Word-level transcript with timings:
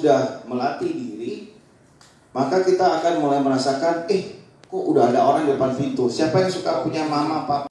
sudah 0.00 0.48
melatih 0.48 0.96
diri, 0.96 1.52
maka 2.32 2.64
kita 2.64 3.04
akan 3.04 3.20
mulai 3.20 3.44
merasakan, 3.44 4.08
eh, 4.08 4.40
kok 4.64 4.80
udah 4.88 5.12
ada 5.12 5.20
orang 5.20 5.44
di 5.44 5.52
depan 5.52 5.76
pintu. 5.76 6.08
Siapa 6.08 6.40
yang 6.40 6.48
suka 6.48 6.80
punya 6.80 7.04
mama, 7.04 7.44
papa? 7.44 7.68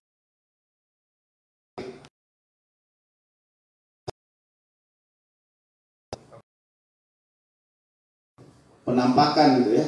Penampakan 8.85 9.65
gitu 9.65 9.71
ya. 9.73 9.85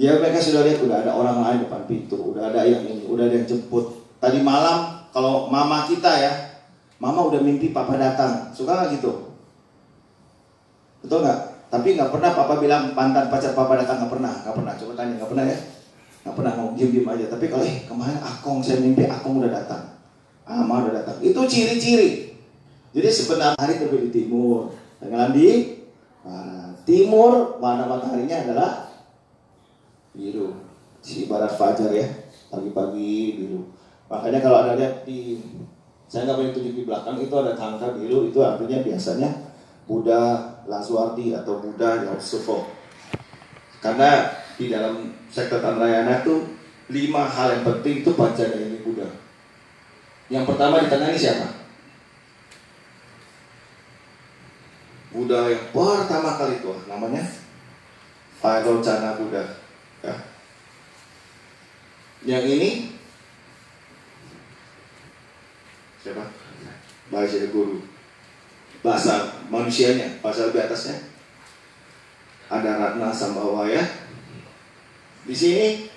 Ya 0.00 0.10
mereka 0.16 0.40
sudah 0.40 0.64
lihat 0.64 0.80
udah 0.80 1.04
ada 1.04 1.12
orang 1.12 1.44
lain 1.44 1.68
depan 1.68 1.84
pintu, 1.84 2.32
udah 2.32 2.48
ada 2.48 2.64
yang 2.64 2.88
ini, 2.88 3.04
udah 3.04 3.28
ada 3.28 3.36
yang 3.36 3.44
jemput. 3.44 4.00
Tadi 4.16 4.40
malam 4.40 5.04
kalau 5.12 5.52
mama 5.52 5.84
kita 5.84 6.08
ya, 6.08 6.32
mama 6.96 7.20
udah 7.28 7.44
mimpi 7.44 7.68
papa 7.68 8.00
datang, 8.00 8.48
suka 8.56 8.80
nggak 8.80 8.96
gitu? 8.96 9.33
Betul 11.04 11.20
nggak? 11.20 11.40
Tapi 11.68 11.88
nggak 12.00 12.10
pernah 12.10 12.30
papa 12.32 12.54
bilang 12.56 12.96
mantan 12.96 13.28
pacar 13.28 13.52
papa 13.52 13.76
datang 13.76 14.00
nggak 14.00 14.12
pernah, 14.16 14.32
nggak 14.40 14.56
pernah. 14.56 14.72
Coba 14.72 14.92
tanya 14.96 15.12
nggak 15.20 15.30
pernah 15.30 15.44
ya? 15.44 15.58
Nggak 16.24 16.34
pernah 16.40 16.52
mau 16.56 16.68
diem 16.72 16.90
diem 16.90 17.04
aja. 17.04 17.24
Tapi 17.28 17.44
kalau 17.52 17.64
eh 17.68 17.76
kemarin 17.84 18.18
akong 18.24 18.58
saya 18.64 18.80
mimpi 18.80 19.04
akong 19.04 19.36
udah 19.44 19.52
datang, 19.52 20.00
ama 20.48 20.88
udah 20.88 21.04
datang. 21.04 21.20
Itu 21.20 21.44
ciri-ciri. 21.44 22.32
Jadi 22.96 23.08
sebenarnya 23.12 23.58
hari 23.60 23.76
terbit 23.76 24.08
di 24.08 24.10
timur, 24.24 24.72
tenggelam 24.96 25.36
di. 25.36 25.76
Timur 26.84 27.56
warna 27.64 27.88
mataharinya 27.88 28.44
adalah 28.44 28.92
biru. 30.12 30.52
Si 31.00 31.24
barat 31.24 31.56
fajar 31.56 31.88
ya, 31.88 32.04
pagi-pagi 32.52 33.40
biru. 33.40 33.72
Makanya 34.08 34.44
kalau 34.44 34.68
ada 34.68 34.76
lihat 34.76 35.08
di 35.08 35.40
saya 36.04 36.28
nggak 36.28 36.36
boleh 36.36 36.52
tunjuk 36.52 36.74
di 36.76 36.84
belakang 36.84 37.16
itu 37.16 37.32
ada 37.32 37.56
tangka 37.56 37.96
biru 37.96 38.28
itu 38.28 38.36
artinya 38.44 38.84
biasanya 38.84 39.32
Buddha 39.84 40.54
Laswardi 40.64 41.36
atau 41.36 41.60
Buddha 41.60 42.08
Yausufo. 42.08 42.68
Karena 43.84 44.32
di 44.56 44.72
dalam 44.72 45.12
sektor 45.28 45.60
Tanrayana 45.60 46.24
itu 46.24 46.40
lima 46.88 47.28
hal 47.28 47.60
yang 47.60 47.64
penting 47.64 48.00
itu 48.00 48.12
ini 48.12 48.80
Buddha. 48.80 49.08
Yang 50.32 50.44
pertama 50.48 50.80
di 50.80 50.88
tengah 50.88 51.12
ini 51.12 51.20
siapa? 51.20 51.46
Buddha 55.14 55.52
yang 55.52 55.68
pertama 55.70 56.34
kali 56.40 56.58
itu 56.58 56.72
namanya 56.88 57.22
Vairocana 58.40 59.16
Buddha. 59.20 59.44
Ya. 60.00 60.14
Yang 62.24 62.44
ini 62.56 62.70
siapa? 66.00 66.24
Bahasa 67.12 67.36
guru. 67.52 67.84
Bahasa 68.84 69.43
manusianya, 69.48 70.20
bahasa 70.20 70.50
lebih 70.50 70.64
atasnya. 70.68 70.96
Ada 72.52 72.70
Ratna 72.76 73.08
Sambawaya. 73.10 73.80
Di 75.24 75.32
sini 75.32 75.88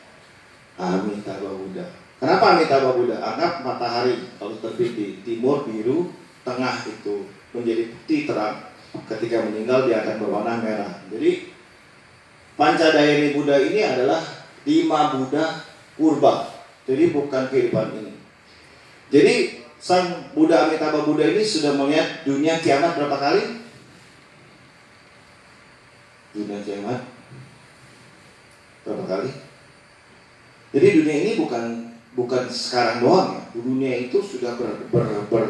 Amitabha 0.80 1.52
Buddha. 1.52 1.86
Kenapa 2.18 2.56
Amitabha 2.56 2.96
Buddha? 2.96 3.18
Anggap 3.20 3.62
matahari 3.62 4.16
kalau 4.40 4.56
terbit 4.64 4.96
di 4.96 5.08
timur 5.22 5.68
biru, 5.68 6.10
tengah 6.48 6.88
itu 6.88 7.28
menjadi 7.52 7.92
putih 7.92 8.24
terang. 8.26 8.56
Ketika 9.06 9.44
meninggal 9.46 9.86
dia 9.86 10.02
akan 10.02 10.16
berwarna 10.24 10.64
merah. 10.64 11.04
Jadi 11.12 11.54
Pancadayani 12.58 13.38
Buddha 13.38 13.62
ini 13.62 13.86
adalah 13.86 14.24
lima 14.66 15.14
Buddha 15.14 15.62
purba. 15.94 16.50
Jadi 16.88 17.12
bukan 17.12 17.52
kehidupan 17.52 17.94
ini. 18.00 18.14
Jadi 19.12 19.36
sang 19.78 20.34
Buddha 20.34 20.68
Amitabha 20.68 21.06
Buddha 21.06 21.30
ini 21.30 21.46
sudah 21.46 21.78
melihat 21.78 22.26
dunia 22.26 22.58
kiamat 22.60 22.98
berapa 22.98 23.18
kali? 23.18 23.44
Dunia 26.34 26.60
kiamat 26.66 27.00
berapa 28.86 29.06
kali? 29.06 29.30
Jadi 30.74 30.88
dunia 31.02 31.16
ini 31.24 31.32
bukan 31.40 31.94
bukan 32.18 32.50
sekarang 32.50 33.06
doang 33.06 33.38
ya. 33.38 33.42
Dunia 33.58 34.10
itu 34.10 34.18
sudah 34.22 34.58
ber, 34.58 34.90
ber, 34.90 35.06
ber 35.30 35.46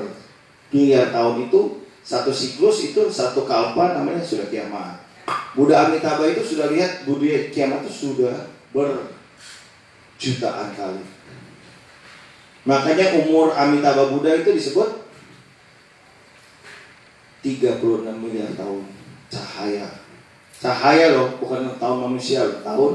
miliar 0.71 1.15
tahun 1.15 1.47
itu 1.47 1.87
satu 2.03 2.31
siklus 2.31 2.91
itu 2.91 3.07
satu 3.11 3.43
kalpa 3.47 3.95
namanya 3.95 4.23
sudah 4.23 4.47
kiamat. 4.51 4.99
Buddha 5.55 5.89
Amitabha 5.89 6.27
itu 6.31 6.43
sudah 6.43 6.71
lihat 6.71 7.03
Buddha 7.07 7.49
kiamat 7.51 7.83
itu 7.87 8.13
sudah 8.13 8.47
berjutaan 8.75 10.71
kali. 10.75 11.16
Makanya 12.67 13.23
umur 13.23 13.55
Amitabha 13.55 14.11
Buddha 14.11 14.35
itu 14.35 14.51
disebut 14.51 15.07
36 17.39 17.79
miliar 18.19 18.51
tahun 18.59 18.83
cahaya. 19.31 19.87
Cahaya 20.59 21.15
loh, 21.15 21.39
bukan 21.39 21.79
tahun 21.79 22.11
manusia, 22.11 22.43
loh. 22.43 22.59
tahun. 22.59 22.93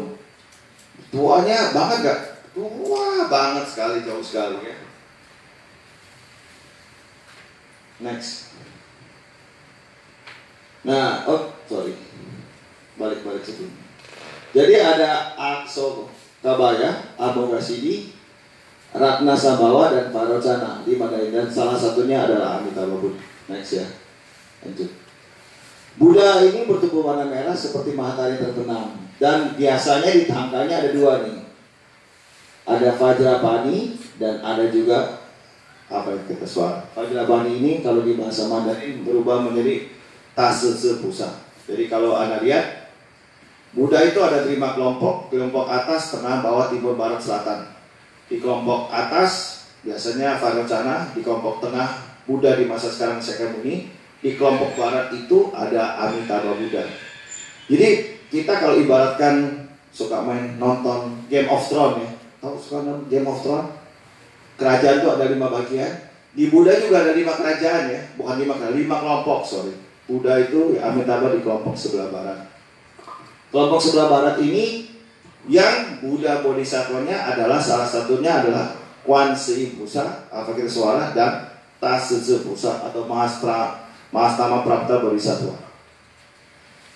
Tuanya 1.08 1.72
banget 1.72 1.98
gak? 2.04 2.20
Tua 2.52 3.32
banget 3.32 3.64
sekali, 3.64 4.04
jauh 4.04 4.20
sekali 4.20 4.60
ya. 4.60 4.76
Next. 8.04 8.52
Nah, 10.84 11.24
oh 11.24 11.54
sorry, 11.64 11.96
balik-balik 13.00 13.46
situ. 13.46 13.70
Jadi 14.52 14.74
ada 14.76 15.32
Akso 15.38 16.10
Kabaya, 16.42 17.14
Amogasidi, 17.16 18.12
Ratna 18.92 19.32
Sambawa 19.32 19.88
dan 19.88 20.12
Parocana 20.12 20.84
di 20.84 21.00
dan 21.00 21.47
salah 21.48 21.76
satunya 21.80 22.28
adalah 22.28 22.60
Amitabha 22.60 22.92
Buddha. 23.00 23.20
Next 23.48 23.80
ya. 23.80 23.86
Lanjut. 24.60 24.91
Buddha 25.97 26.44
ini 26.44 26.69
bertubuh 26.69 27.04
warna 27.04 27.25
merah 27.28 27.56
seperti 27.56 27.97
matahari 27.97 28.36
terbenam 28.36 28.97
dan 29.16 29.56
biasanya 29.56 30.12
di 30.12 30.25
tangkanya 30.28 30.84
ada 30.84 30.91
dua 30.92 31.25
nih. 31.25 31.41
Ada 32.62 32.94
Vajrapani 32.94 33.97
dan 34.20 34.38
ada 34.44 34.70
juga 34.70 35.25
apa 35.91 36.12
yang 36.12 36.25
kita 36.28 36.47
suara. 36.47 36.84
Vajrapani 36.92 37.58
ini 37.64 37.72
kalau 37.81 38.04
di 38.04 38.16
bahasa 38.16 38.47
Mandarin 38.48 39.04
berubah 39.04 39.41
menjadi 39.41 39.88
Tasese 40.36 41.00
Pusa. 41.00 41.42
Jadi 41.64 41.88
kalau 41.88 42.16
Anda 42.16 42.44
lihat 42.44 42.92
Buddha 43.72 44.04
itu 44.04 44.20
ada 44.20 44.44
lima 44.44 44.76
kelompok, 44.76 45.32
kelompok 45.32 45.64
atas, 45.64 46.12
tengah, 46.12 46.44
bawah, 46.44 46.69
timur, 46.69 46.92
barat, 46.92 47.16
selatan. 47.16 47.72
Di 48.32 48.41
kelompok 48.41 48.88
atas 48.88 49.60
biasanya 49.84 50.41
Varocana, 50.41 51.12
di 51.12 51.20
kelompok 51.20 51.60
tengah 51.60 52.00
Buddha 52.25 52.56
di 52.56 52.65
masa 52.65 52.88
sekarang 52.88 53.20
Sakyamuni, 53.20 53.93
di 54.25 54.41
kelompok 54.41 54.72
barat 54.72 55.12
itu 55.12 55.53
ada 55.53 56.00
Amitabha 56.09 56.56
Buddha. 56.56 56.81
Jadi 57.69 58.16
kita 58.32 58.56
kalau 58.56 58.81
ibaratkan 58.81 59.69
suka 59.93 60.25
main 60.25 60.56
nonton 60.56 61.28
Game 61.28 61.44
of 61.53 61.60
Thrones 61.69 62.00
ya, 62.00 62.09
tahu 62.41 62.56
suka 62.56 62.88
nonton 62.88 63.12
Game 63.12 63.28
of 63.28 63.37
Thrones? 63.44 63.69
Kerajaan 64.56 65.04
itu 65.04 65.09
ada 65.12 65.25
lima 65.28 65.53
bagian. 65.53 65.93
Di 66.32 66.49
Buddha 66.49 66.72
juga 66.81 67.04
ada 67.04 67.12
lima 67.12 67.37
kerajaan 67.37 67.93
ya, 67.93 68.00
bukan 68.16 68.41
lima 68.41 68.56
kerajaan, 68.56 68.81
lima 68.81 68.97
kelompok 68.97 69.44
sorry. 69.44 69.76
Buddha 70.09 70.41
itu 70.41 70.81
Amitabha 70.81 71.37
di 71.37 71.44
kelompok 71.44 71.76
sebelah 71.76 72.09
barat. 72.09 72.49
Kelompok 73.53 73.81
sebelah 73.84 74.09
barat 74.09 74.37
ini 74.41 74.91
yang 75.50 75.98
Buddha 75.98 76.38
Bodhisatwanya 76.42 77.34
adalah 77.34 77.58
salah 77.58 77.88
satunya 77.88 78.42
adalah 78.42 78.78
Kwan 79.03 79.34
Si 79.34 79.75
Pusa, 79.75 80.30
apa 80.30 80.54
kita 80.54 80.70
suara 80.70 81.10
dan 81.10 81.50
Tasese 81.82 82.47
Pusa 82.47 82.86
atau 82.86 83.03
Mahastra 83.10 83.91
Mahastama 84.14 84.62
Prapta 84.62 85.02
Bodhisatwa. 85.02 85.58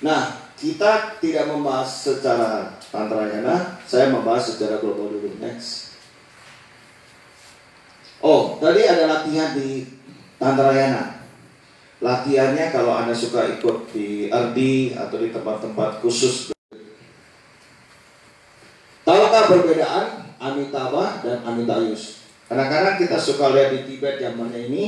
Nah, 0.06 0.38
kita 0.55 1.19
tidak 1.19 1.50
membahas 1.50 1.88
secara 1.88 2.70
tantrayana, 2.94 3.82
saya 3.82 4.15
membahas 4.15 4.55
secara 4.55 4.79
global 4.79 5.11
dulu. 5.11 5.35
Next. 5.43 5.99
Oh, 8.23 8.56
tadi 8.62 8.87
ada 8.87 9.11
latihan 9.11 9.59
di 9.59 9.82
tantrayana. 10.38 11.19
Latihannya 11.99 12.70
kalau 12.70 12.93
Anda 12.94 13.17
suka 13.17 13.59
ikut 13.59 13.91
di 13.91 14.29
RD 14.29 14.59
atau 14.94 15.17
di 15.19 15.32
tempat-tempat 15.32 16.05
khusus 16.05 16.56
Perbedaan 19.46 20.06
Amitabha 20.38 21.22
dan 21.22 21.38
Amitayus? 21.46 22.26
Kadang-kadang 22.46 22.98
kita 22.98 23.19
suka 23.19 23.50
lihat 23.54 23.75
di 23.75 23.81
Tibet 23.87 24.22
zamannya 24.22 24.70
ini 24.70 24.84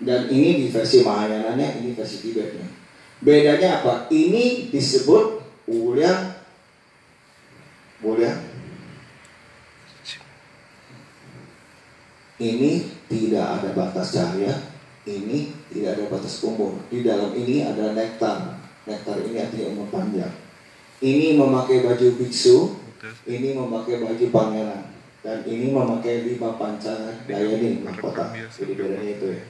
dan 0.00 0.30
ini 0.30 0.64
di 0.64 0.66
versi 0.70 1.02
Mahayananya, 1.02 1.82
ini 1.82 1.94
versi 1.94 2.22
Tibetnya. 2.22 2.66
Bedanya 3.20 3.82
apa? 3.82 4.08
Ini 4.08 4.72
disebut 4.72 5.44
Ulyang 5.68 6.40
Ulyang 8.00 8.50
Ini 12.40 12.88
tidak 13.04 13.60
ada 13.60 13.68
batas 13.76 14.16
cahaya, 14.16 14.72
ini 15.04 15.52
tidak 15.68 16.00
ada 16.00 16.04
batas 16.08 16.40
umur. 16.40 16.72
Di 16.88 17.04
dalam 17.04 17.36
ini 17.36 17.60
ada 17.60 17.92
nektar. 17.92 18.56
Nektar 18.88 19.20
ini 19.28 19.44
artinya 19.44 19.76
umur 19.76 19.92
panjang. 19.92 20.32
Ini 21.04 21.36
memakai 21.36 21.84
baju 21.84 22.16
biksu, 22.16 22.79
ini 23.24 23.56
memakai 23.56 24.04
baju 24.04 24.26
pangeran 24.28 24.82
dan 25.24 25.38
ini 25.48 25.72
memakai 25.72 26.24
lima 26.28 26.56
panca 26.60 27.16
daya 27.24 27.54
nih 27.56 27.80
mahkota 27.80 28.28
jadi 28.32 28.72
bedanya 28.76 29.10
itu 29.16 29.26
ya 29.36 29.44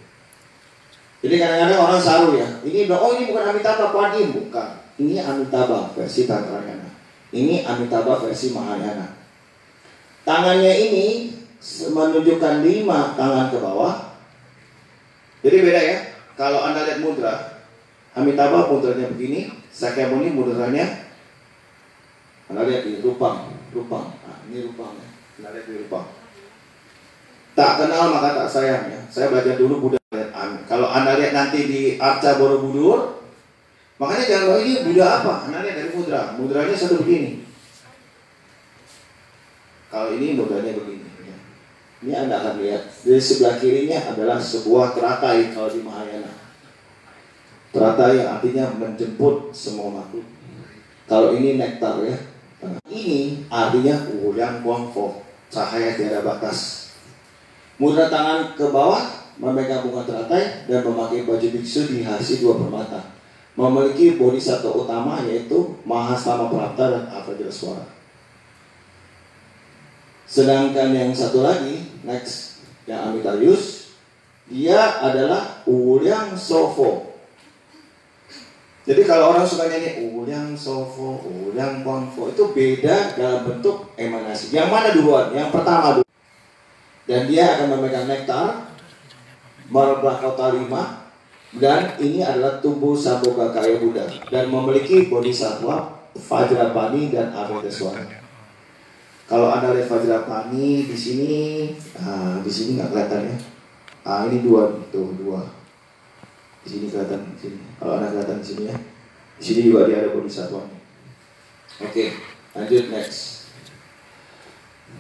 Jadi 1.21 1.37
kadang-kadang 1.37 1.81
orang 1.85 2.01
saru 2.01 2.33
ya. 2.33 2.49
Ini 2.65 2.89
oh 2.89 3.13
ini 3.13 3.29
bukan 3.29 3.53
Amitabha 3.53 3.93
Yin, 4.17 4.33
bukan. 4.33 4.69
Ini 4.97 5.21
Amitabha 5.21 5.93
versi 5.93 6.25
Tantrayana. 6.25 6.89
Ini 7.29 7.61
Amitabha 7.61 8.25
versi 8.25 8.57
Mahayana. 8.57 9.21
Tangannya 10.25 10.73
ini 10.73 11.37
menunjukkan 11.93 12.65
lima 12.65 13.13
tangan 13.21 13.53
ke 13.53 13.61
bawah. 13.61 14.17
Jadi 15.45 15.57
beda 15.61 15.81
ya. 15.85 15.99
Kalau 16.41 16.65
anda 16.65 16.89
lihat 16.89 17.05
mudra, 17.05 17.61
Amitabha 18.17 18.73
mudranya 18.73 19.13
begini, 19.13 19.53
Sakyamuni 19.69 20.33
mudranya 20.33 21.10
anda 22.51 22.67
lihat 22.67 22.83
ini 22.83 22.99
rupang, 22.99 23.47
rupang. 23.71 24.11
Nah, 24.27 24.43
ini 24.51 24.67
rupangnya. 24.67 25.07
Anda 25.39 25.55
lihat 25.55 25.67
ini 25.71 25.87
rupang. 25.87 26.07
Tak 27.55 27.73
kenal 27.79 28.11
maka 28.11 28.35
tak 28.43 28.49
sayang 28.51 28.85
ya. 28.91 29.01
Saya 29.07 29.31
baca 29.31 29.55
dulu 29.55 29.87
Buddha 29.87 29.99
lihat 30.11 30.35
Kalau 30.67 30.91
anda 30.91 31.15
lihat 31.15 31.31
nanti 31.31 31.71
di 31.71 31.83
Arca 32.03 32.43
Borobudur, 32.43 33.23
makanya 34.03 34.25
jangan 34.27 34.45
bilang 34.51 34.63
ini 34.67 34.75
Buddha 34.83 35.07
apa? 35.23 35.35
Anda 35.47 35.63
lihat 35.63 35.77
dari 35.79 35.91
mudra. 35.95 36.23
Mudranya 36.35 36.75
satu 36.75 37.07
begini. 37.07 37.47
Kalau 39.87 40.11
ini 40.19 40.35
mudranya 40.35 40.75
begini. 40.75 41.07
Ya. 41.23 41.39
Ini 42.03 42.13
anda 42.27 42.35
akan 42.43 42.55
lihat. 42.67 42.83
Di 43.07 43.15
sebelah 43.23 43.63
kirinya 43.63 44.11
adalah 44.11 44.43
sebuah 44.43 44.99
teratai 44.99 45.55
kalau 45.55 45.71
di 45.71 45.87
Mahayana. 45.87 46.35
Teratai 47.71 48.19
yang 48.19 48.35
artinya 48.35 48.75
menjemput 48.75 49.55
semua 49.55 50.03
makhluk. 50.03 50.27
Kalau 51.07 51.35
ini 51.35 51.59
nektar 51.59 51.99
ya, 52.07 52.15
ini 52.91 53.45
artinya 53.49 53.97
Wuyang 54.21 54.61
Guangfo, 54.61 55.25
cahaya 55.49 55.97
tiada 55.97 56.21
batas. 56.21 56.91
Mudra 57.81 58.13
tangan 58.13 58.53
ke 58.53 58.69
bawah 58.69 59.01
memegang 59.41 59.89
bunga 59.89 60.05
teratai 60.05 60.69
dan 60.69 60.85
memakai 60.85 61.25
baju 61.25 61.47
biksu 61.57 61.89
dihiasi 61.89 62.45
dua 62.45 62.61
permata. 62.61 63.01
Memiliki 63.57 64.21
bodhisattva 64.21 64.73
utama 64.73 65.25
yaitu 65.25 65.75
Mahastama 65.89 66.53
Prapta 66.53 66.93
dan 66.93 67.51
Suara. 67.51 67.85
Sedangkan 70.31 70.95
yang 70.95 71.11
satu 71.11 71.43
lagi, 71.43 71.91
next, 72.07 72.63
yang 72.87 73.11
Amitayus, 73.11 73.91
dia 74.47 75.03
adalah 75.03 75.67
Ulyang 75.67 76.39
Sofo, 76.39 77.10
jadi 78.91 79.07
kalau 79.07 79.31
orang 79.31 79.47
suka 79.47 79.71
nyanyi 79.71 80.11
ulang 80.11 80.51
sofo, 80.59 81.23
ulang 81.23 81.87
konfo 81.87 82.27
itu 82.27 82.43
beda 82.51 83.15
dalam 83.15 83.47
bentuk 83.47 83.95
emanasi. 83.95 84.51
Yang 84.51 84.67
mana 84.67 84.91
duluan? 84.91 85.31
Yang 85.31 85.55
pertama 85.55 85.95
dulu. 85.95 86.09
Dan 87.07 87.31
dia 87.31 87.55
akan 87.55 87.79
memegang 87.79 88.11
nektar, 88.11 88.75
merebah 89.71 90.19
kota 90.19 90.59
lima, 90.59 91.07
dan 91.55 91.95
ini 92.03 92.27
adalah 92.27 92.59
tubuh 92.59 92.99
Samboga 92.99 93.55
Kaya 93.55 93.79
Buddha 93.79 94.11
dan 94.27 94.51
memiliki 94.51 95.07
bodhisattva, 95.07 96.11
Vajrapani 96.11 97.15
dan 97.15 97.31
Amriteswara. 97.31 98.03
Kalau 99.31 99.55
anda 99.55 99.71
lihat 99.71 99.87
Vajrapani 99.87 100.91
di 100.91 100.97
sini, 100.99 101.33
ah, 101.95 102.43
di 102.43 102.51
sini 102.51 102.75
nggak 102.75 102.91
kelihatan 102.91 103.23
ya. 103.31 103.37
Ah 104.03 104.27
ini 104.27 104.43
dua, 104.43 104.67
tuh 104.91 105.15
dua 105.15 105.60
di 106.65 106.69
sini 106.69 106.87
kelihatan 106.93 107.21
di 107.35 107.39
sini. 107.41 107.61
Kalau 107.81 107.93
anak 108.01 108.13
kelihatan 108.13 108.39
di 108.41 108.47
sini 108.47 108.63
ya. 108.69 108.77
Di 109.41 109.43
sini 109.45 109.61
juga 109.73 109.89
dia 109.89 110.05
ada 110.05 110.13
bodhisattva. 110.13 110.63
Oke, 111.81 112.05
lanjut 112.53 112.85
next. 112.93 113.49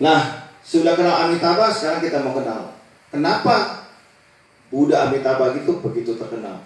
Nah, 0.00 0.48
sudah 0.64 0.96
kenal 0.96 1.28
Amitabha, 1.28 1.68
sekarang 1.68 2.00
kita 2.00 2.24
mau 2.24 2.32
kenal. 2.32 2.72
Kenapa 3.12 3.84
Buddha 4.70 5.10
Amitabha 5.10 5.52
itu 5.58 5.82
begitu 5.82 6.16
terkenal? 6.16 6.62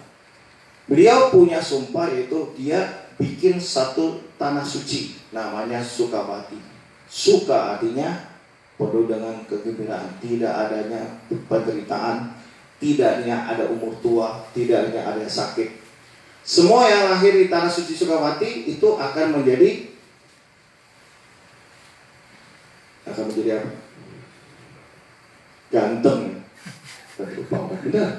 Beliau 0.85 1.33
punya 1.33 1.57
sumpah 1.57 2.13
yaitu 2.13 2.53
dia 2.53 3.09
bikin 3.17 3.57
satu 3.57 4.21
tanah 4.37 4.61
suci 4.61 5.17
namanya 5.33 5.81
Sukawati. 5.81 6.61
Suka 7.09 7.75
artinya 7.75 8.13
penuh 8.77 9.09
dengan 9.09 9.33
kegembiraan, 9.49 10.19
tidak 10.21 10.53
adanya 10.53 11.01
penderitaan, 11.27 12.37
tidaknya 12.79 13.47
ada 13.47 13.71
umur 13.71 13.95
tua, 14.03 14.43
tidaknya 14.51 15.01
ada 15.01 15.23
sakit. 15.23 15.83
Semua 16.45 16.85
yang 16.85 17.09
lahir 17.09 17.33
di 17.33 17.49
tanah 17.49 17.71
suci 17.71 17.97
Sukawati 17.97 18.69
itu 18.69 18.87
akan 18.93 19.41
menjadi 19.41 19.89
akan 23.09 23.23
menjadi 23.33 23.49
apa? 23.61 23.69
Ganteng. 25.73 26.21
Benar. 27.89 28.11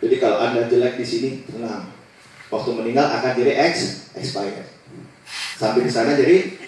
Jadi 0.00 0.16
kalau 0.16 0.38
anda 0.40 0.64
jelek 0.66 0.96
di 0.98 1.06
sini, 1.06 1.30
tenang. 1.44 1.92
Waktu 2.50 2.70
meninggal 2.74 3.06
akan 3.06 3.38
jadi 3.38 3.70
ex 3.70 4.08
expired. 4.18 4.66
Sampai 5.60 5.86
di 5.86 5.92
sana 5.92 6.18
jadi 6.18 6.58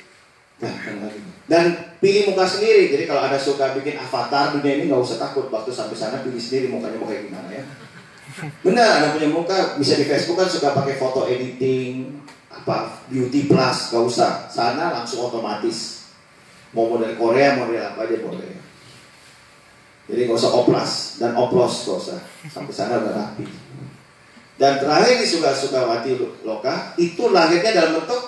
ganteng 0.62 1.02
lagi. 1.02 1.20
Dan 1.50 1.91
pilih 2.02 2.34
muka 2.34 2.42
sendiri. 2.42 2.90
Jadi 2.90 3.06
kalau 3.06 3.22
ada 3.22 3.38
suka 3.38 3.78
bikin 3.78 3.94
avatar 3.94 4.58
dunia 4.58 4.82
ini 4.82 4.90
nggak 4.90 4.98
usah 5.06 5.22
takut. 5.22 5.46
Waktu 5.46 5.70
sampai 5.70 5.94
sana 5.94 6.26
pilih 6.26 6.42
sendiri 6.42 6.66
mukanya 6.66 6.98
mau 6.98 7.06
kayak 7.06 7.30
gimana 7.30 7.48
ya. 7.54 7.64
Benar, 8.66 8.90
ada 8.98 9.06
punya 9.14 9.30
muka 9.30 9.78
bisa 9.78 9.94
di 9.94 10.10
Facebook 10.10 10.34
kan 10.34 10.50
suka 10.50 10.74
pakai 10.74 10.98
foto 10.98 11.30
editing, 11.30 12.10
apa 12.50 13.06
beauty 13.06 13.46
plus, 13.46 13.94
nggak 13.94 14.02
usah. 14.02 14.50
Sana 14.50 14.90
langsung 14.90 15.30
otomatis. 15.30 16.10
Mau 16.74 16.90
model 16.90 17.14
Korea, 17.14 17.54
model 17.54 17.78
apa 17.78 18.02
aja 18.02 18.18
boleh. 18.18 18.58
Jadi 20.10 20.26
nggak 20.26 20.38
usah 20.42 20.52
oplas 20.58 20.90
dan 21.22 21.38
oplos 21.38 21.86
nggak 21.86 21.98
usah. 22.02 22.18
Sampai 22.50 22.74
sana 22.74 22.98
udah 22.98 23.14
rapi. 23.14 23.46
Dan 24.58 24.82
terakhir 24.82 25.22
di 25.22 25.26
suka 25.26 25.54
Sukawati 25.54 26.18
Loka 26.42 26.98
itu 26.98 27.30
lahirnya 27.30 27.72
dalam 27.72 28.02
bentuk 28.02 28.22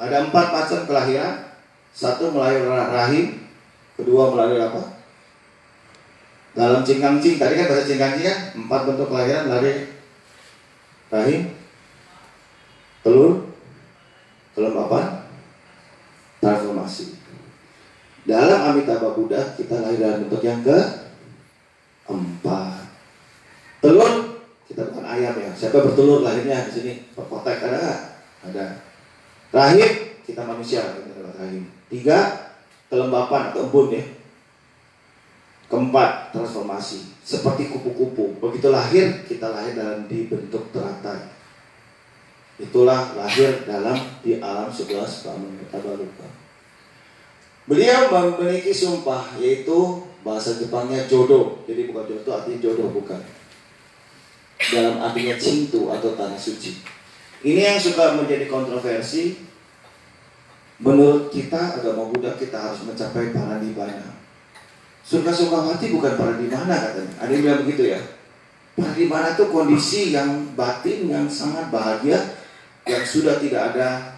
ada 0.00 0.24
empat 0.24 0.46
macam 0.56 0.88
kelahiran 0.88 1.49
satu 1.90 2.30
melalui 2.30 2.66
rahim, 2.66 3.26
kedua 3.98 4.30
melalui 4.32 4.62
apa? 4.62 4.82
Dalam 6.50 6.82
cingkang-cing, 6.82 7.38
tadi 7.38 7.54
kan 7.54 7.70
bahasa 7.70 7.86
cingkang-cing 7.86 8.26
kan 8.26 8.38
empat 8.58 8.80
bentuk 8.90 9.06
kelahiran 9.06 9.46
melalui 9.46 9.86
rahim, 11.10 11.40
telur, 13.06 13.54
kelembapan, 14.54 15.26
transformasi. 16.42 17.20
Dalam 18.26 18.74
Amitabha 18.74 19.16
Buddha 19.16 19.56
kita 19.56 19.80
lahir 19.80 19.98
dalam 19.98 20.28
bentuk 20.28 20.42
yang 20.44 20.60
ke 20.60 20.78
empat. 22.10 22.84
Telur 23.80 24.12
kita 24.68 24.92
bukan 24.92 25.06
ayam 25.08 25.34
ya. 25.40 25.50
Siapa 25.56 25.80
bertelur 25.80 26.20
lahirnya 26.20 26.68
di 26.68 26.72
sini? 26.72 26.92
Perkotek 27.16 27.64
ada 27.64 28.12
Ada. 28.44 28.66
Rahim 29.50 30.20
kita 30.22 30.44
manusia 30.44 30.84
kita 30.94 31.10
dapat 31.16 31.36
rahim. 31.42 31.79
Tiga, 31.90 32.18
kelembapan 32.86 33.50
atau 33.50 33.66
embun 33.66 33.90
ya. 33.90 34.04
Keempat, 35.66 36.30
transformasi. 36.30 37.10
Seperti 37.26 37.70
kupu-kupu. 37.70 38.38
Begitu 38.38 38.70
lahir, 38.70 39.26
kita 39.26 39.50
lahir 39.50 39.74
dalam 39.74 40.06
di 40.06 40.30
bentuk 40.30 40.70
teratai. 40.70 41.30
Itulah 42.62 43.18
lahir 43.18 43.66
dalam 43.66 43.96
di 44.22 44.38
alam 44.38 44.70
sebelas 44.70 45.26
Tabaluka. 45.26 46.28
Beliau 47.70 48.10
memiliki 48.10 48.74
sumpah 48.74 49.38
yaitu 49.38 50.04
bahasa 50.26 50.58
Jepangnya 50.58 51.06
jodoh. 51.06 51.62
Jadi 51.64 51.90
bukan 51.90 52.04
jodoh 52.06 52.32
artinya 52.34 52.58
jodoh 52.58 52.88
bukan. 52.90 53.20
Dalam 54.60 55.00
artinya 55.00 55.34
cintu 55.40 55.88
atau 55.88 56.12
tanah 56.18 56.36
suci. 56.36 56.82
Ini 57.40 57.72
yang 57.72 57.80
suka 57.80 58.20
menjadi 58.20 58.44
kontroversi 58.50 59.49
Menurut 60.80 61.28
kita 61.28 61.76
agama 61.76 62.08
Buddha 62.08 62.32
kita 62.40 62.56
harus 62.56 62.80
mencapai 62.88 63.36
para 63.36 63.60
paranibana. 63.60 64.16
Surga 65.04 65.28
Sukawati 65.28 65.92
bukan 65.92 66.16
para 66.16 66.32
paranibana 66.32 66.72
katanya. 66.72 67.12
Ada 67.20 67.30
yang 67.36 67.42
bilang 67.44 67.60
begitu 67.68 67.82
ya. 67.92 68.00
Para 68.72 68.96
Paranibana 68.96 69.36
itu 69.36 69.44
kondisi 69.52 70.00
yang 70.16 70.56
batin 70.56 71.04
yang 71.04 71.28
sangat 71.28 71.68
bahagia 71.68 72.16
yang 72.88 73.04
sudah 73.04 73.36
tidak 73.36 73.76
ada 73.76 74.16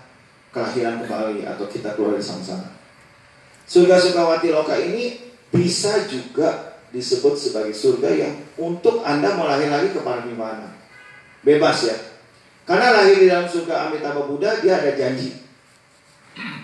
kelahiran 0.54 1.02
kembali 1.02 1.42
atau 1.50 1.66
kita 1.66 1.98
keluar 1.98 2.14
dari 2.14 2.22
samsara. 2.22 2.70
Surga 3.66 3.98
Sukawati 3.98 4.54
Loka 4.54 4.78
ini 4.78 5.18
bisa 5.50 6.06
juga 6.06 6.78
disebut 6.94 7.34
sebagai 7.34 7.74
surga 7.74 8.10
yang 8.14 8.34
untuk 8.54 9.02
Anda 9.02 9.34
melahir 9.34 9.66
lagi 9.66 9.90
ke 9.90 9.98
para 9.98 10.22
paranibana. 10.22 10.78
Bebas 11.42 11.90
ya. 11.90 11.96
Karena 12.62 13.02
lahir 13.02 13.18
di 13.18 13.26
dalam 13.26 13.50
surga 13.50 13.90
Amitabha 13.90 14.30
Buddha 14.30 14.62
dia 14.62 14.78
ada 14.78 14.94
janji 14.94 15.41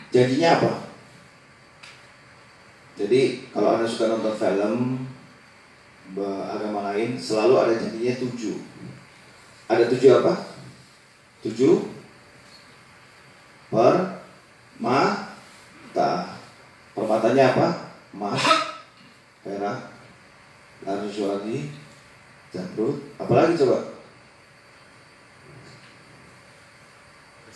Janjinya 0.08 0.48
apa? 0.56 0.72
Jadi 2.98 3.46
kalau 3.54 3.78
Anda 3.78 3.86
suka 3.86 4.10
nonton 4.10 4.34
film 4.34 4.74
agama 6.48 6.92
lain, 6.92 7.14
selalu 7.20 7.54
ada 7.60 7.74
janjinya 7.76 8.14
tujuh. 8.16 8.56
Ada 9.68 9.84
tujuh 9.92 10.10
apa? 10.24 10.34
Tujuh 11.44 11.74
per 13.68 14.24
ma 14.80 15.28
ta 15.92 16.38
Permatanya 16.98 17.54
apa? 17.54 17.68
Mas, 18.10 18.42
perak, 19.46 19.78
lalu 20.82 21.06
suami, 21.06 21.70
apa 22.50 22.82
Apalagi 23.22 23.54
coba? 23.54 23.94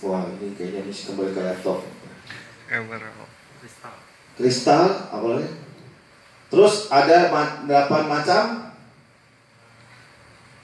Wah 0.03 0.31
ini 0.39 0.55
kayaknya 0.55 0.87
masih 0.87 1.11
kembali 1.11 1.35
ke 1.35 1.43
laptop. 1.43 1.83
Kristal 2.93 3.95
Kristal, 4.37 4.85
apa 5.09 5.27
lagi? 5.33 5.49
Terus 6.53 6.93
ada 6.93 7.33
ma- 7.33 7.65
delapan 7.65 8.03
macam 8.05 8.43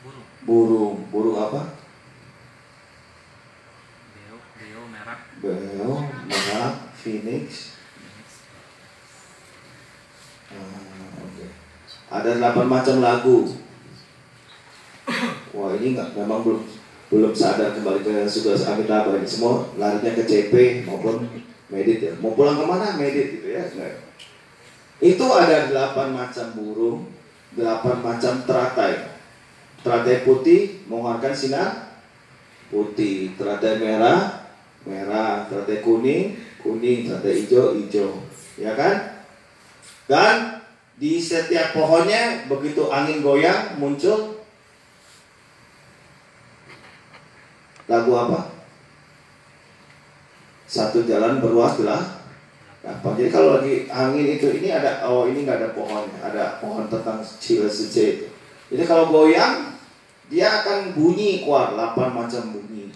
burung 0.05 0.29
burung. 0.45 0.97
Burung 1.09 1.37
apa? 1.41 1.61
beo 4.13 4.37
beo 4.61 4.81
merak 4.93 5.21
Beo, 5.41 5.93
merak, 6.29 6.75
phoenix. 6.93 7.73
Ah, 10.53 11.25
oke. 11.25 11.47
Ada 12.13 12.31
delapan 12.37 12.67
macam 12.69 12.97
lagu. 13.01 13.57
Wah 15.57 15.73
ini 15.81 15.97
nggak 15.97 16.13
memang 16.13 16.45
belum 16.45 16.61
belum 17.09 17.33
sadar 17.33 17.73
kembali 17.73 18.05
ke 18.05 18.29
sudah 18.29 18.53
Amitabha 18.53 19.17
ini 19.17 19.25
semua 19.25 19.65
larinya 19.81 20.13
ke 20.13 20.29
CP 20.29 20.85
maupun 20.85 21.48
medit 21.69 22.01
ya. 22.01 22.13
Mau 22.21 22.37
pulang 22.37 22.61
ke 22.61 22.65
mana 22.65 22.97
medit 22.97 23.41
gitu 23.41 23.49
ya. 23.53 23.65
Itu 24.99 25.27
ada 25.31 25.71
delapan 25.71 26.17
macam 26.17 26.47
burung, 26.59 26.99
delapan 27.55 27.97
macam 28.03 28.43
teratai. 28.45 29.17
Teratai 29.81 30.27
putih 30.27 30.83
mengeluarkan 30.91 31.33
sinar 31.33 31.71
putih, 32.69 33.33
teratai 33.39 33.81
merah 33.81 34.49
merah, 34.89 35.45
teratai 35.47 35.85
kuning, 35.85 36.39
kuning, 36.63 37.05
teratai 37.09 37.45
hijau, 37.45 37.77
hijau, 37.77 38.11
ya 38.57 38.73
kan? 38.73 39.27
Dan 40.09 40.65
di 40.97 41.21
setiap 41.21 41.77
pohonnya 41.77 42.49
begitu 42.49 42.89
angin 42.91 43.21
goyang 43.21 43.77
muncul 43.77 44.41
lagu 47.87 48.13
apa? 48.17 48.58
Satu 50.69 51.09
jalan 51.09 51.41
berluas 51.41 51.81
belah 51.81 52.21
apa? 52.85 53.09
Jadi 53.17 53.29
kalau 53.33 53.59
lagi 53.59 53.89
angin 53.89 54.37
itu 54.39 54.53
ini 54.61 54.69
ada 54.69 55.01
oh 55.09 55.25
ini 55.25 55.49
nggak 55.49 55.59
ada 55.65 55.71
pohonnya, 55.73 56.21
ada 56.21 56.45
pohon 56.61 56.85
tentang 56.87 57.25
cile 57.25 57.69
itu. 57.69 58.29
Jadi 58.69 58.85
kalau 58.85 59.09
goyang 59.09 59.73
dia 60.29 60.61
akan 60.61 60.93
bunyi 60.93 61.41
kuat, 61.41 61.73
8 61.73 62.13
macam 62.13 62.43
bunyi. 62.53 62.93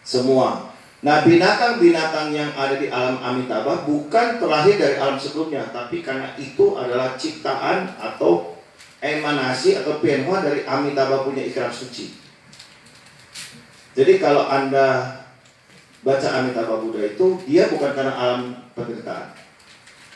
Semua 0.00 0.72
Nah 1.00 1.24
binatang-binatang 1.24 2.28
yang 2.36 2.52
ada 2.52 2.76
di 2.76 2.92
alam 2.92 3.16
Amitabha 3.24 3.88
bukan 3.88 4.36
terlahir 4.36 4.76
dari 4.76 5.00
alam 5.00 5.16
sebelumnya 5.16 5.64
Tapi 5.72 6.04
karena 6.04 6.36
itu 6.36 6.76
adalah 6.76 7.16
ciptaan 7.16 7.96
atau 7.96 8.60
emanasi 9.00 9.80
atau 9.80 9.96
penhua 10.04 10.44
dari 10.44 10.68
Amitabha 10.68 11.24
punya 11.24 11.40
ikrar 11.40 11.72
suci 11.72 12.12
Jadi 13.96 14.20
kalau 14.20 14.44
Anda 14.44 15.19
baca 16.00 16.28
Amitabha 16.40 16.80
Buddha 16.80 17.02
itu 17.04 17.26
Dia 17.44 17.68
bukan 17.68 17.92
karena 17.92 18.12
alam 18.14 18.40
penderitaan 18.72 19.36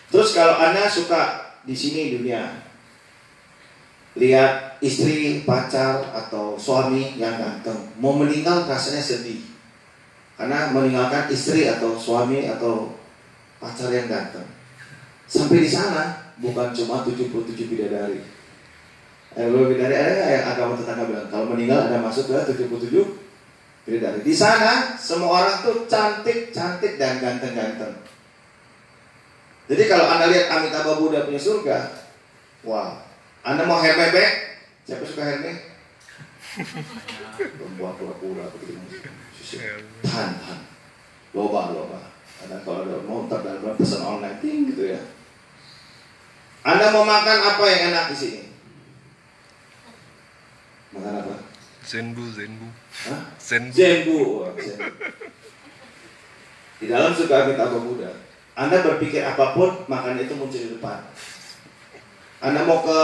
Terus 0.08 0.36
kalau 0.36 0.56
Anda 0.60 0.88
suka 0.88 1.52
di 1.64 1.76
sini 1.76 2.16
dunia 2.16 2.64
Lihat 4.14 4.78
istri, 4.78 5.42
pacar, 5.42 6.14
atau 6.14 6.54
suami 6.54 7.18
yang 7.18 7.34
ganteng 7.36 7.92
Mau 7.98 8.14
meninggal 8.14 8.64
rasanya 8.68 9.02
sedih 9.02 9.54
karena 10.34 10.74
meninggalkan 10.74 11.30
istri 11.30 11.70
atau 11.70 11.94
suami 11.94 12.50
atau 12.50 12.90
pacar 13.62 13.90
yang 13.94 14.10
ganteng. 14.10 14.46
Sampai 15.30 15.62
di 15.62 15.70
sana 15.70 16.34
bukan 16.42 16.74
cuma 16.74 17.06
77 17.06 17.70
bidadari. 17.70 18.18
Eh, 19.34 19.46
bidadari 19.46 19.94
ada 19.94 20.26
yang 20.30 20.44
agama 20.54 20.74
tetangga 20.78 21.06
bilang 21.06 21.28
kalau 21.30 21.46
meninggal 21.54 21.86
ada 21.90 22.02
masuk 22.02 22.30
ke 22.30 22.54
77 22.54 23.23
bidadari. 23.84 24.20
Di 24.24 24.34
sana 24.34 24.96
semua 24.96 25.44
orang 25.44 25.56
tuh 25.60 25.84
cantik, 25.84 26.50
cantik 26.50 26.96
dan 26.96 27.20
ganteng-ganteng. 27.20 27.94
Jadi 29.64 29.82
kalau 29.88 30.04
anda 30.08 30.28
lihat 30.28 30.52
Amitabha 30.52 31.00
Buddha 31.00 31.24
punya 31.24 31.40
surga, 31.40 31.78
wah, 32.68 33.00
anda 33.44 33.64
mau 33.64 33.80
herme 33.80 34.12
back? 34.12 34.32
Siapa 34.84 35.04
suka 35.08 35.24
herme? 35.24 35.52
Perempuan 37.36 37.96
pura-pura 37.96 38.44
begitu. 38.56 38.76
Tahan, 40.04 40.30
tahan. 40.40 40.60
Loba, 41.34 41.72
loba. 41.72 42.00
Ada 42.44 42.60
kalau 42.60 42.84
ada 42.84 43.00
mau 43.04 43.24
dalam 43.24 43.76
pesan 43.76 44.04
online 44.04 44.38
ting 44.44 44.68
gitu 44.72 44.92
ya. 44.92 45.00
Anda 46.64 46.92
mau 46.92 47.04
makan 47.04 47.38
apa 47.44 47.64
yang 47.68 47.80
enak 47.92 48.04
di 48.12 48.16
sini? 48.16 48.42
Makan 50.96 51.14
apa? 51.24 51.36
Zenbu, 51.84 52.24
Zenbu. 52.32 52.68
Hah? 53.08 53.20
Zenbu. 53.36 53.76
Zenbu. 53.76 54.20
Zenbu. 54.56 54.88
Di 56.80 56.92
dalam 56.92 57.16
surga 57.16 57.48
Amitabha 57.48 57.78
Buddha, 57.80 58.12
Anda 58.52 58.84
berpikir 58.84 59.24
apa 59.24 59.56
pun, 59.56 59.88
makan 59.88 60.20
itu 60.20 60.36
muncul 60.36 60.60
di 60.60 60.68
depan. 60.76 61.00
Anda 62.44 62.60
mau 62.68 62.84
ke 62.84 63.00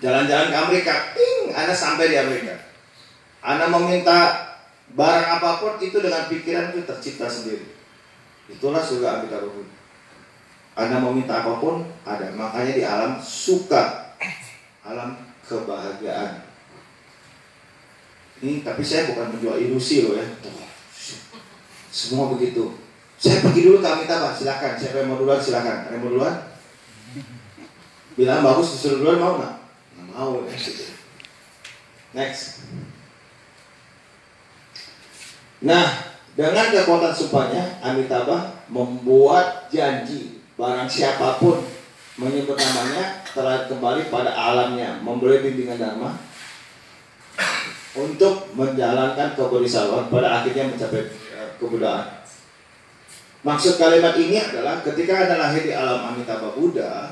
jalan-jalan 0.00 0.48
ke 0.48 0.56
Amerika, 0.56 0.94
ting, 1.12 1.52
Anda 1.52 1.76
sampai 1.76 2.08
di 2.08 2.16
Amerika. 2.16 2.56
Anda 3.44 3.68
meminta 3.68 4.48
barang 4.96 5.28
apa 5.36 5.50
pun 5.60 5.76
itu 5.84 6.00
dengan 6.00 6.24
pikiran 6.32 6.72
itu 6.72 6.88
tercipta 6.88 7.28
sendiri. 7.28 7.76
Itulah 8.48 8.80
surga 8.80 9.20
Amitabha 9.20 9.52
Buddha. 9.52 9.76
Anda 10.78 11.02
mau 11.02 11.12
minta 11.12 11.44
apa 11.44 11.58
pun 11.58 11.82
ada. 12.06 12.30
Makanya 12.32 12.72
di 12.72 12.86
alam 12.86 13.18
suka, 13.18 14.14
alam 14.86 15.18
kebahagiaan. 15.44 16.47
Ini 18.38 18.62
tapi 18.62 18.86
saya 18.86 19.10
bukan 19.10 19.34
menjual 19.34 19.58
ilusi 19.58 20.06
loh 20.06 20.14
ya. 20.14 20.26
Semua 21.90 22.30
begitu. 22.30 22.78
Saya 23.18 23.42
pergi 23.42 23.66
dulu 23.66 23.82
ke 23.82 23.88
Amitabha, 23.90 24.30
silakan. 24.30 24.78
Siapa 24.78 25.02
yang 25.02 25.10
mau 25.10 25.18
duluan 25.18 25.42
silakan. 25.42 25.90
Ada 25.90 25.98
mau 25.98 26.14
duluan? 26.14 26.34
Bilang 28.14 28.46
bagus 28.46 28.78
disuruh 28.78 29.02
duluan 29.02 29.18
mau 29.18 29.34
nggak? 29.42 29.54
Nggak 29.98 30.06
mau 30.14 30.32
ya. 30.46 30.54
Next. 32.14 32.62
Nah, 35.58 35.86
dengan 36.38 36.70
kekuatan 36.70 37.10
supaya 37.10 37.82
Amitabha 37.82 38.62
membuat 38.70 39.66
janji 39.74 40.38
barang 40.54 40.86
siapa 40.86 41.42
pun 41.42 41.58
menyebut 42.18 42.54
namanya 42.54 43.26
telah 43.34 43.66
kembali 43.66 44.06
pada 44.10 44.30
alamnya, 44.34 45.02
memberi 45.02 45.42
bimbingan 45.42 45.78
dharma 45.78 46.14
untuk 47.98 48.54
menjalankan 48.54 49.34
kebudisawaan 49.34 50.06
pada 50.06 50.40
akhirnya 50.42 50.70
mencapai 50.70 51.02
eh, 51.10 51.50
kebudayaan. 51.58 52.22
Maksud 53.42 53.78
kalimat 53.78 54.14
ini 54.18 54.38
adalah 54.38 54.82
ketika 54.82 55.26
Anda 55.26 55.38
lahir 55.38 55.62
di 55.62 55.74
alam 55.74 56.14
Amitabha 56.14 56.54
Buddha, 56.54 57.10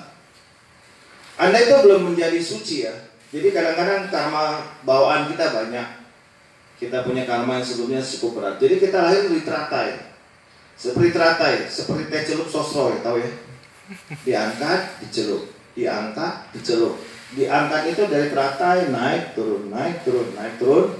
Anda 1.38 1.58
itu 1.58 1.74
belum 1.86 2.12
menjadi 2.12 2.38
suci 2.38 2.86
ya. 2.86 2.94
Jadi 3.30 3.50
kadang-kadang 3.54 4.10
karma 4.10 4.62
bawaan 4.86 5.30
kita 5.30 5.54
banyak. 5.54 5.88
Kita 6.76 7.02
punya 7.08 7.24
karma 7.24 7.58
yang 7.58 7.66
sebelumnya 7.66 8.00
cukup 8.04 8.42
berat. 8.42 8.54
Jadi 8.60 8.74
kita 8.78 8.98
lahir 9.00 9.26
di 9.26 9.42
teratai. 9.42 9.96
Seperti 10.76 11.08
teratai, 11.16 11.64
seperti 11.72 12.12
teh 12.12 12.22
celup 12.28 12.48
sosro, 12.52 12.92
ya, 12.92 13.00
tahu 13.00 13.16
ya? 13.16 13.30
Diangkat, 14.28 15.00
dicelup, 15.00 15.48
diangkat, 15.72 16.52
dicelup. 16.52 17.00
Diangkat 17.36 17.92
itu 17.92 18.02
dari 18.08 18.32
teratai 18.32 18.88
naik 18.88 19.36
turun, 19.36 19.68
naik 19.68 20.08
turun, 20.08 20.32
naik 20.32 20.56
turun. 20.56 20.96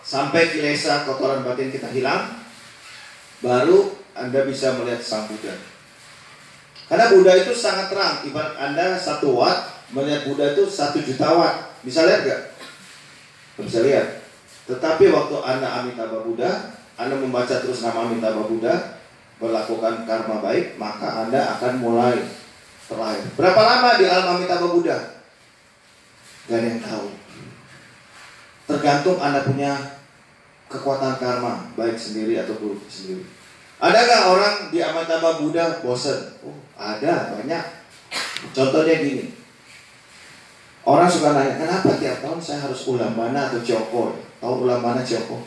Sampai 0.00 0.48
kilesa 0.48 1.04
kotoran 1.04 1.44
batin 1.44 1.68
kita 1.68 1.92
hilang, 1.92 2.40
baru 3.44 3.92
Anda 4.16 4.48
bisa 4.48 4.80
melihat 4.80 5.04
sang 5.04 5.28
Buddha. 5.28 5.52
Karena 6.88 7.12
Buddha 7.12 7.36
itu 7.36 7.52
sangat 7.52 7.92
terang, 7.92 8.24
ibarat 8.24 8.56
Anda 8.56 8.96
satu 8.96 9.36
watt, 9.36 9.92
melihat 9.92 10.24
Buddha 10.24 10.56
itu 10.56 10.64
satu 10.64 10.96
juta 11.04 11.36
watt. 11.36 11.76
Bisa 11.84 12.08
lihat 12.08 12.24
gak? 12.24 12.42
Bisa 13.60 13.84
lihat. 13.84 14.24
Tetapi 14.72 15.12
waktu 15.12 15.36
Anda 15.44 15.84
Amitabha 15.84 16.24
Buddha, 16.24 16.80
Anda 16.96 17.20
membaca 17.20 17.60
terus 17.60 17.84
nama 17.84 18.08
Amitabha 18.08 18.46
Buddha, 18.48 19.04
berlakukan 19.36 20.08
karma 20.08 20.40
baik, 20.40 20.80
maka 20.80 21.28
Anda 21.28 21.60
akan 21.60 21.82
mulai 21.82 22.45
terlahir. 22.86 23.24
Berapa 23.34 23.60
lama 23.60 23.88
di 23.98 24.04
alam 24.06 24.38
Amitabha 24.38 24.66
Buddha? 24.70 24.98
Gak 26.46 26.58
ada 26.62 26.66
yang 26.70 26.82
tahu. 26.82 27.06
Tergantung 28.66 29.18
Anda 29.22 29.46
punya 29.46 29.78
kekuatan 30.66 31.22
karma, 31.22 31.70
baik 31.78 31.94
sendiri 31.94 32.42
atau 32.42 32.58
buruk 32.58 32.82
sendiri. 32.90 33.22
Ada 33.76 33.98
nggak 34.08 34.24
orang 34.32 34.54
di 34.72 34.78
Amitabha 34.82 35.38
Buddha 35.38 35.78
bosan? 35.84 36.34
Oh, 36.42 36.56
ada 36.74 37.36
banyak. 37.36 37.64
Contohnya 38.50 38.94
gini, 38.98 39.36
orang 40.82 41.10
suka 41.10 41.36
nanya, 41.36 41.60
kenapa 41.60 41.98
tiap 42.00 42.24
tahun 42.24 42.40
saya 42.40 42.64
harus 42.66 42.88
ulambana 42.88 43.52
atau 43.52 43.60
joko? 43.60 44.16
Tahu 44.40 44.54
ulambana 44.66 45.04
joko? 45.04 45.44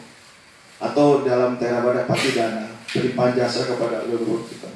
Atau 0.80 1.28
dalam 1.28 1.60
Theravada 1.60 2.08
Patidana, 2.08 2.72
beripan 2.88 3.36
jasa 3.36 3.68
kepada 3.68 4.08
leluhur 4.08 4.48
kita. 4.48 4.72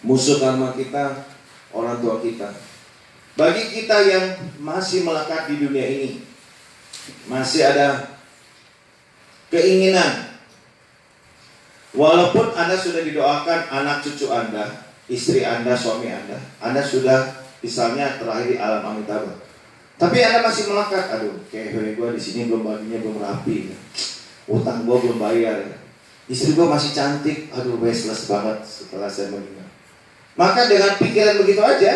Musuh 0.00 0.40
karma 0.40 0.72
kita, 0.72 1.33
orang 1.74 1.98
tua 1.98 2.22
kita. 2.22 2.48
Bagi 3.34 3.74
kita 3.74 3.98
yang 4.06 4.26
masih 4.62 5.02
melekat 5.02 5.50
di 5.50 5.58
dunia 5.58 5.84
ini, 5.84 6.10
Masih 7.28 7.68
ada 7.68 8.16
keinginan. 9.52 10.32
Walaupun 11.92 12.56
Anda 12.56 12.80
sudah 12.80 13.04
didoakan 13.04 13.68
anak 13.68 14.00
cucu 14.00 14.32
Anda, 14.32 14.88
istri 15.06 15.44
Anda, 15.44 15.76
suami 15.76 16.08
Anda, 16.08 16.40
Anda 16.64 16.80
sudah 16.80 17.44
misalnya 17.60 18.16
terakhir 18.16 18.56
di 18.56 18.56
alam 18.56 18.82
amitabha. 18.82 19.36
Tapi 19.94 20.16
Anda 20.24 20.42
masih 20.42 20.74
melekat, 20.74 21.06
aduh, 21.12 21.44
kayak 21.52 21.94
gue 21.94 22.08
di 22.16 22.20
sini 22.20 22.50
belum 22.50 22.66
baginya 22.66 22.98
belum 22.98 23.20
rapi, 23.22 23.70
utang 24.50 24.82
gue 24.82 24.96
belum 25.06 25.22
bayar, 25.22 25.60
istri 26.26 26.58
gue 26.58 26.66
masih 26.66 26.90
cantik, 26.96 27.52
aduh, 27.54 27.78
baseless 27.78 28.26
banget 28.26 28.58
setelah 28.66 29.06
saya 29.06 29.30
meninggal. 29.30 29.63
Maka 30.34 30.66
dengan 30.66 30.98
pikiran 30.98 31.38
begitu 31.38 31.62
aja, 31.62 31.92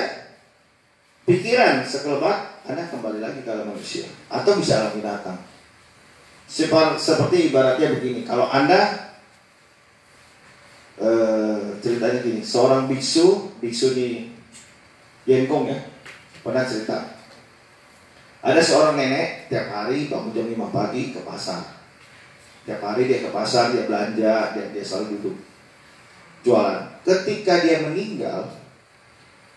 pikiran 1.26 1.82
sekelebat, 1.82 2.62
Anda 2.70 2.86
kembali 2.86 3.18
lagi 3.18 3.42
ke 3.42 3.50
manusia 3.50 4.06
atau 4.30 4.54
bisa 4.54 4.78
alam 4.78 4.94
binatang. 4.94 5.38
Seperti 6.48 7.52
ibaratnya 7.52 7.98
begini, 7.98 8.22
kalau 8.22 8.46
Anda 8.46 9.10
eh, 11.02 11.76
ceritanya 11.82 12.22
gini, 12.22 12.40
seorang 12.40 12.86
biksu, 12.86 13.58
biksu 13.60 13.92
di 13.92 14.32
Yenkong 15.28 15.68
ya, 15.68 15.78
pernah 16.40 16.64
cerita. 16.64 17.20
Ada 18.40 18.64
seorang 18.64 18.96
nenek 18.96 19.52
tiap 19.52 19.68
hari 19.68 20.08
bangun 20.08 20.32
jam 20.32 20.48
5 20.48 20.72
pagi 20.72 21.12
ke 21.12 21.20
pasar. 21.20 21.60
Tiap 22.64 22.80
hari 22.80 23.04
dia 23.04 23.20
ke 23.20 23.28
pasar, 23.28 23.76
dia 23.76 23.84
belanja, 23.84 24.56
dan 24.56 24.72
dia 24.72 24.80
selalu 24.80 25.20
duduk 25.20 25.36
jualan. 26.48 26.87
Ketika 27.08 27.64
dia 27.64 27.80
meninggal, 27.88 28.52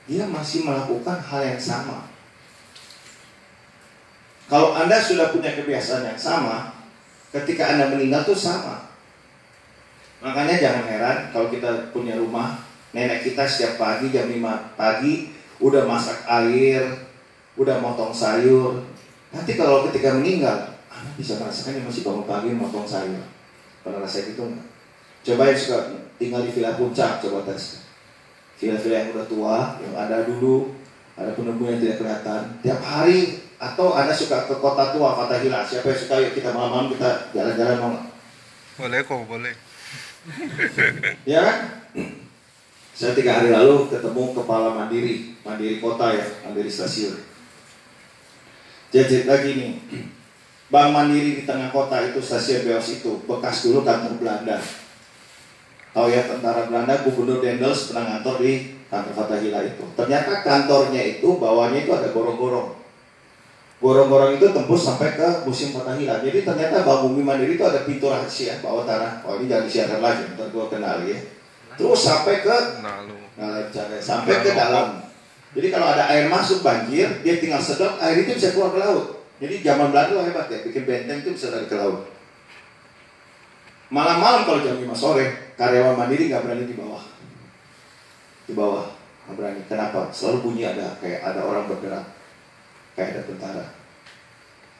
dia 0.07 0.23
masih 0.23 0.63
melakukan 0.63 1.19
hal 1.19 1.43
yang 1.43 1.59
sama. 1.59 2.07
Kalau 4.47 4.71
Anda 4.71 5.03
sudah 5.03 5.35
punya 5.35 5.51
kebiasaan 5.59 6.15
yang 6.15 6.19
sama, 6.19 6.71
ketika 7.35 7.75
Anda 7.75 7.91
meninggal 7.91 8.23
tuh 8.23 8.39
sama. 8.39 8.87
Makanya 10.23 10.63
jangan 10.63 10.85
heran 10.87 11.17
kalau 11.35 11.51
kita 11.51 11.91
punya 11.91 12.15
rumah, 12.15 12.55
nenek 12.95 13.27
kita 13.27 13.43
setiap 13.43 13.75
pagi 13.75 14.07
jam 14.15 14.31
5 14.31 14.79
pagi 14.79 15.35
udah 15.59 15.83
masak 15.83 16.23
air, 16.31 16.87
udah 17.59 17.83
motong 17.83 18.15
sayur. 18.15 18.79
Nanti 19.35 19.59
kalau 19.59 19.91
ketika 19.91 20.15
meninggal, 20.15 20.71
anak 20.87 21.13
bisa 21.19 21.35
merasakan 21.35 21.83
yang 21.83 21.87
masih 21.87 22.07
bangun 22.07 22.23
pagi 22.23 22.55
motong 22.55 22.87
sayur. 22.87 23.23
Pernah 23.83 24.07
rasa 24.07 24.23
gitu 24.23 24.47
nggak? 24.47 24.70
Coba 25.21 25.53
yang 25.53 25.59
suka 25.59 25.79
tinggal 26.17 26.41
di 26.41 26.51
villa 26.53 26.73
puncak, 26.73 27.21
coba 27.21 27.45
tes. 27.45 27.85
Villa-villa 28.57 28.97
yang 29.05 29.09
udah 29.17 29.27
tua, 29.29 29.57
yang 29.81 29.93
ada 29.97 30.25
dulu, 30.25 30.73
ada 31.17 31.33
penunggu 31.33 31.69
yang 31.69 31.81
tidak 31.81 32.01
kelihatan. 32.01 32.41
Tiap 32.61 32.81
hari, 32.81 33.41
atau 33.61 33.93
Anda 33.93 34.09
suka 34.09 34.49
ke 34.49 34.57
kota 34.57 34.89
tua, 34.97 35.13
kota 35.13 35.37
hilang. 35.37 35.61
Siapa 35.61 35.93
yang 35.93 36.01
suka, 36.01 36.15
yuk 36.17 36.33
kita 36.33 36.49
malam-malam 36.49 36.89
kita 36.97 37.29
jalan-jalan 37.29 37.77
mau 37.77 37.89
nggak? 37.93 38.05
Boleh 38.81 38.99
kok, 39.05 39.21
boleh. 39.29 39.53
Ya 41.29 41.39
kan? 41.41 41.57
Saya 42.93 43.17
tiga 43.17 43.41
hari 43.41 43.49
lalu 43.49 43.89
ketemu 43.89 44.37
kepala 44.37 44.77
mandiri, 44.77 45.33
mandiri 45.41 45.81
kota 45.81 46.13
ya, 46.13 46.25
mandiri 46.45 46.69
stasiun. 46.69 47.17
Dia 48.93 49.09
cerita 49.09 49.41
gini, 49.41 49.81
Bank 50.73 50.89
Mandiri 50.93 51.41
di 51.41 51.43
tengah 51.45 51.73
kota 51.73 51.97
itu 52.01 52.21
stasiun 52.21 52.65
Beos 52.65 52.87
itu 53.01 53.25
bekas 53.25 53.65
dulu 53.65 53.81
kantor 53.81 54.17
Belanda. 54.21 54.57
Tahu 55.91 56.07
ya 56.07 56.23
tentara 56.23 56.71
Belanda, 56.71 57.03
Gubernur 57.03 57.43
Dendels 57.43 57.91
pernah 57.91 58.15
ngantor 58.15 58.39
di 58.39 58.79
kantor 58.87 59.13
Fatahila 59.15 59.59
itu. 59.67 59.83
Ternyata 59.95 60.31
kantornya 60.39 61.01
itu 61.03 61.35
bawahnya 61.35 61.83
itu 61.83 61.91
ada 61.91 62.07
gorong-gorong. 62.15 62.79
Gorong-gorong 63.81 64.39
itu 64.39 64.45
tembus 64.55 64.87
sampai 64.87 65.19
ke 65.19 65.43
musim 65.43 65.75
Fatahila. 65.75 66.23
Jadi 66.23 66.47
ternyata 66.47 66.87
Bank 66.87 67.11
Bumi 67.11 67.25
Mandiri 67.25 67.59
itu 67.59 67.65
ada 67.67 67.83
pintu 67.83 68.07
rahasia 68.07 68.63
bawah 68.63 68.87
tanah. 68.87 69.25
Oh 69.27 69.35
ini 69.35 69.51
jangan 69.51 69.67
disiarkan 69.67 69.99
lagi, 69.99 70.23
ntar 70.37 70.47
gua 70.53 70.71
kenal 70.71 71.03
ya. 71.03 71.17
Terus 71.75 71.99
sampai 71.99 72.45
ke 72.45 72.57
Nah, 73.41 73.65
sampai 73.97 74.43
ke 74.43 74.51
dalam. 74.53 75.01
Jadi 75.57 75.67
kalau 75.73 75.87
ada 75.89 76.05
air 76.13 76.29
masuk 76.29 76.61
banjir, 76.61 77.09
dia 77.25 77.41
tinggal 77.41 77.57
sedot, 77.57 77.97
air 77.97 78.21
itu 78.21 78.37
bisa 78.37 78.53
keluar 78.53 78.69
ke 78.71 78.79
laut. 78.79 79.25
Jadi 79.41 79.65
zaman 79.65 79.89
Belanda 79.89 80.21
hebat 80.21 80.47
ya, 80.47 80.61
bikin 80.61 80.85
benteng 80.85 81.25
itu 81.25 81.33
bisa 81.33 81.49
dari 81.49 81.65
ke 81.65 81.73
laut. 81.73 82.05
Malam-malam 83.91 84.47
kalau 84.47 84.59
jam 84.63 84.77
5 84.77 84.93
sore, 84.95 85.50
karyawan 85.61 85.93
mandiri 85.93 86.33
nggak 86.33 86.41
berani 86.41 86.65
di 86.65 86.73
bawah. 86.73 87.03
Di 88.49 88.53
bawah, 88.57 88.89
nggak 89.29 89.35
berani. 89.37 89.61
Kenapa? 89.69 90.09
Selalu 90.09 90.37
bunyi 90.41 90.65
ada 90.65 90.97
kayak 90.97 91.21
ada 91.21 91.45
orang 91.45 91.69
bergerak, 91.69 92.01
kayak 92.97 93.13
ada 93.13 93.21
tentara. 93.29 93.65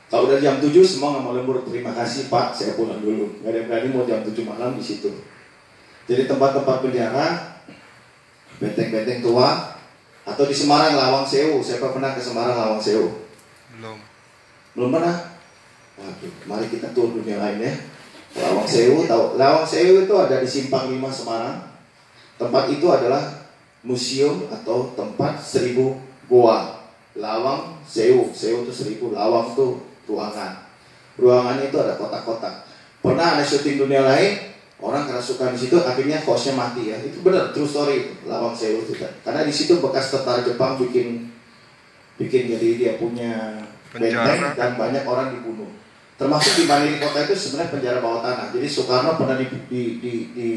Kalau 0.10 0.26
udah 0.28 0.42
jam 0.42 0.58
7 0.58 0.74
semua 0.82 1.14
nggak 1.14 1.24
mau 1.24 1.38
lembur, 1.38 1.62
terima 1.64 1.94
kasih 1.94 2.34
Pak, 2.34 2.58
saya 2.58 2.74
pulang 2.74 2.98
dulu. 2.98 3.30
Nggak 3.40 3.50
ada 3.54 3.58
yang 3.62 3.68
berani 3.70 3.88
mau 3.94 4.04
jam 4.10 4.26
7 4.26 4.34
malam 4.42 4.74
di 4.74 4.82
situ. 4.82 5.14
Jadi 6.10 6.26
tempat-tempat 6.26 6.82
penjara, 6.82 7.28
benteng-benteng 8.58 9.22
tua, 9.22 9.78
atau 10.26 10.44
di 10.50 10.56
Semarang 10.58 10.98
Lawang 10.98 11.24
Sewu. 11.30 11.62
Siapa 11.62 11.94
pernah 11.94 12.12
ke 12.18 12.20
Semarang 12.20 12.58
Lawang 12.58 12.82
Sewu? 12.82 13.30
Belum. 13.78 13.98
Belum 14.76 14.90
pernah? 14.92 15.16
Waduh, 16.02 16.34
mari 16.50 16.66
kita 16.68 16.92
tur 16.92 17.14
dunia 17.14 17.38
lain 17.38 17.62
ya. 17.62 17.74
Lawang 18.36 18.68
Sewu, 18.68 19.04
tahu? 19.08 19.36
Lawang 19.36 19.68
Sewu 19.68 20.08
itu 20.08 20.14
ada 20.16 20.40
di 20.40 20.48
Simpang 20.48 20.88
5 20.88 20.98
Semarang. 21.12 21.58
Tempat 22.40 22.64
itu 22.72 22.88
adalah 22.88 23.24
museum 23.84 24.48
atau 24.48 24.92
tempat 24.96 25.38
seribu 25.42 26.00
goa. 26.32 26.80
Lawang 27.18 27.82
Sewu, 27.84 28.32
Sewu 28.32 28.64
itu 28.64 28.72
seribu, 28.72 29.12
Lawang 29.12 29.52
itu 29.52 29.82
ruangan. 30.08 30.64
Ruangannya 31.20 31.68
itu 31.68 31.78
ada 31.78 32.00
kotak-kotak. 32.00 32.64
Pernah 33.04 33.36
ada 33.36 33.44
syuting 33.44 33.82
dunia 33.84 34.06
lain, 34.06 34.52
orang 34.82 35.06
kerasukan 35.06 35.54
di 35.54 35.60
situ 35.62 35.78
akhirnya 35.78 36.18
hostnya 36.26 36.58
mati 36.58 36.90
ya 36.90 36.98
itu 36.98 37.22
benar 37.22 37.54
true 37.54 37.70
story 37.70 38.02
itu 38.02 38.14
lawang 38.26 38.58
sewu 38.58 38.82
itu 38.82 38.98
kan 38.98 39.14
karena 39.22 39.46
di 39.46 39.54
situ 39.54 39.78
bekas 39.78 40.10
tentara 40.10 40.42
Jepang 40.42 40.82
bikin 40.82 41.30
bikin 42.18 42.50
jadi 42.50 42.68
dia 42.76 42.92
punya 42.98 43.62
benteng 43.94 44.58
dan 44.58 44.72
banyak 44.82 45.06
orang 45.06 45.38
dibunuh 45.38 45.70
termasuk 46.22 46.54
di 46.62 46.70
Mandiri 46.70 47.02
kota 47.02 47.26
itu 47.26 47.34
sebenarnya 47.34 47.74
penjara 47.74 47.98
bawah 47.98 48.22
tanah 48.22 48.54
jadi 48.54 48.68
Soekarno 48.70 49.18
pernah 49.18 49.42
di, 49.42 49.50
di, 49.66 49.82
di, 49.98 50.14
di 50.38 50.48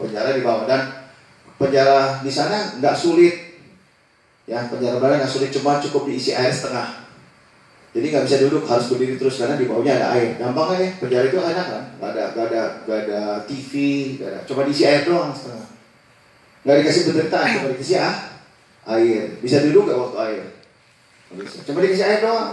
penjara 0.00 0.32
di 0.32 0.40
bawah 0.40 0.64
dan 0.64 1.12
penjara 1.60 2.24
di 2.24 2.32
sana 2.32 2.80
nggak 2.80 2.96
sulit 2.96 3.60
ya 4.48 4.64
penjara 4.72 4.96
Belanda 4.96 5.20
nggak 5.20 5.34
sulit 5.36 5.52
cuma 5.52 5.76
cukup 5.76 6.08
diisi 6.08 6.32
air 6.32 6.48
setengah 6.48 7.04
jadi 7.92 8.06
nggak 8.16 8.24
bisa 8.24 8.36
duduk 8.48 8.64
harus 8.64 8.86
berdiri 8.88 9.20
terus 9.20 9.36
karena 9.42 9.58
di 9.58 9.66
bawahnya 9.66 9.98
ada 9.98 10.14
air. 10.14 10.38
Gampang 10.38 10.70
kan 10.70 10.78
ya? 10.78 10.90
Penjara 11.02 11.26
itu 11.26 11.42
enak 11.42 11.66
kan? 11.66 11.84
Gak 11.98 12.10
ada, 12.14 12.24
gak 12.38 12.44
ada, 12.46 12.62
gak 12.86 12.98
ada 13.02 13.20
TV, 13.50 13.72
gak 14.14 14.30
ada. 14.30 14.40
Coba 14.46 14.62
diisi 14.62 14.86
air 14.86 15.02
doang 15.02 15.34
setengah. 15.34 15.66
Nggak 16.62 16.76
dikasih 16.86 17.02
penderitaan, 17.10 17.46
coba 17.58 17.68
dikasih 17.74 17.98
ah 17.98 18.16
air. 18.94 19.34
Bisa 19.42 19.66
duduk 19.66 19.90
gak 19.90 19.98
waktu 19.98 20.18
air? 20.22 20.42
Bisa. 21.34 21.66
Coba 21.66 21.82
dikasih 21.82 22.06
air 22.06 22.20
doang. 22.22 22.50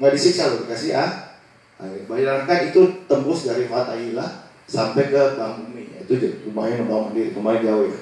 Nggak 0.00 0.12
disiksa 0.16 0.48
loh 0.48 0.64
dikasih 0.64 0.96
ah. 0.96 1.27
Bayangkan 1.78 2.74
itu 2.74 3.06
tembus 3.06 3.46
dari 3.46 3.70
Fatahila 3.70 4.50
sampai 4.66 5.14
ke 5.14 5.38
Bumi. 5.38 5.86
Itu 6.02 6.14
lumayan 6.50 6.84
bang 6.84 7.02
mandiri, 7.06 7.30
lumayan 7.30 7.62
jauh 7.62 7.86
ya. 7.86 8.00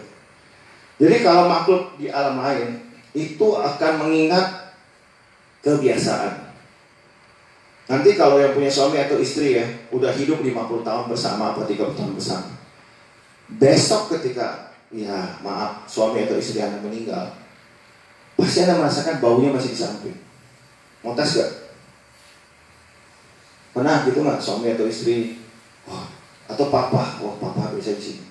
Jadi 0.96 1.16
kalau 1.20 1.44
makhluk 1.44 2.00
di 2.00 2.08
alam 2.08 2.40
lain 2.40 2.80
itu 3.12 3.46
akan 3.52 3.92
mengingat 4.00 4.72
kebiasaan. 5.60 6.48
Nanti 7.86 8.18
kalau 8.18 8.40
yang 8.40 8.56
punya 8.56 8.72
suami 8.72 8.98
atau 8.98 9.20
istri 9.20 9.60
ya, 9.60 9.66
udah 9.94 10.10
hidup 10.10 10.42
50 10.42 10.82
tahun 10.82 11.04
bersama 11.06 11.54
atau 11.54 11.68
30 11.68 11.94
tahun 11.94 12.12
bersama. 12.18 12.50
Besok 13.46 14.16
ketika, 14.16 14.74
ya 14.90 15.38
maaf, 15.44 15.86
suami 15.86 16.26
atau 16.26 16.34
istri 16.34 16.58
Anda 16.58 16.82
meninggal, 16.82 17.30
pasti 18.34 18.66
Anda 18.66 18.82
merasakan 18.82 19.22
baunya 19.22 19.54
masih 19.54 19.70
di 19.70 19.78
samping. 19.78 20.18
Mau 21.06 21.14
tes 21.14 21.38
gak? 21.38 21.65
Pernah 23.76 24.08
gitu 24.08 24.24
nggak 24.24 24.40
suami 24.40 24.72
atau 24.72 24.88
istri? 24.88 25.36
Wah, 25.84 26.08
atau 26.48 26.72
papa, 26.72 27.20
wah 27.20 27.34
papa 27.36 27.76
bisa 27.76 27.92
di 27.92 28.00
sini. 28.00 28.24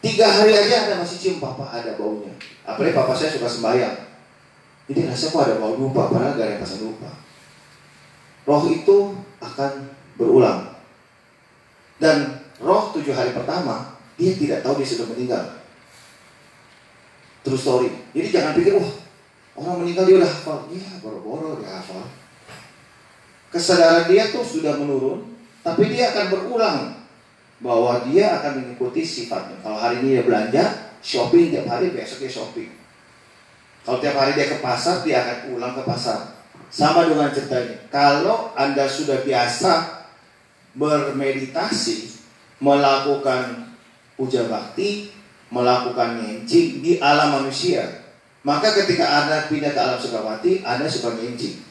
Tiga 0.00 0.24
hari 0.24 0.56
aja 0.56 0.88
Anda 0.88 1.04
masih 1.04 1.20
cium 1.20 1.36
papa 1.36 1.68
ada 1.68 2.00
baunya. 2.00 2.32
Apalagi 2.64 2.96
papa 2.96 3.12
saya 3.12 3.36
suka 3.36 3.44
sembahyang. 3.44 4.08
Jadi 4.88 5.04
rasa 5.04 5.28
kok 5.28 5.44
ada 5.44 5.60
bau 5.60 5.76
lupa, 5.76 6.08
padahal 6.08 6.32
gak 6.32 6.48
ada 6.48 6.52
yang 6.56 6.62
pasang 6.64 6.88
lupa 6.88 7.12
roh 8.48 8.64
itu 8.72 8.96
akan 9.44 9.72
berulang. 10.16 10.72
Dan 12.00 12.40
roh 12.56 12.88
tujuh 12.96 13.12
hari 13.12 13.36
pertama, 13.36 14.00
dia 14.16 14.32
tidak 14.32 14.64
tahu 14.64 14.80
dia 14.80 14.88
sudah 14.88 15.06
meninggal. 15.12 15.44
True 17.44 17.60
story. 17.60 17.92
Jadi 18.16 18.28
jangan 18.32 18.56
pikir, 18.56 18.80
wah 18.80 18.90
orang 19.60 19.84
meninggal 19.84 20.08
dia 20.08 20.16
udah 20.24 20.30
hafal. 20.32 20.58
Iya, 20.72 21.04
boro-boro 21.04 21.60
dia 21.60 21.68
hafal. 21.76 22.08
Kesadaran 23.48 24.04
dia 24.08 24.28
tuh 24.28 24.44
sudah 24.44 24.76
menurun, 24.76 25.24
tapi 25.64 25.88
dia 25.88 26.12
akan 26.12 26.26
berulang 26.28 26.78
bahwa 27.58 28.04
dia 28.06 28.38
akan 28.38 28.62
mengikuti 28.62 29.02
sifatnya. 29.02 29.56
Kalau 29.64 29.80
hari 29.80 30.04
ini 30.04 30.20
dia 30.20 30.24
belanja, 30.24 30.64
shopping 31.00 31.50
tiap 31.50 31.66
hari, 31.66 31.90
besok 31.90 32.22
dia 32.22 32.32
shopping. 32.32 32.70
Kalau 33.88 33.98
tiap 34.04 34.20
hari 34.20 34.36
dia 34.36 34.52
ke 34.52 34.60
pasar, 34.60 35.00
dia 35.00 35.24
akan 35.24 35.56
ulang 35.56 35.72
ke 35.72 35.82
pasar. 35.88 36.36
Sama 36.68 37.08
dengan 37.08 37.32
cerita 37.32 37.56
ini. 37.64 37.76
Kalau 37.88 38.52
Anda 38.52 38.84
sudah 38.84 39.24
biasa 39.24 40.04
bermeditasi, 40.76 42.20
melakukan 42.60 43.72
puja 44.18 44.44
bakti, 44.44 45.08
melakukan 45.48 46.20
ngencing 46.20 46.84
di 46.84 47.00
alam 47.00 47.40
manusia, 47.40 48.04
maka 48.44 48.70
ketika 48.76 49.04
Anda 49.24 49.48
pindah 49.48 49.72
ke 49.72 49.80
alam 49.80 49.98
Sukawati, 49.98 50.62
Anda 50.62 50.84
suka 50.84 51.16
ngencing. 51.16 51.67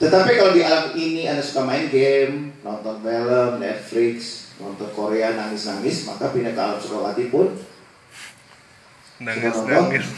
Tetapi 0.00 0.30
kalau 0.40 0.56
di 0.56 0.64
alam 0.64 0.96
ini 0.96 1.28
Anda 1.28 1.44
suka 1.44 1.60
main 1.68 1.92
game, 1.92 2.56
nonton 2.64 3.04
film, 3.04 3.60
Netflix, 3.60 4.48
nonton 4.56 4.88
Korea 4.96 5.36
nangis-nangis, 5.36 6.08
maka 6.08 6.32
pindah 6.32 6.56
ke 6.56 6.60
alam 6.60 6.80
Sukawati 6.80 7.28
pun 7.28 7.52
Nangis 9.20 9.52
Suka 9.52 9.76
nangis. 9.76 10.08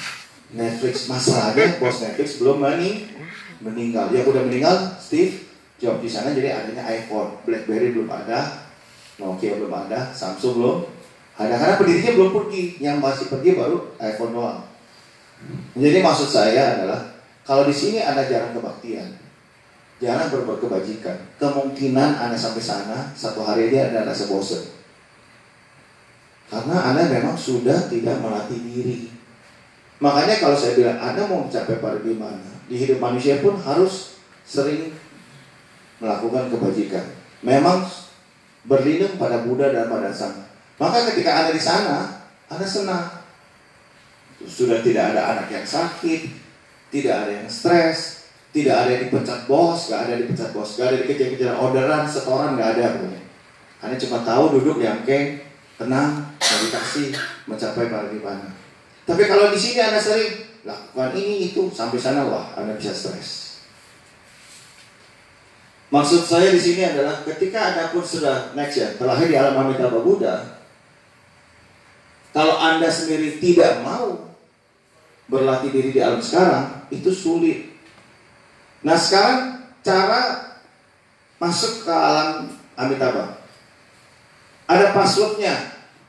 Netflix 0.54 1.10
masalahnya 1.10 1.82
bos 1.82 1.98
Netflix 1.98 2.38
belum 2.38 2.62
mening 2.62 3.10
meninggal. 3.58 4.06
Yang 4.14 4.30
udah 4.30 4.42
meninggal 4.46 4.74
Steve 5.02 5.50
Jobs 5.82 5.98
di 5.98 6.06
sana 6.06 6.30
jadi 6.30 6.54
adanya 6.54 6.86
iPhone, 6.86 7.42
BlackBerry 7.42 7.90
belum 7.90 8.06
ada, 8.06 8.70
Nokia 9.18 9.58
belum 9.58 9.74
ada, 9.74 10.14
Samsung 10.14 10.62
belum 10.62 10.76
ada 11.34 11.54
karena 11.58 11.74
pendirinya 11.80 12.12
belum 12.14 12.30
pergi. 12.30 12.62
Yang 12.78 12.96
masih 13.02 13.24
pergi 13.32 13.50
baru 13.58 13.98
iPhone 13.98 14.32
doang. 14.36 14.60
Jadi 15.74 15.98
maksud 15.98 16.28
saya 16.30 16.78
adalah 16.78 17.00
kalau 17.42 17.66
di 17.66 17.74
sini 17.74 17.98
ada 17.98 18.22
jarang 18.22 18.54
kebaktian, 18.54 19.18
jarang 20.02 20.34
berbuat 20.34 20.58
kebajikan, 20.58 21.14
kemungkinan 21.38 22.18
anda 22.18 22.34
sampai 22.34 22.58
sana 22.58 23.14
satu 23.14 23.46
hari 23.46 23.70
dia 23.70 23.86
ada 23.86 24.02
rasa 24.02 24.26
bosan. 24.26 24.66
Karena 26.50 26.90
anda 26.90 27.06
memang 27.06 27.38
sudah 27.38 27.86
tidak 27.86 28.18
melatih 28.18 28.58
diri. 28.58 29.08
Makanya 30.02 30.42
kalau 30.42 30.58
saya 30.58 30.74
bilang 30.74 30.98
anda 30.98 31.22
mau 31.30 31.46
mencapai 31.46 31.78
pada 31.78 32.02
di 32.02 32.18
mana, 32.18 32.50
di 32.66 32.74
hidup 32.74 32.98
manusia 32.98 33.38
pun 33.38 33.54
harus 33.54 34.18
sering 34.42 34.90
melakukan 36.02 36.50
kebajikan. 36.50 37.06
Memang 37.46 37.86
berlindung 38.66 39.14
pada 39.14 39.46
Buddha 39.46 39.70
dan 39.70 39.86
pada 39.86 40.10
Sang. 40.10 40.34
Maka 40.82 41.14
ketika 41.14 41.46
anda 41.46 41.54
di 41.54 41.62
sana, 41.62 42.26
anda 42.50 42.66
senang. 42.66 43.22
Sudah 44.42 44.82
tidak 44.82 45.14
ada 45.14 45.38
anak 45.38 45.46
yang 45.54 45.62
sakit, 45.62 46.26
tidak 46.90 47.14
ada 47.14 47.32
yang 47.38 47.46
stres, 47.46 48.11
tidak 48.52 48.76
ada 48.84 48.90
yang 48.92 49.02
dipecat 49.08 49.48
bos, 49.48 49.88
gak 49.88 50.00
ada 50.04 50.10
yang 50.12 50.22
dipecat 50.28 50.52
bos, 50.52 50.76
gak 50.76 50.92
ada 50.92 50.96
dikejar-kejar 51.02 51.56
orderan, 51.56 52.04
setoran, 52.04 52.52
gak 52.60 52.76
ada 52.76 53.00
pokoknya. 53.00 53.22
Anda 53.80 53.96
cuma 53.96 54.18
tahu 54.22 54.44
duduk 54.60 54.78
yang 54.84 55.00
keng, 55.08 55.40
tenang, 55.80 56.36
meditasi, 56.36 57.16
mencapai 57.48 57.88
paripurna. 57.88 58.52
Tapi 59.08 59.22
kalau 59.26 59.50
di 59.50 59.58
sini 59.58 59.80
Anda 59.80 59.98
sering 59.98 60.52
lakukan 60.62 61.10
ini 61.18 61.50
itu 61.50 61.72
sampai 61.72 61.98
sana 61.98 62.28
wah 62.28 62.54
Anda 62.54 62.78
bisa 62.78 62.94
stres. 62.94 63.58
Maksud 65.92 66.24
saya 66.24 66.48
di 66.52 66.60
sini 66.60 66.86
adalah 66.86 67.24
ketika 67.24 67.72
Anda 67.72 67.92
pun 67.92 68.04
sudah 68.04 68.52
next 68.52 68.76
ya, 68.78 68.88
terlahir 69.00 69.28
di 69.28 69.36
alam 69.36 69.58
Amitabha 69.58 70.00
Buddha, 70.00 70.60
kalau 72.32 72.56
Anda 72.56 72.88
sendiri 72.88 73.36
tidak 73.40 73.84
mau 73.84 74.36
berlatih 75.28 75.72
diri 75.72 75.90
di 75.92 76.00
alam 76.00 76.20
sekarang, 76.20 76.88
itu 76.92 77.12
sulit. 77.12 77.71
Nah 78.82 78.98
sekarang 78.98 79.62
cara 79.82 80.52
masuk 81.38 81.86
ke 81.86 81.90
alam 81.90 82.50
Amitabha. 82.78 83.42
Ada 84.70 84.94
passwordnya. 84.94 85.54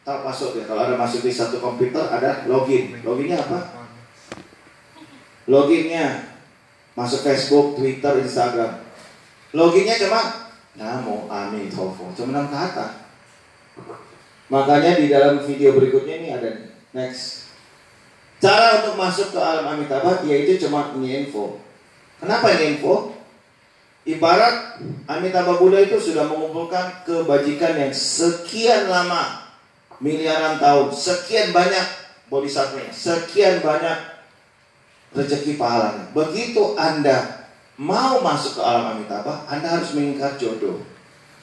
Tahu 0.03 0.19
password 0.19 0.53
ya? 0.59 0.63
Kalau 0.67 0.81
ada 0.83 0.95
masuk 0.99 1.23
di 1.23 1.31
satu 1.31 1.63
komputer 1.63 2.03
ada 2.11 2.43
login. 2.45 2.99
Loginnya 3.01 3.39
apa? 3.39 3.87
Loginnya 5.47 6.35
masuk 6.93 7.23
Facebook, 7.23 7.79
Twitter, 7.79 8.19
Instagram. 8.19 8.83
Loginnya 9.55 9.95
cuma 10.03 10.51
Namo 10.75 11.31
Amitabha. 11.31 12.11
Cuma 12.13 12.29
enam 12.35 12.51
kata. 12.51 13.05
Makanya 14.51 14.99
di 14.99 15.07
dalam 15.07 15.39
video 15.41 15.73
berikutnya 15.73 16.15
ini 16.19 16.29
ada. 16.35 16.49
Next. 16.93 17.47
Cara 18.43 18.83
untuk 18.83 18.99
masuk 18.99 19.31
ke 19.31 19.39
alam 19.39 19.71
Amitabha 19.71 20.19
yaitu 20.27 20.59
cuma 20.67 20.91
ini 20.99 21.25
info. 21.25 21.62
Kenapa 22.23 22.55
ini 22.55 22.79
info? 22.79 23.11
Ibarat 24.07 24.79
Amitabha 25.11 25.59
Buddha 25.59 25.83
itu 25.83 25.99
sudah 25.99 26.23
mengumpulkan 26.23 27.03
kebajikan 27.03 27.75
yang 27.75 27.91
sekian 27.91 28.87
lama, 28.87 29.51
miliaran 29.99 30.55
tahun, 30.55 30.91
sekian 30.91 31.51
banyak 31.51 31.83
bodhisatwa, 32.31 32.79
sekian 32.95 33.59
banyak 33.59 33.95
rezeki 35.11 35.59
pahalanya. 35.59 36.07
Begitu 36.15 36.79
Anda 36.79 37.47
mau 37.75 38.23
masuk 38.23 38.59
ke 38.59 38.61
alam 38.63 38.95
Amitabha, 38.95 39.43
Anda 39.51 39.79
harus 39.79 39.91
mengikat 39.91 40.39
jodoh. 40.39 40.79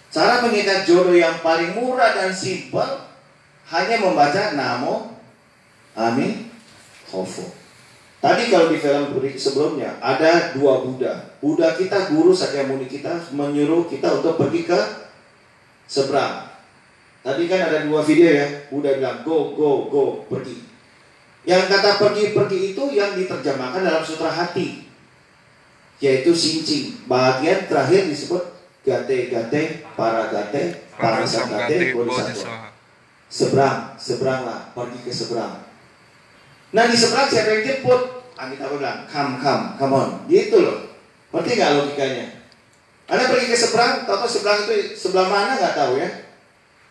Cara 0.09 0.41
mengikat 0.41 0.89
jodoh 0.89 1.13
yang 1.13 1.45
paling 1.45 1.77
murah 1.77 2.17
dan 2.17 2.33
simpel 2.33 3.05
hanya 3.69 3.97
membaca 4.01 4.57
Namo 4.57 5.13
Amin 5.93 6.49
Hofo. 7.13 7.60
Tadi 8.21 8.53
kalau 8.53 8.69
di 8.69 8.77
film 8.77 9.17
sebelumnya 9.41 9.97
ada 9.97 10.53
dua 10.53 10.85
Buddha. 10.85 11.25
Buddha 11.41 11.73
kita, 11.73 12.13
guru 12.13 12.37
Sakyamuni 12.37 12.85
kita 12.85 13.17
menyuruh 13.33 13.89
kita 13.89 14.21
untuk 14.21 14.37
pergi 14.37 14.69
ke 14.69 14.81
seberang. 15.89 16.53
Tadi 17.25 17.49
kan 17.49 17.73
ada 17.73 17.89
dua 17.89 18.05
video 18.05 18.29
ya. 18.29 18.69
Buddha 18.69 19.01
bilang 19.01 19.25
go, 19.25 19.57
go, 19.57 19.89
go, 19.89 20.05
pergi. 20.29 20.61
Yang 21.49 21.73
kata 21.73 21.91
pergi, 21.97 22.37
pergi 22.37 22.77
itu 22.77 22.85
yang 22.93 23.17
diterjemahkan 23.17 23.81
dalam 23.81 24.05
sutra 24.05 24.29
hati. 24.29 24.85
Yaitu 26.05 26.37
sincing. 26.37 27.09
Bagian 27.09 27.73
terakhir 27.73 28.05
disebut 28.05 28.45
gate, 28.85 29.33
gate, 29.33 29.89
para 29.97 30.29
gate, 30.29 30.85
para 30.93 31.25
gate. 31.25 31.97
Bodhisattva. 31.97 32.69
Seberang, 33.33 33.97
seberanglah, 33.97 34.77
pergi 34.77 35.01
ke 35.09 35.13
seberang. 35.15 35.70
Nah 36.71 36.87
di 36.87 36.97
seberang 36.97 37.27
siapa 37.27 37.51
yang 37.51 37.63
jemput? 37.67 38.01
Amitabha 38.41 38.81
bilang, 38.81 39.05
come, 39.05 39.35
come, 39.43 39.65
come 39.77 39.95
on. 39.95 40.09
Gitu 40.31 40.57
loh. 40.63 40.79
Ngerti 41.35 41.51
nggak 41.61 41.73
logikanya? 41.77 42.27
Anda 43.11 43.27
pergi 43.27 43.51
ke 43.51 43.59
seberang, 43.59 44.07
tahu 44.07 44.25
seberang 44.25 44.65
itu 44.65 44.95
sebelah 44.95 45.27
mana 45.27 45.59
nggak 45.59 45.75
tahu 45.75 45.99
ya. 45.99 46.09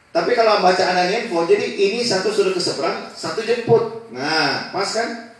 Tapi 0.09 0.35
kalau 0.35 0.59
baca 0.59 0.83
Anda 0.83 1.07
info, 1.07 1.47
jadi 1.47 1.63
ini 1.63 2.03
satu 2.03 2.27
sudah 2.33 2.51
ke 2.51 2.61
seberang, 2.61 3.07
satu 3.13 3.39
jemput. 3.45 4.11
Nah, 4.11 4.73
pas 4.73 4.89
kan? 4.89 5.31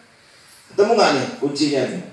Ketemu 0.72 0.92
nggak 0.96 1.12
nih 1.18 1.26
kuncinya 1.42 1.82
nih? 1.90 2.04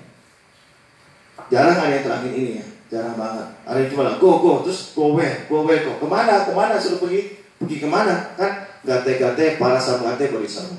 Jarang 1.47 1.77
ada 1.79 1.93
yang 1.95 2.03
terakhir 2.03 2.31
ini 2.33 2.51
ya, 2.59 2.65
jarang 2.91 3.15
banget. 3.15 3.47
Ada 3.63 3.77
yang 3.85 3.89
cuma 3.93 4.17
go, 4.19 4.41
go, 4.41 4.53
terus 4.67 4.91
go 4.91 5.15
where, 5.15 5.47
go 5.47 5.63
where, 5.63 5.85
go. 5.85 5.95
Ke 6.01 6.07
mana, 6.09 6.43
ke 6.43 6.51
mana 6.51 6.75
suruh 6.75 6.99
pergi? 6.99 7.39
Pergi 7.61 7.77
ke 7.79 7.87
mana? 7.87 8.35
Kan 8.35 8.67
gate-gate 8.83 9.55
para 9.61 9.79
samgate 9.79 10.33
bodhisattva. 10.33 10.75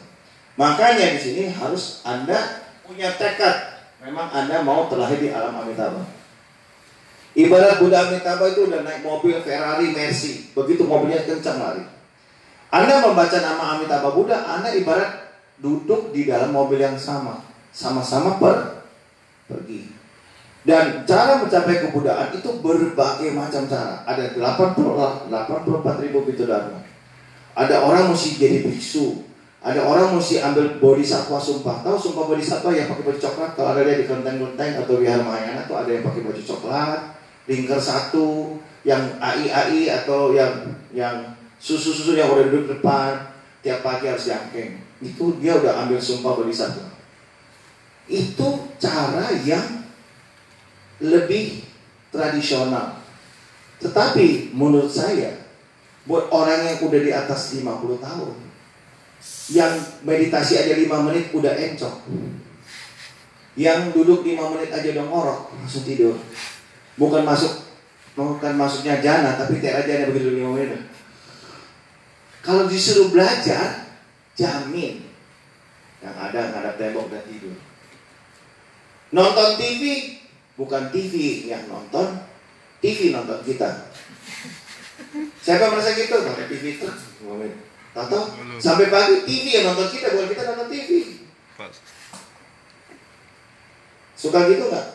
Makanya 0.58 1.14
di 1.14 1.20
sini 1.22 1.42
harus 1.54 2.02
Anda 2.02 2.66
punya 2.82 3.14
tekad. 3.14 3.78
Memang 4.02 4.26
Anda 4.34 4.66
mau 4.66 4.90
terlahir 4.90 5.22
di 5.22 5.30
alam 5.30 5.54
Amitabha. 5.54 6.02
Ibarat 7.38 7.78
Buddha 7.78 8.10
Amitabha 8.10 8.50
itu 8.50 8.66
udah 8.66 8.82
naik 8.82 9.06
mobil 9.06 9.38
Ferrari 9.46 9.94
Mercy. 9.94 10.50
Begitu 10.58 10.82
mobilnya 10.82 11.22
kencang 11.22 11.62
lari. 11.62 11.86
Anda 12.74 13.06
membaca 13.06 13.38
nama 13.38 13.78
Amitabha 13.78 14.10
Buddha, 14.10 14.42
Anda 14.58 14.74
ibarat 14.74 15.30
duduk 15.62 16.10
di 16.10 16.26
dalam 16.26 16.50
mobil 16.50 16.82
yang 16.82 16.98
sama. 16.98 17.38
Sama-sama 17.70 18.42
per 18.42 18.82
pergi. 19.46 19.94
Dan 20.66 21.06
cara 21.06 21.38
mencapai 21.38 21.86
kebudaan 21.86 22.34
itu 22.34 22.50
berbagai 22.58 23.30
macam 23.30 23.70
cara. 23.70 24.02
Ada 24.02 24.34
80 24.34 25.30
84 25.30 26.02
ribu 26.02 26.26
bidadari. 26.26 26.74
Ada 27.54 27.86
orang 27.86 28.10
mesti 28.10 28.36
jadi 28.36 28.66
biksu, 28.66 29.27
ada 29.58 29.82
orang 29.82 30.14
mesti 30.14 30.38
ambil 30.38 30.78
bodhisattva 30.78 31.34
sumpah. 31.34 31.82
Tahu 31.82 31.98
sumpah 31.98 32.30
bodhisattva 32.30 32.70
yang 32.70 32.86
pakai 32.86 33.02
baju 33.02 33.18
coklat? 33.18 33.50
Kalau 33.58 33.68
ada 33.74 33.82
dia 33.82 33.98
di 33.98 34.06
kelenteng-kelenteng 34.06 34.72
atau 34.86 34.94
wihara 35.02 35.22
Mahayana 35.26 35.66
tuh 35.66 35.76
ada 35.82 35.90
yang 35.90 36.06
pakai 36.06 36.22
baju 36.22 36.42
coklat, 36.46 37.00
lingkar 37.50 37.80
satu, 37.82 38.54
yang 38.86 39.02
AI-AI 39.18 39.90
atau 40.04 40.30
yang 40.30 40.78
yang 40.94 41.34
susu-susu 41.58 42.14
yang 42.14 42.30
udah 42.30 42.46
duduk 42.46 42.78
depan, 42.78 43.18
tiap 43.58 43.82
pagi 43.82 44.06
harus 44.06 44.30
diangkeng. 44.30 44.78
Itu 45.02 45.34
dia 45.42 45.58
udah 45.58 45.82
ambil 45.86 45.98
sumpah 45.98 46.38
bodhisattva. 46.38 46.94
Itu 48.06 48.78
cara 48.78 49.34
yang 49.42 49.82
lebih 51.02 51.66
tradisional. 52.14 53.02
Tetapi 53.82 54.54
menurut 54.54 54.90
saya, 54.90 55.34
buat 56.06 56.30
orang 56.30 56.62
yang 56.62 56.78
udah 56.82 57.00
di 57.02 57.12
atas 57.14 57.58
50 57.58 57.98
tahun, 58.00 58.47
yang 59.48 59.72
meditasi 60.04 60.60
aja 60.60 60.76
5 60.76 61.06
menit 61.08 61.32
udah 61.32 61.52
encok. 61.56 61.94
Yang 63.58 63.80
duduk 63.96 64.20
5 64.22 64.52
menit 64.54 64.70
aja 64.70 64.88
udah 64.94 65.06
ngorok, 65.08 65.40
langsung 65.56 65.82
tidur. 65.88 66.14
Bukan 67.00 67.24
masuk 67.24 67.64
bukan 68.18 68.54
masuknya 68.58 68.98
jana, 68.98 69.38
tapi 69.38 69.62
tiap 69.62 69.86
aja 69.86 70.10
begitu 70.10 70.34
5 70.36 70.54
menit. 70.54 70.82
Kalau 72.42 72.66
disuruh 72.66 73.08
belajar, 73.12 73.88
jamin. 74.36 75.04
Yang 75.98 76.16
ada 76.16 76.40
ngadap 76.54 76.74
tembok 76.78 77.10
dan 77.10 77.22
tidur. 77.26 77.56
Nonton 79.10 79.58
TV, 79.58 80.14
bukan 80.54 80.92
TV 80.94 81.44
yang 81.48 81.64
nonton, 81.66 82.22
TV 82.78 83.10
nonton 83.10 83.40
kita. 83.42 83.90
Siapa 85.42 85.72
merasa 85.72 85.96
gitu? 85.96 86.14
Pakai 86.14 86.46
TV 86.46 86.78
itu. 86.78 86.86
Atau 87.98 88.20
sampai 88.62 88.86
pagi 88.86 89.26
TV 89.26 89.58
yang 89.58 89.74
nonton 89.74 89.90
kita, 89.90 90.14
bukan 90.14 90.30
kita 90.30 90.42
nonton 90.54 90.68
TV. 90.70 90.90
Suka 94.14 94.46
gitu 94.50 94.70
nggak? 94.70 94.86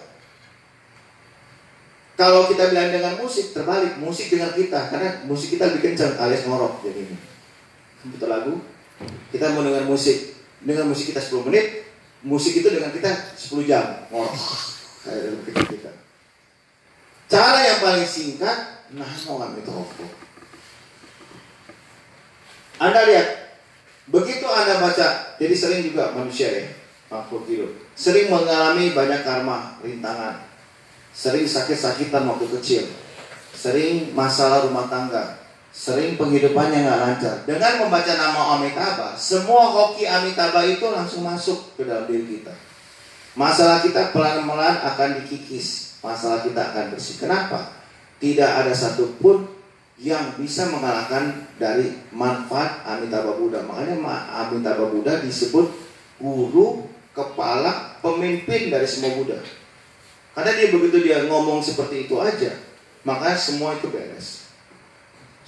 Kalau 2.14 2.46
kita 2.46 2.70
bilang 2.70 2.94
dengan 2.94 3.18
musik, 3.18 3.52
terbalik. 3.52 3.98
Musik 3.98 4.30
dengar 4.30 4.54
kita. 4.54 4.80
Karena 4.88 5.26
musik 5.26 5.58
kita 5.58 5.74
lebih 5.74 5.92
kencang 5.92 6.14
alias 6.22 6.46
ngorok. 6.46 6.86
Jadi 6.86 7.10
ini. 7.10 7.18
Betul 8.14 8.30
lagu. 8.30 8.54
Kita 9.34 9.52
mau 9.52 9.66
dengar 9.66 9.84
musik. 9.90 10.38
Dengan 10.62 10.88
musik 10.88 11.12
kita 11.12 11.20
10 11.20 11.50
menit. 11.50 11.90
Musik 12.24 12.62
itu 12.62 12.70
dengan 12.70 12.94
kita 12.94 13.10
10 13.36 13.66
jam. 13.66 14.08
Ngorok. 14.14 14.36
Kayak 15.04 15.68
kita. 15.68 15.92
Cara 17.28 17.60
yang 17.66 17.80
paling 17.82 18.06
singkat. 18.06 18.86
Nah, 18.94 19.10
mau 19.26 19.42
ngambil 19.42 19.66
mikrofon. 19.66 20.10
Anda 22.84 23.08
lihat. 23.08 23.28
Begitu 24.12 24.44
Anda 24.44 24.84
baca. 24.84 25.40
Jadi 25.40 25.56
sering 25.56 25.82
juga 25.88 26.12
manusia 26.12 26.52
ya. 26.52 26.66
makhluk 27.08 27.46
hidup. 27.48 27.72
Sering 27.94 28.28
mengalami 28.28 28.92
banyak 28.92 29.22
karma, 29.22 29.78
rintangan. 29.86 30.44
Sering 31.14 31.46
sakit-sakitan 31.46 32.26
waktu 32.26 32.50
kecil. 32.60 32.84
Sering 33.54 34.12
masalah 34.18 34.66
rumah 34.66 34.90
tangga. 34.90 35.46
Sering 35.70 36.18
penghidupannya 36.18 36.86
nggak 36.86 37.00
lancar. 37.06 37.36
Dengan 37.46 37.86
membaca 37.86 38.14
nama 38.18 38.58
Amitabha, 38.58 39.14
semua 39.14 39.70
hoki 39.70 40.10
Amitabha 40.10 40.66
itu 40.66 40.86
langsung 40.90 41.22
masuk 41.22 41.78
ke 41.78 41.86
dalam 41.86 42.10
diri 42.10 42.42
kita. 42.42 42.54
Masalah 43.38 43.82
kita 43.86 44.10
pelan-pelan 44.10 44.82
akan 44.82 45.22
dikikis. 45.22 45.98
Masalah 46.02 46.42
kita 46.42 46.74
akan 46.74 46.94
bersih. 46.94 47.22
Kenapa? 47.22 47.78
Tidak 48.18 48.46
ada 48.46 48.74
satupun 48.74 49.53
yang 50.04 50.36
bisa 50.36 50.68
mengalahkan 50.68 51.48
dari 51.56 51.96
manfaat 52.12 52.84
Amitabha 52.84 53.40
Buddha. 53.40 53.64
Makanya 53.64 53.96
Ma- 53.96 54.28
Amitabha 54.44 54.92
Buddha 54.92 55.24
disebut 55.24 55.72
guru, 56.20 56.84
kepala, 57.16 57.96
pemimpin 58.04 58.68
dari 58.68 58.84
semua 58.84 59.16
Buddha. 59.16 59.40
Karena 60.36 60.52
dia 60.60 60.68
begitu 60.76 60.98
dia 61.00 61.24
ngomong 61.24 61.64
seperti 61.64 62.12
itu 62.12 62.20
aja, 62.20 62.52
maka 63.08 63.32
semua 63.40 63.80
itu 63.80 63.88
beres. 63.88 64.44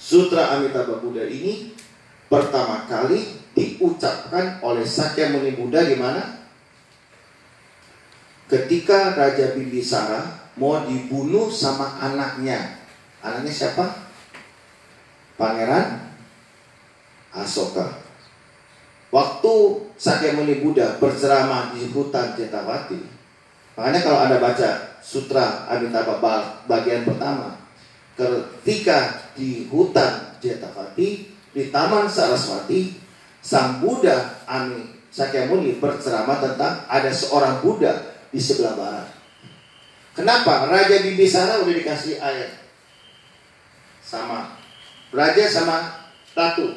Sutra 0.00 0.56
Amitabha 0.56 1.04
Buddha 1.04 1.28
ini 1.28 1.76
pertama 2.32 2.88
kali 2.88 3.36
diucapkan 3.52 4.64
oleh 4.64 4.88
Sakyamuni 4.88 5.52
Buddha 5.52 5.84
di 5.84 6.00
mana? 6.00 6.48
Ketika 8.46 9.12
Raja 9.12 9.52
Bimbisara 9.52 10.48
mau 10.56 10.80
dibunuh 10.88 11.52
sama 11.52 12.00
anaknya. 12.00 12.78
Anaknya 13.20 13.52
siapa? 13.52 14.05
Pangeran 15.36 16.12
Asoka. 17.36 18.04
Waktu 19.12 19.54
Sakyamuni 19.96 20.60
Buddha 20.60 20.98
berceramah 20.98 21.72
di 21.72 21.88
hutan 21.94 22.34
Jetawati, 22.34 23.00
makanya 23.78 24.00
kalau 24.02 24.18
Anda 24.26 24.36
baca 24.42 24.98
Sutra 24.98 25.70
Amitabha 25.70 26.18
Ba- 26.18 26.66
bagian 26.66 27.06
pertama, 27.06 27.54
ketika 28.18 29.30
di 29.38 29.70
hutan 29.70 30.36
Jetawati, 30.42 31.32
di 31.54 31.62
Taman 31.72 32.10
Saraswati, 32.10 32.98
Sang 33.40 33.78
Buddha 33.78 34.42
Ami 34.44 34.96
Sakyamuni 35.08 35.78
berceramah 35.78 36.42
tentang 36.42 36.84
ada 36.90 37.08
seorang 37.08 37.62
Buddha 37.62 38.20
di 38.28 38.36
sebelah 38.42 38.74
barat. 38.76 39.08
Kenapa? 40.12 40.68
Raja 40.68 41.00
Bimbisara 41.04 41.62
udah 41.64 41.74
dikasih 41.76 42.20
air. 42.20 42.52
Sama. 44.00 44.65
Raja 45.16 45.48
sama 45.48 45.96
ratu 46.36 46.76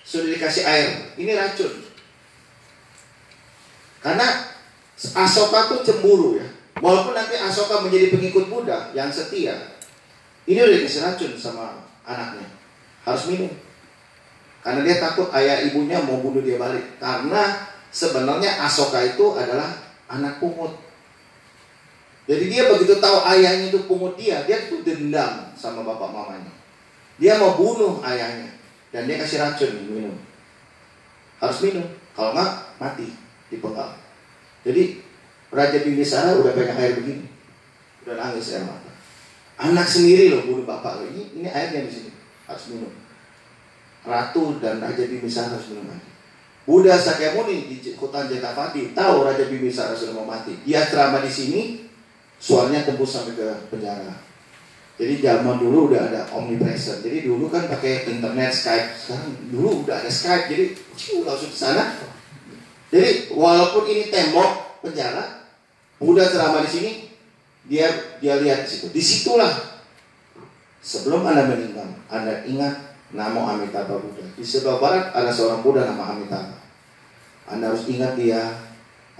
sudah 0.00 0.32
dikasih 0.32 0.64
air. 0.64 1.12
Ini 1.20 1.36
racun. 1.36 1.84
Karena 4.00 4.48
Asoka 4.96 5.68
tuh 5.68 5.84
cemburu 5.84 6.40
ya. 6.40 6.48
Walaupun 6.80 7.12
nanti 7.12 7.36
Asoka 7.36 7.84
menjadi 7.84 8.16
pengikut 8.16 8.48
Buddha 8.48 8.96
yang 8.96 9.12
setia, 9.12 9.76
ini 10.48 10.56
udah 10.56 10.76
dikasih 10.80 11.04
racun 11.04 11.32
sama 11.36 11.84
anaknya. 12.08 12.48
Harus 13.04 13.28
minum. 13.28 13.52
Karena 14.64 14.80
dia 14.82 14.96
takut 14.96 15.28
ayah 15.36 15.60
ibunya 15.68 16.00
mau 16.00 16.24
bunuh 16.24 16.40
dia 16.40 16.56
balik. 16.56 16.96
Karena 16.96 17.68
sebenarnya 17.92 18.64
Asoka 18.64 19.04
itu 19.04 19.36
adalah 19.36 19.68
anak 20.08 20.40
pungut. 20.40 20.72
Jadi 22.26 22.50
dia 22.50 22.66
begitu 22.72 22.98
tahu 22.98 23.22
ayahnya 23.22 23.70
itu 23.70 23.86
pungut 23.86 24.18
dia, 24.18 24.42
dia 24.48 24.66
tuh 24.66 24.82
dendam 24.82 25.54
sama 25.54 25.86
bapak 25.86 26.10
mamanya. 26.10 26.65
Dia 27.16 27.40
mau 27.40 27.56
bunuh 27.56 28.04
ayahnya 28.04 28.52
dan 28.92 29.08
dia 29.08 29.16
kasih 29.20 29.40
racun 29.40 29.72
minum. 29.88 30.16
Harus 31.40 31.58
minum, 31.64 31.84
kalau 32.12 32.32
nggak 32.36 32.52
mati 32.80 33.08
dipenggal. 33.52 33.92
Jadi 34.64 35.00
Raja 35.52 35.78
Bimbisara 35.80 36.36
udah 36.36 36.52
pegang 36.52 36.76
air 36.80 36.98
begini, 36.98 37.28
udah 38.04 38.14
nangis 38.18 38.56
air 38.56 38.64
mata. 38.66 38.92
Anak 39.56 39.88
sendiri 39.88 40.28
loh 40.32 40.44
bunuh 40.44 40.68
bapak 40.68 41.00
lo. 41.00 41.04
Ini, 41.08 41.40
ini 41.40 41.48
airnya 41.48 41.88
di 41.88 41.92
sini 41.92 42.10
harus 42.44 42.64
minum. 42.72 42.92
Ratu 44.04 44.60
dan 44.60 44.82
Raja 44.82 45.06
Bimbisara 45.08 45.56
harus 45.56 45.72
minum 45.72 45.88
air. 45.88 46.04
Buddha 46.66 46.98
Sakyamuni 46.98 47.70
di 47.70 47.78
hutan 47.94 48.26
Jetavati 48.26 48.90
tahu 48.90 49.22
Raja 49.22 49.46
Bimbisara 49.46 49.94
sudah 49.94 50.18
mau 50.18 50.26
mati. 50.26 50.58
Dia 50.66 50.82
ceramah 50.84 51.22
di 51.22 51.30
sini, 51.30 51.86
suaranya 52.42 52.82
tembus 52.82 53.14
sampai 53.14 53.38
ke 53.38 53.48
penjara. 53.70 54.25
Jadi 54.96 55.20
zaman 55.20 55.60
dulu 55.60 55.92
udah 55.92 56.08
ada 56.08 56.20
omnipresent. 56.32 57.04
Jadi 57.04 57.28
dulu 57.28 57.52
kan 57.52 57.68
pakai 57.68 58.08
internet 58.08 58.48
Skype. 58.48 58.88
Sekarang 58.96 59.28
dulu 59.52 59.84
udah 59.84 60.00
ada 60.00 60.08
Skype. 60.08 60.48
Jadi 60.48 60.64
ciu, 60.96 61.20
langsung 61.20 61.52
ke 61.52 61.58
sana. 61.58 62.00
Jadi 62.88 63.28
walaupun 63.36 63.84
ini 63.92 64.08
tembok 64.08 64.80
penjara, 64.80 65.44
Buddha 66.00 66.24
ceramah 66.24 66.64
di 66.64 66.70
sini, 66.72 66.90
dia 67.68 67.92
dia 68.24 68.40
lihat 68.40 68.64
di 68.64 68.68
situ. 68.72 68.86
Di 68.88 69.02
situlah 69.04 69.52
sebelum 70.80 71.28
anda 71.28 71.44
meninggal, 71.44 71.92
anda 72.08 72.40
ingat 72.48 72.96
nama 73.12 73.52
Amitabha 73.52 74.00
Buddha. 74.00 74.24
Di 74.32 74.44
sebelah 74.44 74.80
barat 74.80 75.04
ada 75.12 75.28
seorang 75.28 75.60
Buddha 75.60 75.84
nama 75.84 76.16
Amitabha. 76.16 76.56
Anda 77.52 77.68
harus 77.68 77.84
ingat 77.84 78.16
dia 78.16 78.40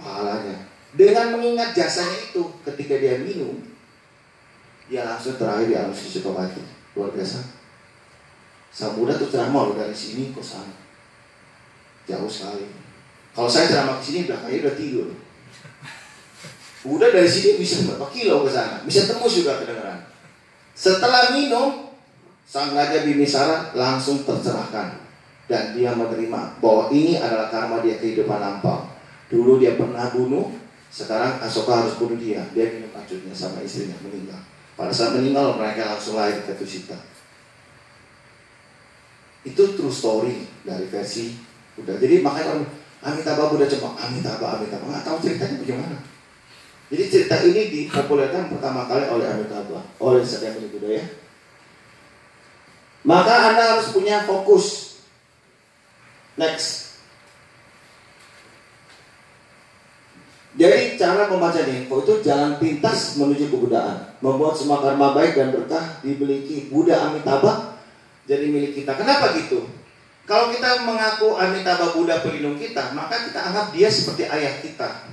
pahalanya. 0.01 0.57
Dengan 0.97 1.37
mengingat 1.37 1.77
jasanya 1.77 2.17
itu, 2.33 2.49
ketika 2.65 2.97
dia 2.97 3.21
minum, 3.21 3.61
dia 4.87 5.03
langsung 5.03 5.35
terakhir 5.35 5.67
di 5.67 5.75
suci 5.91 6.19
Sukawati. 6.19 6.63
Luar 6.95 7.11
biasa. 7.11 7.43
Sang 8.71 8.95
Buddha 8.95 9.19
tuh 9.19 9.27
ceramah 9.27 9.75
dari 9.75 9.95
sini 9.95 10.31
ke 10.31 10.39
sana. 10.39 10.71
Jauh 12.07 12.31
sekali. 12.31 12.71
Kalau 13.35 13.51
saya 13.51 13.67
ceramah 13.67 13.99
ke 13.99 14.03
sini, 14.03 14.19
belakangnya 14.25 14.63
udah 14.63 14.75
tidur. 14.79 15.07
Buddha 16.87 17.11
dari 17.11 17.27
sini 17.27 17.59
bisa 17.59 17.83
berapa 17.83 18.07
kilo 18.15 18.47
ke 18.47 18.49
sana. 18.49 18.79
Bisa 18.87 19.11
tembus 19.11 19.43
juga 19.43 19.59
kedengaran. 19.59 20.07
Setelah 20.71 21.35
minum, 21.35 21.91
Sang 22.47 22.71
Raja 22.71 23.03
Bimisara 23.03 23.75
langsung 23.75 24.23
tercerahkan. 24.23 25.03
Dan 25.47 25.75
dia 25.75 25.95
menerima 25.95 26.59
bahwa 26.59 26.91
ini 26.91 27.19
adalah 27.19 27.51
karma 27.51 27.83
dia 27.83 27.99
kehidupan 27.99 28.39
lampau. 28.39 28.87
Dulu 29.27 29.59
dia 29.59 29.75
pernah 29.75 30.11
bunuh, 30.11 30.51
sekarang 30.91 31.39
Asoka 31.43 31.83
harus 31.83 31.95
bunuh 31.99 32.19
dia. 32.19 32.43
Dia 32.55 32.71
minum 32.71 32.91
racunnya 32.95 33.35
sama 33.35 33.63
istrinya 33.63 33.95
meninggal. 34.03 34.39
Pada 34.77 34.93
saat 34.93 35.17
meninggal 35.17 35.57
mereka 35.57 35.97
langsung 35.97 36.21
lahir 36.21 36.37
ke 36.45 36.53
Tusita. 36.53 36.93
Itu 39.41 39.73
true 39.73 39.89
story 39.89 40.45
dari 40.61 40.85
versi 40.85 41.33
Buddha. 41.73 41.97
Jadi 41.97 42.21
makanya 42.21 42.53
orang 42.53 42.69
Amitabha 43.01 43.49
Buddha 43.49 43.65
cuma 43.65 43.97
Amitabha 43.97 44.61
Amitabha 44.61 44.85
nggak 44.85 45.05
tahu 45.05 45.17
ceritanya 45.25 45.57
bagaimana. 45.65 45.97
Jadi 46.87 47.03
cerita 47.09 47.35
ini 47.41 47.61
dipopulerkan 47.73 48.53
pertama 48.53 48.85
kali 48.85 49.09
oleh 49.09 49.25
Amitabha, 49.25 49.81
oleh 49.97 50.21
Sakyamuni 50.21 50.69
Buddha 50.69 50.89
ya. 50.93 51.05
Maka 53.01 53.33
Anda 53.51 53.63
harus 53.75 53.91
punya 53.95 54.23
fokus. 54.29 54.99
Next. 56.37 56.86
Jadi 60.57 60.97
cara 60.97 61.29
membaca 61.29 61.61
info 61.61 62.01
itu 62.01 62.13
jalan 62.25 62.57
pintas 62.57 63.21
menuju 63.21 63.53
kebudaan, 63.53 64.09
membuat 64.25 64.57
semua 64.57 64.81
karma 64.81 65.13
baik 65.13 65.37
dan 65.37 65.53
berkah 65.53 66.01
dimiliki 66.01 66.73
Buddha 66.73 66.97
Amitabha 66.97 67.77
jadi 68.25 68.49
milik 68.49 68.73
kita. 68.73 68.97
Kenapa 68.97 69.37
gitu? 69.37 69.69
Kalau 70.25 70.49
kita 70.49 70.81
mengaku 70.81 71.37
Amitabha 71.37 71.93
Buddha 71.93 72.25
pelindung 72.25 72.57
kita, 72.57 72.89
maka 72.97 73.29
kita 73.29 73.37
anggap 73.37 73.69
dia 73.69 73.85
seperti 73.85 74.25
ayah 74.25 74.57
kita. 74.59 75.07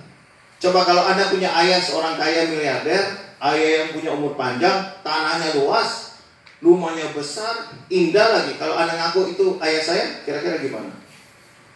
Coba 0.65 0.81
kalau 0.89 1.05
Anda 1.05 1.29
punya 1.29 1.53
ayah 1.61 1.77
seorang 1.77 2.17
kaya 2.17 2.49
miliarder, 2.49 3.37
ayah 3.53 3.71
yang 3.85 3.89
punya 3.93 4.11
umur 4.17 4.33
panjang, 4.41 4.97
tanahnya 5.05 5.61
luas, 5.61 6.17
rumahnya 6.65 7.13
besar, 7.13 7.69
indah 7.93 8.33
lagi. 8.33 8.57
Kalau 8.57 8.81
Anda 8.81 8.97
ngaku 8.97 9.37
itu 9.37 9.61
ayah 9.61 9.83
saya, 9.85 10.25
kira-kira 10.25 10.57
gimana? 10.57 10.89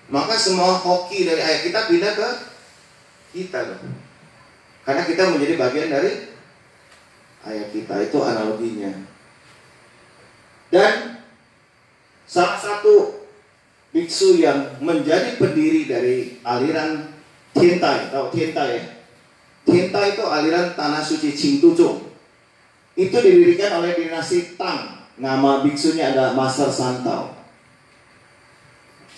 Maka 0.09 0.41
semua 0.41 0.73
hoki 0.73 1.29
dari 1.29 1.45
ayah 1.45 1.61
kita 1.61 1.85
pindah 1.85 2.17
ke 2.17 2.29
kita 3.33 3.59
loh. 3.69 3.81
Karena 4.85 5.03
kita 5.05 5.23
menjadi 5.37 5.55
bagian 5.61 5.89
dari 5.93 6.13
ayat 7.45 7.69
kita 7.73 7.95
itu 8.09 8.19
analoginya. 8.25 8.93
Dan 10.69 11.21
salah 12.29 12.61
satu 12.61 13.25
biksu 13.93 14.41
yang 14.41 14.81
menjadi 14.81 15.37
pendiri 15.41 15.89
dari 15.89 16.17
aliran 16.45 17.17
Tientai, 17.57 18.13
tahu 18.13 18.29
Tientai 18.31 18.69
ya? 18.79 18.85
Tientai 19.65 20.17
itu 20.17 20.25
aliran 20.25 20.73
tanah 20.77 21.05
suci 21.05 21.33
Qingduzhong. 21.37 22.09
Itu 22.97 23.17
didirikan 23.21 23.81
oleh 23.83 23.97
dinasti 23.97 24.57
Tang. 24.57 25.05
Nama 25.19 25.67
biksunya 25.67 26.15
ada 26.15 26.33
Master 26.33 26.71
Santau. 26.71 27.35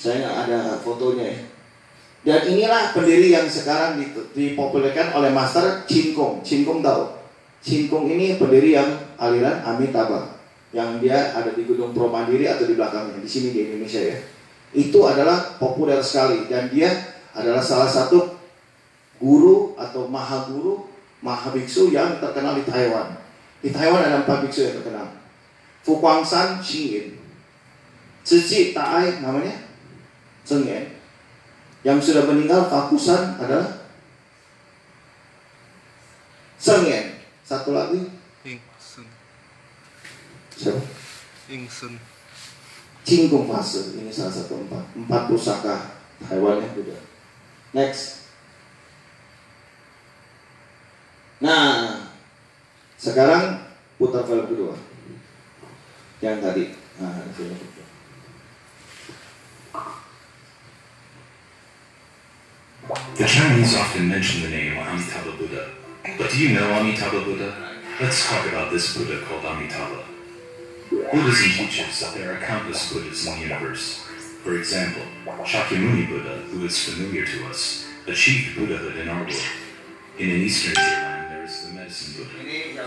Saya 0.00 0.24
nggak 0.24 0.38
ada 0.48 0.60
fotonya 0.80 1.28
ya. 1.28 1.40
Dan 2.20 2.52
inilah 2.52 2.92
pendiri 2.92 3.32
yang 3.32 3.48
sekarang 3.48 3.96
dipopulerkan 4.36 5.16
oleh 5.16 5.32
Master. 5.32 5.88
Chin 5.88 6.12
Kong 6.12 6.44
tahu? 6.84 7.02
Chin 7.64 7.88
Kong 7.88 8.08
ini 8.12 8.36
pendiri 8.36 8.76
yang 8.76 8.92
aliran 9.16 9.64
Amitabha 9.64 10.40
yang 10.70 11.02
dia 11.02 11.34
ada 11.34 11.50
di 11.50 11.66
Gunung 11.66 11.90
Pro 11.90 12.06
Mandiri 12.12 12.46
atau 12.46 12.68
di 12.68 12.78
belakangnya 12.78 13.18
di 13.18 13.26
sini 13.26 13.50
di 13.50 13.60
Indonesia 13.66 14.00
ya. 14.04 14.18
Itu 14.70 15.02
adalah 15.02 15.58
populer 15.58 15.98
sekali 15.98 16.46
dan 16.46 16.70
dia 16.70 16.92
adalah 17.34 17.58
salah 17.58 17.90
satu 17.90 18.38
guru 19.18 19.74
atau 19.74 20.06
maha 20.06 20.46
guru, 20.46 20.86
maha 21.24 21.50
biksu 21.50 21.90
yang 21.90 22.22
terkenal 22.22 22.54
di 22.54 22.64
Taiwan. 22.68 23.18
Di 23.60 23.74
Taiwan 23.74 24.06
ada 24.06 24.22
empat 24.22 24.46
biksu 24.46 24.70
yang 24.70 24.76
terkenal. 24.78 25.08
Fu 25.80 25.98
Guangsan 25.98 26.60
Xingyin, 26.60 27.16
Zhi 28.22 28.76
Taai 28.76 29.18
namanya, 29.24 29.56
Zheng. 30.44 30.99
Yang 31.80 32.12
sudah 32.12 32.28
meninggal 32.28 32.68
Fakusan 32.68 33.40
adalah 33.40 33.88
Zheng 36.60 36.84
Yan. 36.84 37.06
Satu 37.40 37.72
lagi 37.72 38.04
Ingsun. 38.44 39.08
siapa? 40.52 40.80
Ingsun. 41.48 41.96
Cingkung 43.00 43.48
Fase 43.48 43.96
ini 43.96 44.12
salah 44.12 44.30
satu 44.30 44.60
empat 44.68 44.92
empat 44.92 45.22
pusaka 45.32 45.98
Taiwan 46.20 46.60
yang 46.60 46.76
juga. 46.76 47.00
Next. 47.72 48.28
Nah, 51.40 52.12
sekarang 53.00 53.64
putar 53.96 54.28
film 54.28 54.44
kedua. 54.44 54.76
Yang 56.20 56.36
tadi. 56.44 56.64
Nah, 57.00 57.24
film 57.32 57.56
kedua. 57.56 57.86
The 62.90 63.24
Chinese 63.24 63.76
often 63.76 64.08
mention 64.08 64.42
the 64.42 64.48
name 64.48 64.76
Amitabha 64.76 65.36
Buddha. 65.36 65.70
But 66.18 66.30
do 66.30 66.38
you 66.38 66.58
know 66.58 66.72
Amitabha 66.72 67.20
Buddha? 67.20 67.54
Let's 68.00 68.28
talk 68.28 68.46
about 68.48 68.72
this 68.72 68.96
Buddha 68.96 69.20
called 69.26 69.44
Amitabha. 69.44 70.02
Buddhism 70.90 71.50
teaches 71.52 72.00
that 72.00 72.14
there 72.14 72.34
are 72.34 72.40
countless 72.40 72.92
Buddhas 72.92 73.26
in 73.28 73.34
the 73.34 73.40
universe. 73.42 74.00
For 74.42 74.56
example, 74.56 75.02
Shakyamuni 75.24 76.08
Buddha, 76.08 76.38
who 76.50 76.64
is 76.64 76.82
familiar 76.82 77.24
to 77.26 77.46
us, 77.46 77.86
achieved 78.08 78.56
Buddhahood 78.56 78.96
in 78.96 79.08
our 79.08 79.22
world. 79.22 79.34
In 80.18 80.30
an 80.30 80.36
eastern 80.36 80.74
land, 80.74 81.30
there 81.30 81.44
is 81.44 81.66
the 81.66 81.74
medicine 81.74 82.24
Buddha. 82.24 82.39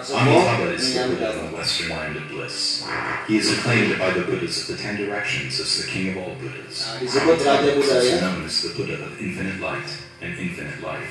Yang 0.03 0.19
Amitabha 0.19 0.73
is 0.75 0.93
the 0.93 1.07
Buddha 1.07 1.39
in 1.39 1.45
the 1.47 1.55
western 1.55 1.89
land 1.89 2.15
of 2.17 2.27
bliss. 2.27 2.83
He 3.27 3.37
is 3.37 3.57
acclaimed 3.57 3.97
by 3.97 4.11
the 4.11 4.23
Buddhas 4.23 4.67
of 4.69 4.75
the 4.75 4.83
Ten 4.83 4.97
Directions 4.97 5.59
as 5.59 5.79
the 5.79 5.87
king 5.87 6.11
of 6.11 6.17
all 6.17 6.35
Buddhas. 6.35 6.99
Disebut 6.99 7.39
is 7.39 7.47
also 7.87 8.19
known 8.19 8.43
as 8.43 8.61
the 8.63 8.73
Buddha 8.75 8.99
of 8.99 9.21
infinite 9.21 9.61
light 9.61 9.87
and 10.21 10.37
infinite 10.37 10.81
life. 10.83 11.07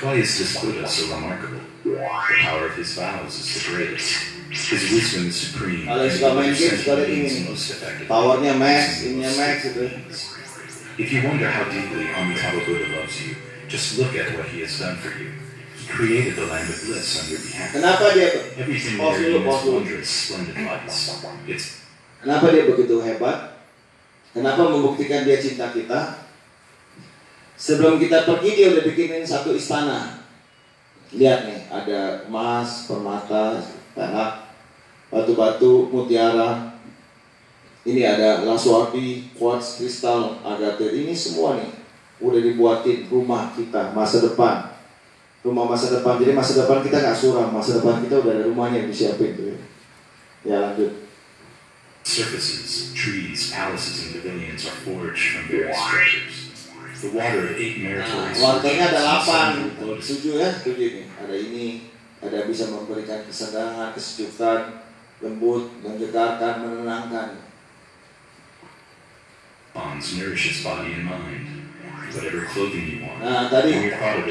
Why 0.00 0.14
is 0.14 0.38
this 0.38 0.62
Buddha 0.62 0.86
so 0.86 1.12
remarkable? 1.14 1.58
The 1.82 2.06
power 2.38 2.66
of 2.66 2.76
his 2.76 2.94
vows 2.94 3.34
is 3.34 3.66
the 3.66 3.74
greatest. 3.74 4.30
His 4.50 4.90
wisdom 4.92 5.26
is 5.26 5.34
supreme. 5.34 5.86
Kalau 5.86 6.06
and 6.06 6.12
suka 6.14 6.30
main 6.38 6.54
game, 6.54 7.26
ini. 7.26 7.50
most 7.50 7.70
effective. 7.74 8.06
Powernya 8.06 8.54
max, 8.54 9.02
ininya 9.02 9.34
max 9.34 9.66
gitu. 9.66 9.90
If 11.02 11.10
you 11.10 11.26
wonder 11.26 11.50
how 11.50 11.66
deeply 11.66 12.06
Amitabha 12.14 12.62
Buddha 12.62 12.86
loves 12.94 13.18
you, 13.18 13.34
just 13.66 13.98
look 13.98 14.14
at 14.14 14.30
what 14.38 14.46
he 14.54 14.62
has 14.62 14.78
done 14.78 14.94
for 15.02 15.10
you. 15.18 15.43
Created 15.84 16.34
the 16.36 16.46
land 16.48 16.66
of 16.68 16.78
bliss 16.80 17.22
on 17.22 17.24
your 17.30 17.40
behalf. 17.44 17.70
Kenapa 17.72 18.04
dia 18.16 18.28
Everything 18.56 18.96
Pause 18.98 19.16
there 19.20 19.30
dulu, 19.30 19.38
is 19.38 19.46
pause 19.46 19.62
dulu. 19.62 19.74
wondrous, 19.78 20.10
splendid 20.10 20.56
lights. 20.64 20.96
It's 21.46 21.66
Kenapa 22.24 22.46
dia 22.50 22.64
begitu 22.64 22.96
hebat? 23.04 23.38
Kenapa 24.34 24.66
membuktikan 24.66 25.22
dia 25.28 25.38
cinta 25.38 25.70
kita? 25.70 26.24
Sebelum 27.54 28.02
kita 28.02 28.26
pergi 28.26 28.50
dia 28.58 28.66
udah 28.74 28.82
bikinin 28.82 29.22
satu 29.22 29.54
istana. 29.54 30.24
Lihat 31.14 31.46
nih, 31.46 31.60
ada 31.70 32.26
emas, 32.26 32.90
permata, 32.90 33.62
perak, 33.94 34.50
batu-batu, 35.12 35.86
mutiara. 35.94 36.74
Ini 37.86 38.02
ada 38.02 38.42
laswardi, 38.42 39.30
quartz, 39.38 39.78
kristal, 39.78 40.42
agate. 40.42 40.90
Ini 40.90 41.14
semua 41.14 41.54
nih 41.60 41.70
udah 42.18 42.40
dibuatin 42.42 43.06
rumah 43.06 43.54
kita 43.54 43.94
masa 43.94 44.24
depan. 44.26 44.73
Rumah 45.44 45.64
masa 45.68 46.00
depan. 46.00 46.16
Jadi 46.16 46.32
masa 46.32 46.64
depan 46.64 46.80
kita 46.80 46.96
nggak 47.04 47.18
suram, 47.20 47.52
masa 47.52 47.78
depan 47.78 48.00
kita 48.00 48.24
udah 48.24 48.32
ada 48.32 48.44
rumahnya 48.48 48.84
yang 48.84 48.88
disiapin 48.88 49.36
tuh. 49.36 49.52
ya. 49.52 49.58
Ya 50.44 50.56
lanjut. 50.60 51.04
surfaces, 52.04 52.92
trees, 52.92 53.48
palaces, 53.50 54.04
and 54.04 54.20
pavilions 54.20 54.68
are 54.68 54.76
forged 54.84 55.40
from 55.40 55.48
various 55.48 55.80
treasures. 55.88 56.68
The 57.00 57.16
water 57.16 57.48
of 57.48 57.56
eight 57.56 57.80
Nah, 57.80 57.96
meritorious 57.96 58.38
warnanya 58.44 58.84
ada 58.92 59.00
delapan. 59.00 59.48
Setuju 60.00 60.30
ya? 60.36 60.48
Setuju 60.52 60.84
nih. 61.00 61.06
Ada 61.16 61.34
ini, 61.36 61.66
ada 62.20 62.44
bisa 62.44 62.68
memberikan 62.68 63.24
kesenangan, 63.24 63.96
kesejukan, 63.96 64.84
lembut, 65.24 65.68
menjegarkan, 65.80 66.64
menenangkan. 66.64 67.44
bonds 69.74 70.14
nourishes 70.16 70.62
body 70.62 70.94
and 70.94 71.04
mind. 71.04 71.63
Whatever 72.14 72.46
clothing 72.46 72.86
you 72.86 72.98
want, 73.02 73.18
Nah 73.18 73.50
tadi 73.50 73.74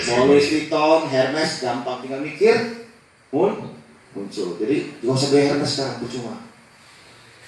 mau 0.08 0.24
Louis 0.32 0.48
Vuitton, 0.48 1.12
Hermes, 1.12 1.52
gampang 1.60 2.00
tinggal 2.00 2.24
mikir, 2.24 2.88
mun 3.36 3.76
muncul. 4.15 4.56
Jadi 4.56 5.04
nggak 5.04 5.12
usah 5.12 5.28
beli 5.36 5.43
Hermes 5.52 5.72
sekarang, 5.76 6.00
percuma. 6.00 6.36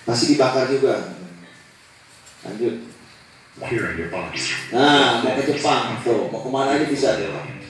Pasti 0.04 0.36
dibakar 0.36 0.67
juga. 0.67 1.15
Lanjut. 2.43 2.76
here 3.63 3.91
in 3.91 3.98
your 3.98 4.12
body. 4.12 4.36
Nah, 4.76 5.24
mau 5.24 5.32
ke 5.39 5.43
Jepang 5.48 6.04
tuh, 6.04 6.28
mau 6.28 6.43
ke 6.43 6.50
mana 6.52 6.76
aja 6.76 6.86
bisa. 6.91 7.15
Elegant. 7.15 7.63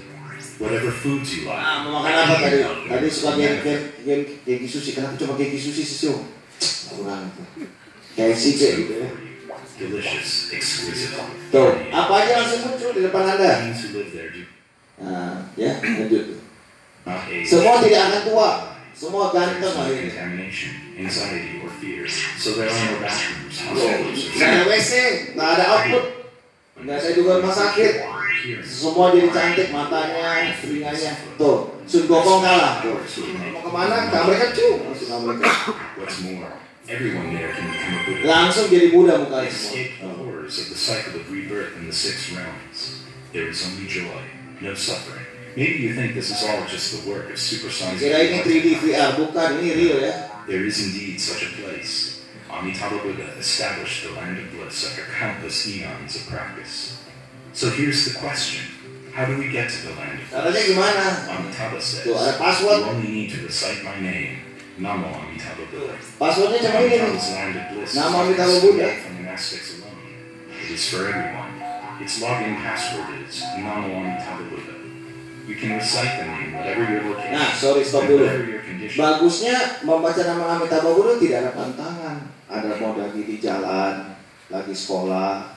Whatever 0.58 0.90
foods 0.90 1.30
you 1.36 1.46
like. 1.46 1.62
Nah, 1.62 1.86
mau 1.86 2.02
makan 2.02 2.16
apa 2.16 2.34
tadi? 2.42 2.58
Tadi 2.64 3.08
suka 3.12 3.38
gen 3.38 3.62
gen 3.62 3.80
gen 4.02 4.20
genki 4.48 4.66
sushi. 4.66 4.96
Kenapa 4.96 5.20
cuma 5.20 5.38
genki 5.38 5.60
sushi 5.60 5.84
sih 5.84 5.98
Sil? 6.10 6.16
Kurang 6.90 7.30
itu. 7.30 7.70
Kayak 8.16 8.40
sih 8.40 8.56
gitu 8.56 8.94
ya. 9.04 9.10
Delicious, 9.76 10.56
exquisite. 10.56 11.20
Tuh, 11.52 11.72
apa 11.92 12.14
aja 12.24 12.32
langsung 12.40 12.72
muncul 12.72 12.96
di 12.96 13.02
depan 13.04 13.28
anda. 13.28 13.52
Nah, 14.96 15.52
ya 15.60 15.72
lanjut. 15.84 16.40
Semua 17.44 17.84
tidak 17.84 18.02
akan 18.08 18.22
tua. 18.24 18.52
Semua 18.96 19.28
ganteng 19.36 19.76
akhirnya. 19.76 20.08
contamination, 20.08 20.72
anxiety, 20.96 21.60
or 21.60 21.68
fear. 21.84 22.08
So 22.40 22.56
there 22.56 22.72
are 22.72 22.80
no 22.80 23.04
bathrooms, 23.04 23.60
hospitals, 23.60 24.32
Nggak 24.40 24.48
ada 24.48 24.62
WC, 24.72 24.92
nggak 25.36 25.50
ada 25.60 25.66
output, 25.68 26.06
nggak 26.80 26.96
ada 26.96 27.10
juga 27.12 27.32
rumah 27.44 27.52
sakit. 27.52 27.94
Semua 28.64 29.12
jadi 29.12 29.28
cantik 29.36 29.76
matanya, 29.76 30.56
telinganya. 30.64 31.12
Tuh, 31.36 31.76
Sun 31.84 32.08
Gokong 32.08 32.40
kalah. 32.40 32.80
Tuh, 32.80 33.04
mau 33.52 33.60
ke 33.60 33.72
mana? 33.76 34.08
Ke 34.08 34.16
Amerika 34.16 34.56
cuy. 34.56 34.74
Langsung 34.88 35.08
ke 35.12 35.16
Amerika. 35.20 35.52
what's 36.00 36.18
more, 36.24 36.56
everyone 36.90 37.34
there 37.34 37.52
can 37.54 37.72
become 37.72 37.94
a 37.96 38.02
Buddha. 38.06 38.24
Langsung 38.28 38.66
jadi 38.70 38.88
Buddha 38.94 39.14
mukanya 39.22 39.50
Escape 39.50 39.98
the 39.98 40.06
semua. 40.06 40.14
horrors 40.22 40.56
of 40.62 40.66
the 40.70 40.80
cycle 40.80 41.14
of 41.20 41.26
rebirth 41.32 41.74
in 41.78 41.86
the 41.90 41.96
six 41.96 42.30
realms. 42.32 43.02
There 43.34 43.50
is 43.50 43.66
only 43.66 43.88
joy, 43.90 44.22
no 44.62 44.74
suffering. 44.78 45.26
Maybe 45.56 45.80
you 45.88 45.96
think 45.96 46.14
this 46.16 46.32
is 46.32 46.44
all 46.44 46.68
just 46.68 46.92
the 46.92 47.02
work 47.10 47.32
of 47.32 47.40
supersonic. 47.40 48.00
Kira 48.00 48.20
ini 48.28 48.44
3D 48.44 48.68
VR, 48.84 49.16
bukan 49.16 49.64
ini 49.64 49.72
real 49.76 50.00
ya. 50.04 50.14
There 50.46 50.68
is 50.68 50.78
indeed 50.84 51.18
such 51.18 51.48
a 51.48 51.52
place. 51.58 52.22
Amitabha 52.52 53.02
Buddha 53.04 53.36
established 53.40 54.04
the 54.08 54.14
land 54.16 54.40
of 54.40 54.48
bliss 54.56 54.86
after 54.88 55.04
countless 55.12 55.66
eons 55.68 56.16
of 56.16 56.24
practice. 56.32 56.96
So 57.56 57.72
here's 57.72 58.06
the 58.08 58.16
question. 58.20 58.64
How 59.16 59.24
do 59.28 59.40
we 59.40 59.48
get 59.48 59.72
to 59.72 59.80
the 59.92 59.96
land 59.96 60.20
of 60.22 60.28
Caranya 60.28 60.52
bliss? 60.54 60.68
gimana? 60.72 61.06
Amitabha 61.40 61.80
says, 61.82 62.04
Tuh, 62.04 62.16
ada 62.16 62.52
you 62.62 62.86
only 62.86 63.08
need 63.10 63.30
to 63.34 63.40
recite 63.44 63.80
my 63.84 63.96
name, 64.00 64.45
Namo 64.76 65.08
Amitabha 65.08 65.64
Buddha. 65.72 65.96
Passwordnya 66.20 66.60
cuma 66.60 66.84
ini 66.84 67.16
is 67.16 67.32
Amitabha 67.32 68.58
Buddha. 68.60 68.88
It 70.52 70.70
is 70.76 70.84
for 70.92 71.08
everyone. 71.08 71.56
Its 72.04 72.20
login 72.20 72.60
password 72.60 73.24
is 73.24 73.40
Namo 73.56 73.88
Amitabha 73.88 74.44
Buddha. 74.52 74.76
You 75.48 75.56
can 75.56 75.80
recite 75.80 76.20
the 76.20 76.26
name 76.28 76.60
whatever 76.60 76.84
your 76.92 77.08
location 77.08 77.40
Nah, 77.40 77.56
sorry, 77.56 77.88
stop 77.88 78.04
dulu. 78.04 78.28
whatever 78.28 78.52
your 78.52 78.64
condition. 78.68 79.00
Bagusnya 79.00 79.56
membaca 79.88 80.22
nama 80.28 80.60
Amitabha 80.60 80.90
Buddha 80.92 81.14
tidak 81.24 81.38
ada 81.48 81.52
pantangan. 81.56 82.18
Ada 82.52 82.76
mau 82.76 83.00
lagi 83.00 83.22
di 83.24 83.40
jalan, 83.40 84.12
lagi 84.52 84.74
sekolah, 84.76 85.56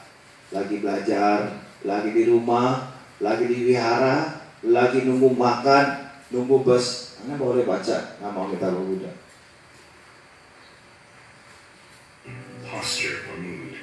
lagi 0.55 0.79
belajar, 0.79 1.59
lagi 1.83 2.11
di 2.15 2.23
rumah, 2.31 2.95
lagi 3.19 3.51
di 3.51 3.67
wihara, 3.67 4.47
lagi 4.63 5.03
nunggu 5.03 5.35
makan, 5.35 6.07
nunggu 6.31 6.63
bus 6.63 7.08
Anda 7.29 7.45
boleh 7.45 7.69
baca 7.69 8.17
nama 8.25 8.49
Amitabha 8.49 8.81
Buddha. 8.81 9.13
Posture 12.65 13.29
or 13.29 13.37
mood. 13.37 13.77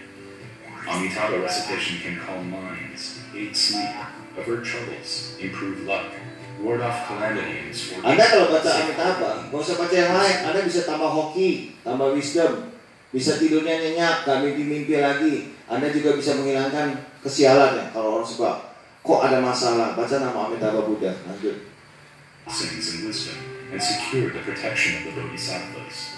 Amitabha 0.90 1.46
recitation 1.46 2.02
can 2.02 2.18
calm 2.26 2.50
minds, 2.50 3.22
aid 3.38 3.54
sleep, 3.54 3.94
avert 4.34 4.66
troubles, 4.66 5.38
improve 5.38 5.86
luck, 5.86 6.10
ward 6.58 6.82
off 6.82 7.06
calamity 7.06 7.62
and 7.62 7.70
misfortune. 7.70 8.02
Anda 8.02 8.26
kalau 8.26 8.50
baca 8.50 8.70
Amitabha, 8.82 9.30
nggak 9.54 9.62
usah 9.62 9.78
baca 9.78 9.94
yang 9.94 10.14
lain. 10.18 10.38
Anda 10.50 10.60
bisa 10.66 10.82
tambah 10.90 11.10
hoki, 11.14 11.78
tambah 11.86 12.18
wisdom, 12.18 12.74
bisa 13.14 13.38
tidurnya 13.38 13.78
nyenyak, 13.78 14.26
gak 14.26 14.42
mimpi-mimpi 14.42 14.98
lagi. 14.98 15.54
Anda 15.70 15.94
juga 15.94 16.18
bisa 16.18 16.34
menghilangkan 16.34 16.98
kesialan 17.22 17.78
ya. 17.78 17.86
Kalau 17.94 18.18
orang 18.18 18.26
suka, 18.26 18.74
kok 19.06 19.22
ada 19.22 19.38
masalah, 19.38 19.94
baca 19.94 20.16
nama 20.18 20.50
Amitabha 20.50 20.82
Buddha. 20.82 21.14
Lanjut. 21.30 21.75
Blessings 22.46 22.94
and 22.94 23.08
wisdom, 23.08 23.38
and 23.72 23.82
secure 23.82 24.30
the 24.32 24.40
protection 24.40 24.98
of 24.98 25.16
the 25.16 25.22
bodhisattvas. 25.22 26.16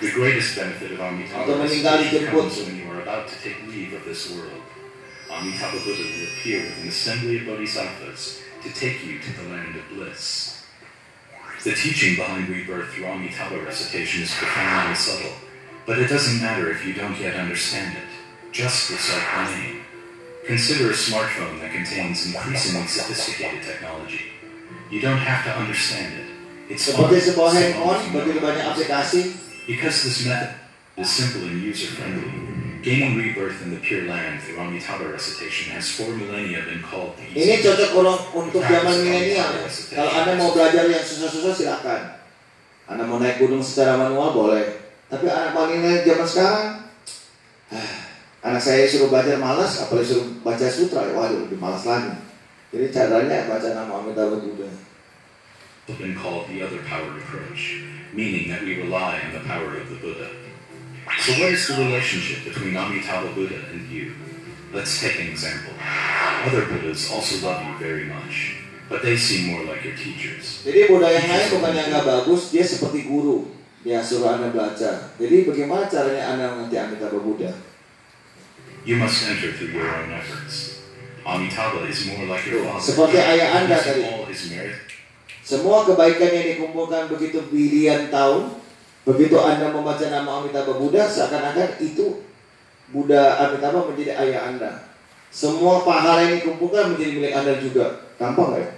The 0.00 0.12
greatest 0.12 0.56
benefit 0.56 0.92
of 0.92 1.00
Amitabha 1.00 1.56
recitation 1.56 2.26
comes 2.26 2.58
when 2.58 2.76
you 2.76 2.90
are 2.90 3.00
about 3.00 3.28
to 3.28 3.38
take 3.42 3.66
leave 3.66 3.94
of 3.94 4.04
this 4.04 4.30
world. 4.30 4.62
Amitabha 5.30 5.78
Buddha 5.78 6.02
will 6.02 6.26
appear 6.28 6.62
with 6.62 6.82
an 6.82 6.88
assembly 6.88 7.38
of 7.38 7.46
bodhisattvas 7.46 8.42
to 8.62 8.72
take 8.74 9.04
you 9.04 9.18
to 9.18 9.32
the 9.32 9.48
land 9.48 9.74
of 9.76 9.88
bliss. 9.88 10.62
The 11.64 11.74
teaching 11.74 12.16
behind 12.16 12.48
rebirth 12.48 12.90
through 12.90 13.06
Amitabha 13.06 13.58
recitation 13.60 14.22
is 14.22 14.34
profound 14.34 14.88
and 14.88 14.96
subtle, 14.96 15.32
but 15.86 15.98
it 15.98 16.08
doesn't 16.08 16.42
matter 16.42 16.70
if 16.70 16.84
you 16.86 16.92
don't 16.92 17.18
yet 17.18 17.34
understand 17.34 17.96
it. 17.96 18.52
Just 18.52 18.90
recite 18.90 19.48
the 19.48 19.56
name. 19.56 19.80
Consider 20.46 20.90
a 20.90 20.94
smartphone 20.94 21.58
that 21.60 21.72
contains 21.72 22.26
increasingly 22.26 22.86
sophisticated 22.86 23.62
technology. 23.62 24.35
You 24.86 25.02
don't 25.02 25.18
have 25.18 25.42
to 25.44 25.52
understand 25.58 26.14
it. 26.14 26.26
It's 26.70 26.86
Seperti 26.90 27.18
sebuah 27.18 27.54
handphone, 27.54 28.00
begitu 28.10 28.38
banyak 28.42 28.64
aplikasi, 28.70 29.34
because 29.66 30.02
this 30.02 30.26
method 30.26 30.54
is 30.98 31.06
simple 31.10 31.46
and 31.46 31.58
user 31.62 31.94
friendly, 31.94 32.26
gaining 32.82 33.18
rebirth 33.18 33.62
in 33.66 33.74
the 33.74 33.82
Pure 33.82 34.06
Land 34.06 34.42
through 34.42 34.62
Amitabha 34.62 35.10
recitation 35.10 35.74
has 35.74 35.90
four 35.94 36.10
millennia 36.14 36.62
been 36.66 36.82
called 36.82 37.18
the 37.18 37.26
Ini 37.34 37.62
cocok 37.62 37.90
orang 37.98 38.18
untuk 38.34 38.62
zaman 38.62 38.94
milenial. 39.02 39.50
Kalau 39.94 40.10
Anda 40.10 40.32
mau 40.38 40.50
belajar 40.54 40.86
yang 40.90 41.02
susah-susah 41.02 41.54
silakan. 41.54 42.02
Anda 42.86 43.02
mau 43.06 43.18
naik 43.18 43.42
gunung 43.42 43.62
secara 43.62 43.98
manual 43.98 44.34
boleh. 44.34 44.66
Tapi 45.06 45.26
anak 45.26 45.54
milenial 45.54 46.02
zaman 46.02 46.26
sekarang, 46.26 46.66
anak 48.46 48.62
saya 48.62 48.86
suruh 48.86 49.10
belajar 49.10 49.38
malas, 49.38 49.86
apalagi 49.86 50.14
suruh 50.14 50.26
baca 50.46 50.66
sutra, 50.66 51.10
waduh 51.14 51.46
lebih 51.46 51.58
malas 51.58 51.82
lagi. 51.86 52.25
Jadi 52.74 52.86
caranya 52.90 53.46
baca 53.46 53.68
nama 53.70 53.92
Amitabha 54.02 54.42
Buddha. 54.42 54.68
been 55.94 56.18
called 56.18 56.50
the 56.50 56.62
other 56.66 56.82
power 56.82 57.14
approach, 57.14 57.82
meaning 58.12 58.50
that 58.50 58.62
we 58.62 58.82
rely 58.82 59.22
on 59.22 59.32
the 59.32 59.44
power 59.46 59.78
of 59.78 59.88
the 59.88 59.94
Buddha. 60.02 60.28
So 61.22 61.32
what 61.38 61.54
is 61.54 61.68
the 61.68 61.78
relationship 61.78 62.42
between 62.42 62.74
Amitabha 62.74 63.32
Buddha 63.34 63.70
and 63.70 63.86
you? 63.88 64.14
Let's 64.74 65.00
take 65.00 65.20
an 65.20 65.28
example. 65.30 65.72
Other 66.44 66.66
Buddhas 66.66 67.10
also 67.10 67.46
love 67.46 67.62
you 67.62 67.78
very 67.78 68.04
much, 68.10 68.58
but 68.90 69.02
they 69.02 69.16
seem 69.16 69.54
more 69.54 69.62
like 69.62 69.86
your 69.86 69.94
teachers. 69.94 70.66
Jadi 70.66 70.90
Buddha 70.90 71.06
yang 71.14 71.30
lain 71.30 71.46
bukan 71.54 71.72
yang 71.72 71.88
nggak 71.94 72.04
bagus, 72.04 72.50
dia 72.50 72.66
seperti 72.66 73.06
guru. 73.06 73.46
Dia 73.86 74.02
suruh 74.02 74.34
Anda 74.34 74.50
belajar. 74.50 75.14
Jadi 75.14 75.46
bagaimana 75.46 75.86
caranya 75.86 76.34
Anda 76.34 76.44
mengerti 76.58 76.76
Amitabha 76.82 77.18
Buddha? 77.22 77.54
You 78.82 78.98
must 78.98 79.22
enter 79.30 79.54
through 79.54 79.74
your 79.78 79.86
own 79.86 80.10
efforts. 80.10 80.75
Amitabha 81.26 81.82
is 81.90 82.06
more 82.06 82.22
like 82.30 82.46
your 82.46 82.62
father. 82.62 82.78
Seperti 82.78 83.18
ayah 83.18 83.58
Anda 83.58 83.74
tadi. 83.82 84.06
Semua 85.42 85.82
kebaikan 85.82 86.30
yang 86.30 86.46
dikumpulkan 86.54 87.10
begitu 87.10 87.42
bilion 87.50 88.06
tahun, 88.14 88.54
begitu 89.02 89.34
Anda 89.38 89.74
membaca 89.74 90.06
nama 90.06 90.42
Amitabha 90.42 90.78
Buddha, 90.78 91.02
seakan-akan 91.10 91.82
itu 91.82 92.22
Buddha 92.94 93.42
Amitabha 93.42 93.90
menjadi 93.90 94.14
ayah 94.22 94.54
Anda. 94.54 94.70
Semua 95.34 95.82
pahala 95.82 96.30
yang 96.30 96.38
dikumpulkan 96.42 96.94
menjadi 96.94 97.10
milik 97.18 97.34
Anda 97.34 97.58
juga. 97.58 98.06
Gampang 98.22 98.54
nggak 98.54 98.62
ya? 98.62 98.70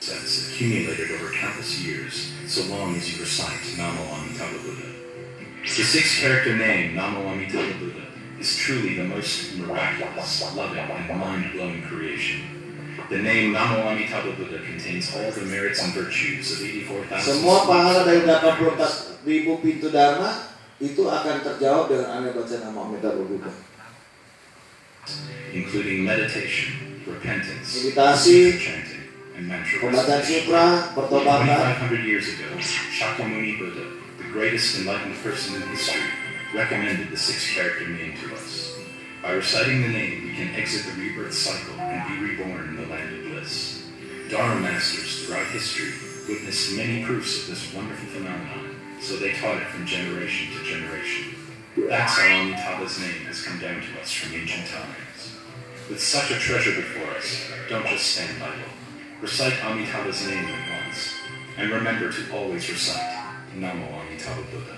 has 0.00 0.48
accumulated 0.48 1.12
over 1.12 1.28
countless 1.32 1.84
years, 1.84 2.32
so 2.48 2.64
long 2.72 2.96
as 2.96 3.04
you 3.12 3.20
recite 3.20 3.76
Namo 3.76 4.08
Amitabha 4.16 4.56
Buddha. 4.64 4.88
The 5.60 5.84
six-character 5.84 6.56
name 6.56 6.96
Namo 6.96 7.28
Amitabha 7.28 7.76
Buddha 7.76 8.09
is 8.40 8.56
truly 8.56 8.96
the 8.96 9.04
most 9.04 9.54
miraculous, 9.60 10.42
loving, 10.56 10.80
and 10.80 11.06
mind-blowing 11.12 11.84
creation. 11.84 12.40
The 13.12 13.20
name 13.20 13.52
Namo 13.52 13.90
Amitabha 13.90 14.32
Buddha 14.38 14.64
contains 14.64 15.14
all 15.14 15.30
the 15.30 15.44
merits 15.44 15.82
and 15.82 15.92
virtues 15.92 16.56
of 16.56 16.62
84,000 16.62 17.20
Semua 17.20 17.66
pahala 17.66 18.06
dari 18.06 18.22
84 18.22 19.26
ribu 19.26 19.58
pintu 19.58 19.90
Dharma 19.90 20.46
itu 20.78 21.10
akan 21.10 21.42
terjawab 21.42 21.90
dengan 21.90 22.22
Anda 22.22 22.30
baca 22.32 22.56
nama 22.62 22.78
Amitabha 22.86 23.22
Buddha. 23.26 23.50
including 25.52 26.04
meditation, 26.04 27.02
repentance, 27.06 27.74
Meditasi, 27.74 28.58
chanting, 28.58 29.10
and 29.34 29.48
mantra 29.48 29.82
Pembacaan 29.82 30.22
sutra, 30.22 30.94
pertobatan, 30.94 31.50
2,500 31.90 32.06
years 32.06 32.26
ago, 32.30 32.46
Shakyamuni 32.62 33.58
Buddha, 33.58 33.84
the 34.22 34.28
greatest 34.30 34.78
enlightened 34.78 35.18
person 35.22 35.58
in 35.58 35.66
history, 35.74 36.06
recommended 36.54 37.10
the 37.10 37.18
six-character 37.18 37.88
name 37.90 38.14
to. 38.22 38.29
By 39.22 39.32
reciting 39.32 39.82
the 39.82 39.88
name, 39.88 40.24
we 40.24 40.34
can 40.34 40.54
exit 40.54 40.86
the 40.86 40.98
rebirth 40.98 41.34
cycle 41.34 41.78
and 41.78 42.08
be 42.08 42.24
reborn 42.24 42.68
in 42.70 42.76
the 42.76 42.86
land 42.86 43.14
of 43.14 43.30
bliss. 43.30 43.86
Dharma 44.30 44.60
masters 44.60 45.26
throughout 45.26 45.46
history 45.48 45.92
witnessed 46.26 46.76
many 46.76 47.04
proofs 47.04 47.42
of 47.42 47.48
this 47.48 47.74
wonderful 47.74 48.08
phenomenon, 48.08 48.76
so 49.00 49.16
they 49.16 49.32
taught 49.32 49.60
it 49.60 49.68
from 49.68 49.84
generation 49.84 50.56
to 50.56 50.64
generation. 50.64 51.34
That's 51.76 52.18
how 52.18 52.26
Amitabha's 52.26 52.98
name 52.98 53.26
has 53.26 53.42
come 53.42 53.60
down 53.60 53.82
to 53.82 54.00
us 54.00 54.10
from 54.10 54.34
ancient 54.34 54.68
times. 54.68 55.36
With 55.90 56.00
such 56.00 56.30
a 56.30 56.38
treasure 56.38 56.76
before 56.76 57.12
us, 57.14 57.50
don't 57.68 57.86
just 57.86 58.06
stand 58.06 58.42
idle. 58.42 58.72
Recite 59.20 59.52
Amitabha's 59.64 60.26
name 60.26 60.46
at 60.46 60.84
once, 60.86 61.12
and 61.58 61.70
remember 61.70 62.10
to 62.10 62.32
always 62.34 62.70
recite 62.70 63.36
Namo 63.54 64.00
Amitabha 64.00 64.42
Buddha. 64.50 64.76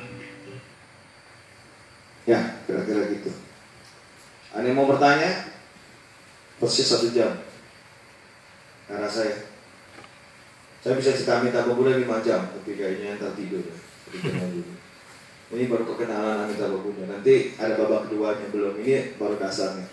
Ya, 2.26 2.43
kira-kira. 2.66 3.32
Ada 4.53 4.68
yang 4.68 4.76
mau 4.76 4.88
bertanya? 4.88 5.48
Persis 6.61 6.84
satu 6.84 7.09
jam. 7.09 7.32
Karena 8.84 9.09
saya, 9.09 9.48
saya 10.84 10.94
bisa 11.00 11.16
cerita 11.16 11.40
Amitabha 11.40 11.72
Buddha 11.72 11.96
5 11.96 12.05
jam, 12.20 12.44
tapi 12.53 12.76
kayaknya 12.76 13.16
ntar 13.16 13.32
tidur 13.32 13.64
ya. 13.64 13.76
Ini 15.53 15.68
baru 15.68 15.88
perkenalan 15.88 16.44
Amitabha 16.44 16.76
Buddha. 16.84 17.09
Nanti 17.09 17.57
ada 17.57 17.80
babak 17.80 18.09
keduanya 18.09 18.46
belum. 18.53 18.76
Ini 18.84 19.16
baru 19.16 19.40
dasarnya. 19.40 19.88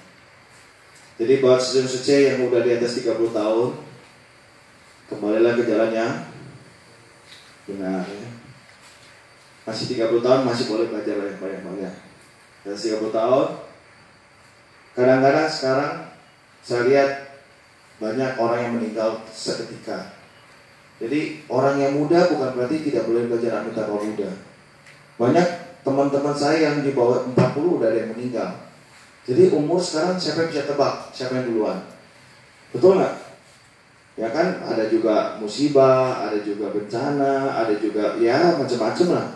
Jadi 1.20 1.44
buat 1.44 1.60
suci 1.60 2.32
yang 2.32 2.48
udah 2.48 2.64
di 2.64 2.80
atas 2.80 3.00
30 3.00 3.16
tahun, 3.32 3.70
kembalilah 5.12 5.56
ke 5.56 5.64
jalannya. 5.68 6.08
Benar 7.68 8.04
ya. 8.08 8.30
Masih 9.68 10.00
30 10.00 10.24
tahun 10.24 10.42
masih 10.48 10.66
boleh 10.72 10.88
belajar 10.88 11.16
yang 11.16 11.40
banyak-banyak 11.40 11.94
dan 12.66 12.76
30 12.76 13.14
tahun 13.14 13.48
kadang-kadang 14.98 15.48
sekarang 15.50 15.94
saya 16.62 16.82
lihat 16.88 17.10
banyak 18.00 18.32
orang 18.40 18.60
yang 18.64 18.74
meninggal 18.80 19.22
seketika. 19.30 20.16
Jadi 21.00 21.48
orang 21.48 21.80
yang 21.80 21.96
muda 21.96 22.28
bukan 22.28 22.56
berarti 22.56 22.84
tidak 22.92 23.08
boleh 23.08 23.28
belajar 23.32 23.64
Amitabha 23.64 23.96
Buddha 23.96 24.50
banyak 25.20 25.48
teman-teman 25.84 26.32
saya 26.32 26.72
yang 26.72 26.76
di 26.80 26.96
bawah 26.96 27.28
40 27.36 27.36
udah 27.60 27.92
ada 27.92 28.08
yang 28.08 28.12
meninggal. 28.16 28.50
Jadi 29.28 29.52
umur 29.52 29.84
sekarang 29.84 30.16
siapa 30.16 30.48
yang 30.48 30.50
bisa 30.56 30.64
tebak? 30.64 31.12
Siapa 31.12 31.36
yang 31.36 31.46
duluan? 31.52 31.84
Betul 32.72 33.04
nggak? 33.04 33.16
Ya 34.16 34.32
kan? 34.32 34.64
Ada 34.64 34.88
juga 34.88 35.36
musibah 35.44 36.24
ada 36.24 36.40
juga 36.40 36.72
bencana 36.72 37.52
ada 37.52 37.76
juga 37.76 38.16
ya 38.16 38.56
macam-macam 38.56 39.08
lah. 39.12 39.28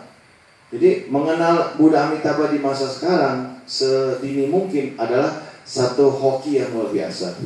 Jadi 0.72 1.12
mengenal 1.12 1.76
Buddha 1.76 2.10
Amitabha 2.10 2.49
di 2.49 2.64
masa 2.64 2.88
sekarang 2.88 3.53
sedini 3.66 4.51
mungkin 4.51 4.95
adalah 4.99 5.43
satu 5.64 6.11
hoki 6.11 6.59
yang 6.59 6.76
luar 6.76 6.91
biasa. 6.91 7.39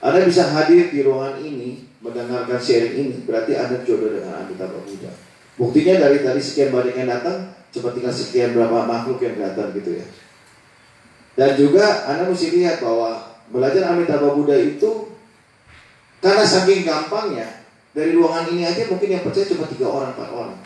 Anda 0.00 0.24
bisa 0.24 0.48
hadir 0.48 0.88
di 0.88 1.04
ruangan 1.04 1.42
ini 1.44 1.84
mendengarkan 2.00 2.56
sharing 2.56 2.96
ini 2.96 3.16
berarti 3.28 3.52
Anda 3.58 3.84
jodoh 3.84 4.16
dengan 4.16 4.46
Amitabha 4.46 4.80
Buddha. 4.80 5.12
Buktinya 5.60 6.00
dari 6.00 6.24
tadi 6.24 6.40
sekian 6.40 6.72
banyak 6.72 6.96
yang 6.96 7.10
datang, 7.12 7.52
cuma 7.68 7.92
tinggal 7.92 8.14
sekian 8.14 8.56
berapa 8.56 8.88
makhluk 8.88 9.20
yang 9.20 9.36
datang 9.36 9.76
gitu 9.76 10.00
ya. 10.00 10.06
Dan 11.36 11.60
juga 11.60 12.08
Anda 12.08 12.32
mesti 12.32 12.48
lihat 12.56 12.80
bahwa 12.80 13.36
belajar 13.52 13.92
Amitabha 13.92 14.32
Buddha 14.32 14.56
itu 14.56 15.12
karena 16.24 16.44
saking 16.44 16.84
gampangnya 16.84 17.60
dari 17.92 18.16
ruangan 18.16 18.48
ini 18.54 18.62
aja 18.64 18.86
mungkin 18.88 19.08
yang 19.08 19.22
percaya 19.26 19.50
cuma 19.50 19.68
tiga 19.68 19.86
orang, 19.90 20.16
empat 20.16 20.30
orang. 20.32 20.58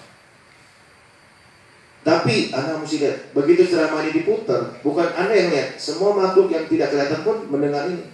Tapi 2.05 2.53
Anda 2.53 2.77
mesti 2.77 3.01
lihat, 3.01 3.33
begitu 3.33 3.65
ceramah 3.65 4.05
ini 4.05 4.13
diputar, 4.13 4.77
bukan 4.85 5.09
Anda 5.17 5.33
yang 5.33 5.49
lihat, 5.49 5.81
semua 5.81 6.13
makhluk 6.13 6.53
yang 6.53 6.69
tidak 6.69 6.93
kelihatan 6.93 7.25
pun 7.25 7.49
mendengar 7.49 7.89
ini. 7.89 8.13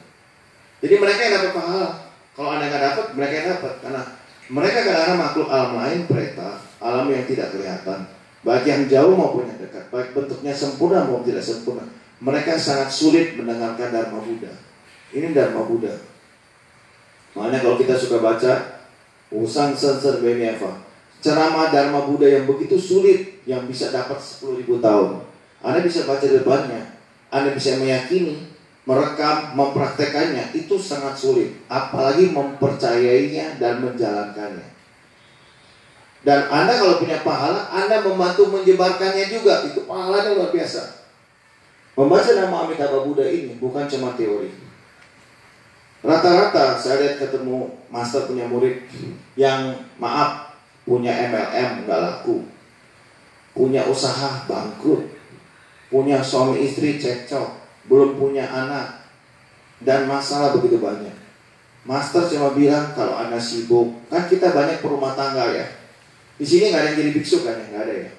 Jadi 0.80 0.94
mereka 0.96 1.20
yang 1.26 1.34
dapat 1.42 1.52
pahala. 1.52 1.88
Kalau 2.32 2.56
anda 2.56 2.72
nggak 2.72 2.84
dapat, 2.94 3.06
mereka 3.18 3.34
yang 3.36 3.48
dapat 3.58 3.72
karena 3.84 4.02
mereka 4.50 4.78
kadang-kadang 4.80 5.20
makhluk 5.20 5.48
alam 5.52 5.70
lain, 5.76 6.00
preta, 6.08 6.50
alam 6.80 7.06
yang 7.12 7.24
tidak 7.28 7.52
kelihatan, 7.52 8.00
baik 8.40 8.64
yang 8.64 8.82
jauh 8.88 9.14
maupun 9.14 9.44
yang 9.44 9.60
dekat, 9.60 9.84
baik 9.92 10.16
bentuknya 10.16 10.54
sempurna 10.56 11.04
maupun 11.04 11.28
tidak 11.28 11.44
sempurna. 11.44 11.84
Mereka 12.20 12.56
sangat 12.56 12.88
sulit 12.88 13.36
mendengarkan 13.36 13.92
Dharma 13.92 14.20
Buddha. 14.24 14.52
Ini 15.12 15.36
Dharma 15.36 15.68
Buddha. 15.68 15.92
Makanya 17.36 17.58
kalau 17.62 17.76
kita 17.76 17.94
suka 17.94 18.18
baca 18.18 18.52
Usan 19.30 19.76
Senser 19.76 20.18
Bemieva, 20.18 20.82
ceramah 21.20 21.68
Dharma 21.68 22.08
Buddha 22.08 22.26
yang 22.26 22.48
begitu 22.48 22.80
sulit 22.80 23.44
yang 23.44 23.68
bisa 23.68 23.92
dapat 23.92 24.16
10.000 24.16 24.64
tahun. 24.80 25.20
Anda 25.60 25.84
bisa 25.84 26.08
baca 26.08 26.24
depannya, 26.24 26.96
Anda 27.28 27.52
bisa 27.52 27.76
meyakini, 27.76 28.48
merekam, 28.88 29.52
mempraktekannya 29.54 30.56
itu 30.56 30.80
sangat 30.80 31.14
sulit, 31.14 31.52
apalagi 31.68 32.32
mempercayainya 32.32 33.60
dan 33.60 33.84
menjalankannya. 33.84 34.68
Dan 36.24 36.48
Anda 36.48 36.76
kalau 36.76 37.00
punya 37.00 37.20
pahala, 37.20 37.68
Anda 37.68 38.00
membantu 38.00 38.48
menyebarkannya 38.48 39.28
juga, 39.28 39.64
itu 39.68 39.84
pahalanya 39.84 40.36
luar 40.36 40.52
biasa. 40.52 41.08
Membaca 41.96 42.30
nama 42.32 42.56
Amitabha 42.64 43.04
Buddha 43.04 43.28
ini 43.28 43.60
bukan 43.60 43.84
cuma 43.84 44.16
teori. 44.16 44.48
Rata-rata 46.00 46.80
saya 46.80 46.96
lihat 47.04 47.16
ketemu 47.20 47.68
master 47.92 48.24
punya 48.24 48.48
murid 48.48 48.88
yang 49.36 49.76
maaf 50.00 50.49
punya 50.90 51.14
MLM 51.30 51.86
nggak 51.86 52.00
laku, 52.02 52.42
punya 53.54 53.86
usaha 53.86 54.42
bangkrut, 54.50 55.06
punya 55.86 56.18
suami 56.18 56.66
istri 56.66 56.98
cekcok, 56.98 57.46
belum 57.86 58.18
punya 58.18 58.50
anak, 58.50 59.06
dan 59.86 60.10
masalah 60.10 60.50
begitu 60.58 60.82
banyak. 60.82 61.14
Master 61.86 62.26
cuma 62.26 62.58
bilang 62.58 62.90
kalau 62.98 63.14
anda 63.14 63.38
sibuk, 63.38 64.02
kan 64.10 64.26
kita 64.26 64.50
banyak 64.50 64.82
perumah 64.82 65.14
tangga 65.14 65.54
ya. 65.54 65.66
Di 66.34 66.42
sini 66.42 66.74
nggak 66.74 66.82
ada 66.82 66.88
yang 66.90 66.98
jadi 67.06 67.10
biksu 67.14 67.46
kan 67.46 67.54
ya, 67.54 67.66
nggak 67.70 67.82
ada 67.86 67.94
ya. 67.94 68.10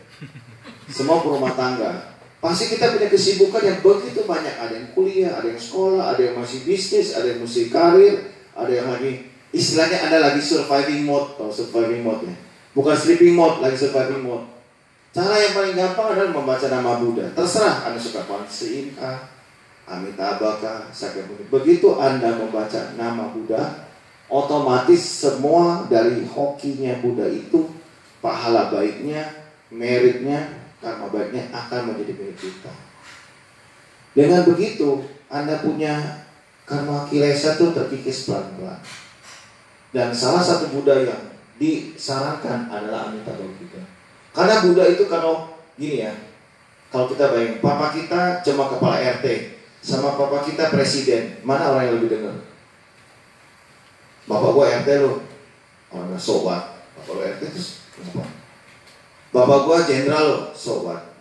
Semua 0.96 1.20
perumah 1.20 1.52
tangga. 1.52 2.16
Pasti 2.40 2.72
kita 2.72 2.96
punya 2.96 3.12
kesibukan 3.12 3.62
yang 3.62 3.80
begitu 3.84 4.24
banyak. 4.26 4.56
Ada 4.58 4.74
yang 4.80 4.90
kuliah, 4.98 5.38
ada 5.38 5.46
yang 5.46 5.62
sekolah, 5.62 6.16
ada 6.16 6.22
yang 6.24 6.40
masih 6.40 6.66
bisnis, 6.66 7.14
ada 7.14 7.36
yang 7.36 7.44
masih 7.44 7.70
karir, 7.70 8.34
ada 8.56 8.72
yang 8.72 8.90
lagi 8.90 9.30
istilahnya 9.52 10.08
ada 10.08 10.18
lagi 10.32 10.40
surviving 10.40 11.04
mode 11.04 11.36
atau 11.36 11.52
surviving 11.52 12.02
mode 12.02 12.24
ya. 12.26 12.36
Bukan 12.72 12.96
sleeping 12.96 13.36
mode, 13.36 13.60
lagi 13.60 13.76
surviving 13.76 14.24
mode. 14.24 14.48
Cara 15.12 15.36
yang 15.36 15.52
paling 15.52 15.76
gampang 15.76 16.16
adalah 16.16 16.32
membaca 16.32 16.66
nama 16.72 16.96
Buddha. 17.04 17.28
Terserah 17.36 17.84
Anda 17.84 18.00
suka 18.00 18.24
Kuan 18.24 18.48
kah, 18.96 19.20
Amitabha 19.84 20.88
Sakyamuni. 20.96 21.52
Begitu 21.52 22.00
Anda 22.00 22.40
membaca 22.40 22.96
nama 22.96 23.28
Buddha, 23.36 23.92
otomatis 24.32 25.04
semua 25.04 25.84
dari 25.92 26.24
hokinya 26.24 27.04
Buddha 27.04 27.28
itu 27.28 27.68
pahala 28.24 28.72
baiknya, 28.72 29.28
meritnya, 29.68 30.64
karma 30.80 31.12
baiknya 31.12 31.52
akan 31.52 31.92
menjadi 31.92 32.16
milik 32.16 32.40
kita. 32.40 32.72
Dengan 34.16 34.48
begitu, 34.48 35.04
Anda 35.28 35.60
punya 35.60 36.24
karma 36.64 37.04
kilesa 37.12 37.60
itu 37.60 37.76
terkikis 37.76 38.32
pelan-pelan. 38.32 38.80
Dan 39.92 40.16
salah 40.16 40.40
satu 40.40 40.72
Buddha 40.72 41.04
yang 41.04 41.20
disarankan 41.62 42.74
adalah 42.74 43.14
Amitabha 43.14 43.46
Buddha. 43.46 43.82
Karena 44.34 44.66
Buddha 44.66 44.90
itu 44.90 45.06
kalau 45.06 45.54
gini 45.78 46.10
ya, 46.10 46.14
kalau 46.90 47.06
kita 47.06 47.30
bayangin, 47.30 47.62
papa 47.62 47.94
kita 47.94 48.42
cuma 48.42 48.66
kepala 48.66 48.98
RT, 48.98 49.26
sama 49.86 50.18
papa 50.18 50.42
kita 50.42 50.74
presiden, 50.74 51.38
mana 51.46 51.70
orang 51.70 51.86
yang 51.86 51.96
lebih 52.02 52.18
dengar? 52.18 52.36
Bapak 54.26 54.50
gua 54.58 54.66
RT 54.82 54.90
lo, 55.06 55.22
orang 55.94 56.18
sobat, 56.18 56.82
bapak 56.98 57.14
lo 57.14 57.22
RT 57.22 57.42
itu 57.54 57.62
kenapa? 57.94 58.26
Bapak 59.32 59.58
gua 59.70 59.78
jenderal 59.86 60.24
lo, 60.26 60.40
so 60.58 60.82
what? 60.82 61.14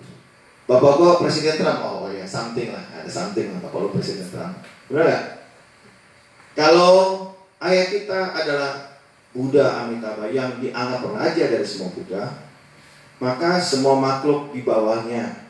Bapak 0.65 0.97
gua 0.97 1.21
presiden 1.21 1.61
Trump, 1.61 1.85
oh 1.85 2.09
ya 2.09 2.25
something 2.25 2.73
lah, 2.73 2.83
ada 2.97 3.11
something 3.11 3.53
lah 3.53 3.59
bapak 3.61 3.79
lo 3.79 3.89
presiden 3.93 4.25
Trump. 4.27 4.59
Benar 4.89 5.05
gak? 5.07 5.25
Kalau 6.59 7.31
ayah 7.63 7.87
kita 7.87 8.35
adalah 8.35 8.90
Buddha 9.31 9.87
Amitabha 9.87 10.27
yang 10.31 10.59
dianggap 10.59 11.07
raja 11.15 11.45
dari 11.47 11.63
semua 11.63 11.95
Buddha, 11.95 12.25
maka 13.23 13.63
semua 13.63 13.95
makhluk 14.01 14.51
di 14.51 14.67
bawahnya, 14.67 15.47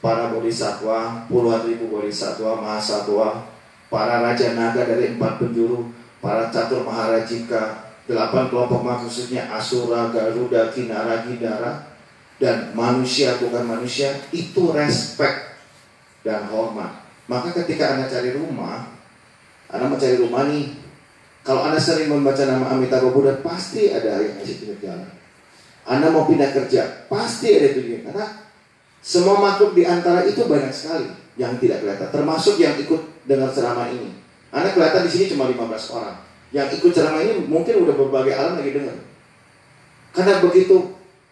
para 0.00 0.32
bodhisatwa, 0.32 1.28
puluhan 1.28 1.68
ribu 1.68 1.92
bodhisatwa, 1.92 2.62
mahasatwa, 2.62 3.44
para 3.92 4.24
raja 4.24 4.56
naga 4.56 4.88
dari 4.88 5.18
empat 5.18 5.42
penjuru, 5.42 5.92
para 6.24 6.48
catur 6.48 6.86
maharajika, 6.88 7.92
delapan 8.08 8.48
kelompok 8.48 8.80
maksudnya 8.80 9.44
Asura, 9.52 10.08
Garuda, 10.08 10.72
Kinara, 10.72 11.28
Gidara, 11.28 11.84
dan 12.40 12.72
manusia 12.72 13.36
bukan 13.36 13.66
manusia 13.66 14.14
itu 14.32 14.72
respect 14.72 15.60
dan 16.24 16.48
hormat. 16.48 17.04
Maka 17.28 17.52
ketika 17.52 17.92
Anda 17.98 18.08
cari 18.08 18.32
rumah, 18.32 18.88
Anda 19.68 19.84
mencari 19.92 20.16
rumah 20.16 20.48
nih, 20.48 20.87
kalau 21.48 21.64
Anda 21.64 21.80
sering 21.80 22.12
membaca 22.12 22.44
nama 22.44 22.76
Amitabha 22.76 23.08
Buddha, 23.08 23.40
pasti 23.40 23.88
ada 23.88 24.20
yang 24.20 24.36
ngasih 24.36 24.60
pinggir 24.60 24.84
jalan. 24.84 25.08
Anda 25.88 26.12
mau 26.12 26.28
pindah 26.28 26.52
kerja, 26.52 27.08
pasti 27.08 27.56
ada 27.56 27.72
tujuan. 27.72 28.04
Karena 28.04 28.44
semua 29.00 29.40
makhluk 29.40 29.72
di 29.72 29.88
antara 29.88 30.28
itu 30.28 30.44
banyak 30.44 30.68
sekali 30.68 31.08
yang 31.40 31.56
tidak 31.56 31.80
kelihatan. 31.80 32.12
Termasuk 32.12 32.60
yang 32.60 32.76
ikut 32.76 33.24
dengar 33.24 33.48
ceramah 33.48 33.88
ini. 33.88 34.12
Anda 34.52 34.76
kelihatan 34.76 35.08
di 35.08 35.10
sini 35.16 35.24
cuma 35.32 35.48
15 35.48 35.96
orang. 35.96 36.20
Yang 36.52 36.84
ikut 36.84 36.92
ceramah 36.92 37.24
ini 37.24 37.40
mungkin 37.48 37.80
udah 37.80 37.96
berbagai 37.96 38.36
alam 38.36 38.60
lagi 38.60 38.76
dengar. 38.76 38.96
Karena 40.12 40.44
begitu 40.44 40.76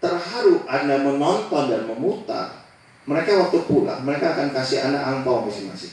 terharu 0.00 0.64
Anda 0.64 0.96
menonton 0.96 1.68
dan 1.68 1.84
memutar, 1.84 2.64
mereka 3.04 3.36
waktu 3.36 3.68
pulang, 3.68 4.00
mereka 4.00 4.32
akan 4.32 4.48
kasih 4.56 4.80
Anda 4.80 4.96
angpau 5.04 5.44
masing-masing. 5.44 5.92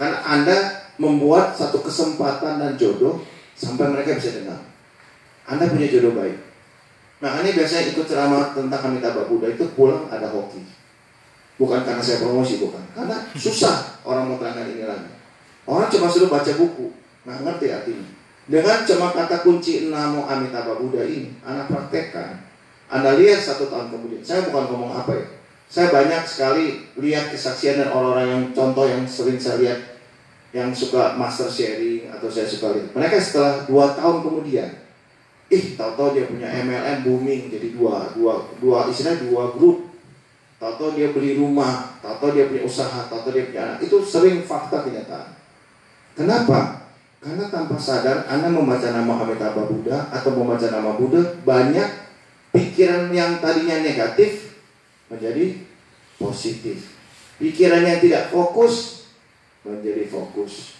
Karena 0.00 0.24
Anda 0.24 0.56
membuat 0.96 1.52
satu 1.60 1.84
kesempatan 1.84 2.56
dan 2.56 2.72
jodoh 2.80 3.33
sampai 3.54 3.90
mereka 3.90 4.18
bisa 4.18 4.42
dengar. 4.42 4.60
Anda 5.46 5.70
punya 5.70 5.88
jodoh 5.90 6.14
baik. 6.18 6.36
Nah, 7.22 7.40
ini 7.40 7.56
biasanya 7.56 7.94
ikut 7.94 8.04
ceramah 8.04 8.52
tentang 8.52 8.82
Amitabha 8.90 9.24
Buddha 9.30 9.48
itu 9.48 9.64
pulang 9.72 10.10
ada 10.12 10.28
hoki. 10.28 10.60
Bukan 11.56 11.86
karena 11.86 12.02
saya 12.02 12.20
promosi, 12.20 12.58
bukan. 12.58 12.82
Karena 12.92 13.16
susah 13.38 14.02
orang 14.02 14.28
mau 14.28 14.36
terangkan 14.36 14.68
ini 14.74 14.84
lagi. 14.84 15.08
Orang 15.64 15.88
cuma 15.88 16.10
suruh 16.10 16.28
baca 16.28 16.52
buku, 16.58 16.92
nggak 17.24 17.38
ngerti 17.46 17.66
artinya. 17.72 18.06
Dengan 18.44 18.84
cuma 18.84 19.08
kata 19.16 19.40
kunci 19.40 19.88
Namo 19.88 20.28
Amitabha 20.28 20.76
Buddha 20.76 21.00
ini, 21.06 21.32
anak 21.40 21.70
praktekkan. 21.72 22.44
Anda 22.92 23.16
lihat 23.16 23.40
satu 23.40 23.72
tahun 23.72 23.88
kemudian, 23.88 24.20
saya 24.20 24.44
bukan 24.44 24.68
ngomong 24.68 24.92
apa 24.92 25.16
ya. 25.16 25.26
Saya 25.64 25.88
banyak 25.88 26.22
sekali 26.28 26.84
lihat 27.00 27.32
kesaksian 27.32 27.80
dan 27.80 27.88
orang-orang 27.88 28.28
yang 28.28 28.44
contoh 28.52 28.84
yang 28.84 29.02
sering 29.08 29.40
saya 29.40 29.56
lihat 29.64 29.78
yang 30.54 30.70
suka 30.70 31.18
master 31.18 31.50
sharing 31.50 32.06
atau 32.06 32.30
saya 32.30 32.46
suka 32.46 32.70
lihat. 32.78 32.94
Mereka 32.94 33.18
setelah 33.18 33.66
dua 33.66 33.90
tahun 33.98 34.22
kemudian, 34.22 34.70
ih 35.50 35.74
tahu-tahu 35.74 36.14
dia 36.14 36.30
punya 36.30 36.46
MLM 36.46 37.02
booming 37.02 37.50
jadi 37.50 37.74
dua 37.74 38.14
dua 38.14 38.46
dua 38.62 38.86
istilah 38.86 39.18
dua 39.18 39.50
grup. 39.50 39.90
Tahu-tahu 40.62 40.94
dia 40.94 41.10
beli 41.10 41.34
rumah, 41.34 41.98
tahu-tahu 41.98 42.38
dia 42.38 42.46
punya 42.46 42.62
usaha, 42.62 43.10
tahu-tahu 43.10 43.34
dia 43.34 43.50
punya 43.50 43.60
anak. 43.66 43.78
Itu 43.82 43.98
sering 44.00 44.46
fakta 44.46 44.86
kenyataan. 44.86 45.34
Kenapa? 46.14 46.86
Karena 47.18 47.50
tanpa 47.50 47.74
sadar 47.74 48.22
Anda 48.30 48.46
membaca 48.46 48.94
nama 48.94 49.26
Amitabha 49.26 49.66
Buddha 49.66 50.08
atau 50.14 50.30
membaca 50.38 50.70
nama 50.70 50.94
Buddha 50.94 51.20
banyak 51.42 51.88
pikiran 52.54 53.10
yang 53.10 53.42
tadinya 53.42 53.82
negatif 53.82 54.62
menjadi 55.10 55.58
positif. 56.14 56.94
Pikiran 57.42 57.82
yang 57.82 57.98
tidak 57.98 58.30
fokus 58.30 59.03
menjadi 59.64 60.06
fokus. 60.06 60.78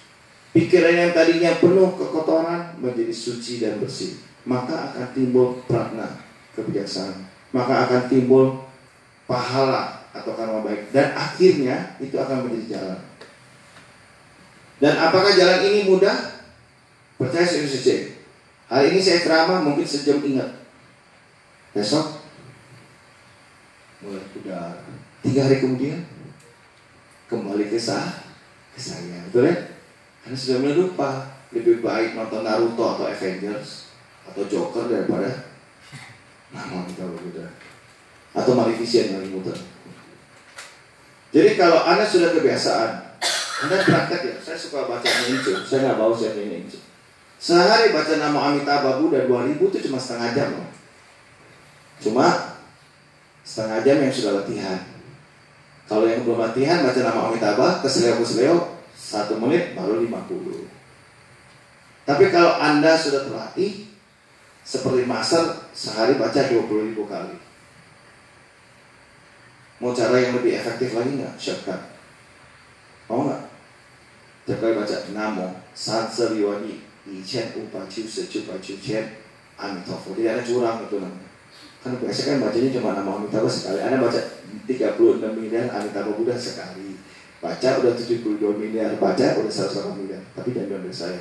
Pikiran 0.55 0.95
yang 0.95 1.11
tadinya 1.11 1.59
penuh 1.59 1.99
kekotoran 1.99 2.79
menjadi 2.79 3.11
suci 3.11 3.59
dan 3.59 3.83
bersih. 3.83 4.21
Maka 4.47 4.93
akan 4.93 5.09
timbul 5.17 5.59
prana 5.67 6.21
kebijaksanaan. 6.55 7.27
Maka 7.51 7.89
akan 7.89 8.03
timbul 8.07 8.63
pahala 9.27 10.07
atau 10.15 10.37
karma 10.39 10.63
baik. 10.63 10.95
Dan 10.95 11.11
akhirnya 11.17 11.99
itu 11.99 12.15
akan 12.15 12.47
menjadi 12.47 12.79
jalan. 12.79 13.01
Dan 14.79 14.95
apakah 15.01 15.33
jalan 15.35 15.65
ini 15.67 15.91
mudah? 15.91 16.45
Percaya 17.19 17.43
saya 17.43 17.67
saja. 17.67 18.15
Hari 18.71 18.95
ini 18.95 19.01
saya 19.01 19.25
ceramah 19.25 19.65
mungkin 19.65 19.87
sejam 19.87 20.23
ingat. 20.23 20.51
Besok 21.75 22.23
mulai 24.05 24.21
udah 24.37 24.85
tiga 25.25 25.49
hari 25.49 25.65
kemudian 25.65 26.05
kembali 27.27 27.73
ke 27.73 27.81
saya, 27.81 28.24
ke 28.75 28.81
saya, 28.83 29.23
betul 29.31 29.47
ya? 29.47 29.57
Karena 30.27 30.37
sudah 30.37 30.59
mulai 30.61 30.77
lupa. 30.77 31.11
Lebih 31.55 31.87
baik 31.87 32.19
nonton 32.19 32.43
Naruto 32.43 32.83
atau 32.83 33.07
Avengers 33.07 33.95
atau 34.27 34.43
Joker 34.51 34.91
daripada 34.91 35.55
nama 36.51 36.83
kita 36.91 37.07
berbeda. 37.07 37.47
Atau 38.35 38.59
Maleficent 38.59 39.15
yang 39.15 39.31
muter. 39.31 39.55
Jadi 41.31 41.55
kalau 41.55 41.87
anda 41.87 42.03
sudah 42.03 42.35
kebiasaan, 42.35 42.91
anda 43.63 43.77
praktek 43.87 44.21
ya. 44.27 44.37
Saya 44.43 44.59
suka 44.59 44.91
baca 44.91 45.07
Ninja. 45.07 45.63
Saya 45.63 45.79
nggak 45.87 45.99
bawa 46.03 46.15
saya 46.15 46.43
Ninja. 46.43 46.83
Sehari 47.39 47.95
baca 47.95 48.19
nama 48.19 48.51
Amitabha 48.51 48.99
Buddha 48.99 49.31
2000 49.31 49.55
itu 49.55 49.79
cuma 49.87 49.99
setengah 49.99 50.31
jam 50.35 50.49
loh. 50.59 50.71
Cuma 52.03 52.59
setengah 53.47 53.79
jam 53.87 53.97
yang 54.03 54.11
sudah 54.11 54.43
latihan. 54.43 54.94
Kalau 55.85 56.09
yang 56.09 56.25
belum 56.25 56.41
latihan 56.41 56.81
baca 56.81 57.01
nama 57.05 57.29
Amitabha, 57.29 57.85
keseleo-keseleo, 57.85 58.81
satu 58.97 59.37
menit 59.37 59.77
baru 59.77 60.01
50. 60.01 60.65
Tapi 62.09 62.25
kalau 62.33 62.57
Anda 62.57 62.97
sudah 62.97 63.29
terlatih, 63.29 63.93
seperti 64.65 65.05
master, 65.05 65.69
sehari 65.77 66.17
baca 66.17 66.41
20 66.41 66.89
ribu 66.93 67.05
kali. 67.05 67.37
Mau 69.85 69.93
cara 69.93 70.17
yang 70.17 70.41
lebih 70.41 70.57
efektif 70.57 70.97
lagi 70.97 71.21
nggak? 71.21 71.35
Shortcut. 71.37 71.81
Mau 73.13 73.29
nggak? 73.29 73.43
Tiap 74.49 74.59
kali 74.61 74.73
baca 74.77 74.97
Namo, 75.13 75.49
Sansariwani, 75.77 76.81
Ichen, 77.05 77.53
Upa, 77.61 77.85
Chuse, 77.89 78.25
Chupa, 78.29 78.57
Chuchen, 78.61 79.05
Amitabha. 79.61 80.17
Tidak 80.17 80.33
ada 80.33 80.43
curang 80.45 80.81
itu 80.89 80.97
namanya. 80.97 81.24
Kan 81.85 82.01
biasa 82.01 82.21
kan 82.25 82.37
bacanya 82.41 82.73
cuma 82.81 82.97
nama 82.97 83.21
Amitabha 83.21 83.45
sekali. 83.45 83.85
Anda 83.85 84.01
baca 84.01 84.17
36 84.65 85.21
miliar 85.37 85.69
Amitabha 85.69 86.17
Buddha 86.17 86.33
sekali. 86.33 86.97
Baca 87.45 87.69
udah 87.85 87.93
72 87.93 88.41
miliar, 88.57 88.97
baca 88.97 89.25
udah 89.37 89.53
108 89.53 90.01
miliar. 90.01 90.25
Tapi 90.33 90.57
jangan 90.57 90.81
dari 90.81 90.89
saya. 90.89 91.21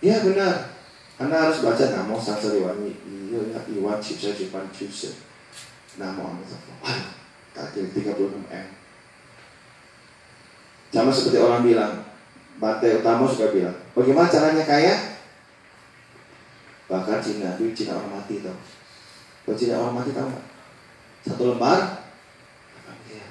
Ya 0.00 0.24
benar. 0.24 0.72
Anda 1.20 1.36
harus 1.48 1.60
baca 1.60 1.84
Namo 1.92 2.16
Sansariwani, 2.16 2.92
Iya, 3.04 3.40
Iwan, 3.72 4.00
Chuse, 4.00 4.32
Chupa, 4.32 4.64
Chuse. 4.72 5.12
Namo 6.00 6.32
Amitabha. 6.32 6.80
Waduh, 6.80 7.12
kaki 7.52 7.92
36 7.92 8.40
M. 8.48 8.68
Sama 10.96 11.12
seperti 11.12 11.44
orang 11.44 11.60
bilang, 11.60 11.92
Bante 12.56 12.88
Utama 12.88 13.28
suka 13.28 13.52
bilang, 13.52 13.76
bagaimana 13.92 14.32
caranya 14.32 14.64
kaya? 14.64 15.15
Bakar 16.86 17.18
Cina, 17.18 17.58
duit 17.58 17.74
Cina 17.74 17.98
orang 17.98 18.22
mati 18.22 18.38
tau. 18.38 18.54
Kalau 19.42 19.56
Cina 19.58 19.74
orang 19.82 19.94
mati 19.98 20.14
tau 20.14 20.26
nggak? 20.30 20.46
Satu 21.26 21.42
lembar, 21.50 22.06
8 22.86 23.02
miliar. 23.02 23.30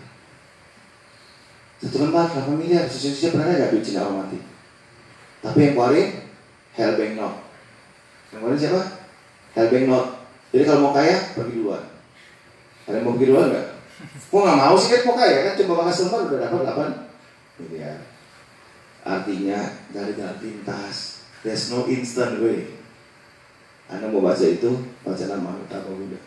Satu 1.79 1.97
lembar, 2.03 2.27
8 2.27 2.59
miliar. 2.59 2.83
Sisi-sisi 2.91 3.31
pernah 3.31 3.55
nggak 3.55 3.71
duit 3.71 3.83
Cina 3.87 4.03
orang 4.03 4.27
mati? 4.27 4.39
Tapi 5.39 5.57
yang 5.63 5.73
keluarin, 5.79 6.07
Hellbank 6.75 7.13
Note. 7.15 7.39
Yang 8.35 8.39
keluarin 8.43 8.59
siapa? 8.59 8.81
Hellbank 9.55 9.85
Note. 9.87 10.09
Jadi 10.51 10.63
kalau 10.67 10.79
mau 10.83 10.93
kaya, 10.95 11.15
pergi 11.31 11.55
duluan. 11.55 11.83
Ada 12.85 12.99
yang 12.99 13.05
mau 13.07 13.15
pergi 13.15 13.27
duluan 13.31 13.47
nggak? 13.55 13.67
Kok 14.27 14.41
nggak 14.43 14.59
mau 14.59 14.75
sih 14.75 14.89
kan 14.91 15.01
mau 15.07 15.15
kaya 15.15 15.37
kan? 15.47 15.53
Coba 15.63 15.73
bakar 15.79 15.93
selembar 15.95 16.19
udah 16.27 16.39
dapat 16.43 16.59
8 17.55 17.63
miliar. 17.63 17.97
Artinya 19.07 19.59
dari 19.95 20.11
jalan 20.19 20.37
pintas. 20.43 21.23
There's 21.39 21.71
no 21.71 21.87
instant 21.87 22.43
way. 22.43 22.74
Anda 23.85 24.09
mau 24.09 24.25
baca 24.25 24.41
itu, 24.41 24.69
baca 25.05 25.23
nama 25.29 25.53
Amitabha 25.53 25.93
Buddha. 25.93 26.17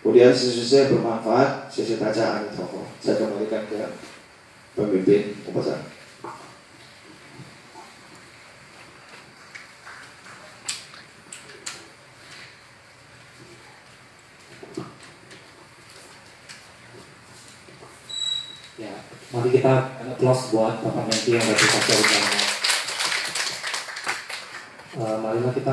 Kemudian 0.00 0.30
sisi-sisi 0.30 0.94
bermanfaat, 0.94 1.66
sisi 1.66 1.98
baca 1.98 2.40
Amitabha. 2.40 2.86
Saya 3.02 3.18
kembalikan 3.18 3.66
ke 3.66 3.78
pemimpin 4.78 5.34
upacara. 5.50 5.82
Ya, 18.80 18.94
mari 19.34 19.48
kita 19.52 20.00
applause 20.00 20.54
buat 20.54 20.80
Bapak 20.80 21.04
Menti 21.04 21.36
yang 21.36 21.44
Pasar 21.44 21.96
Utama. 22.00 22.40
Eh, 24.90 25.16
marilah 25.20 25.52
kita 25.52 25.68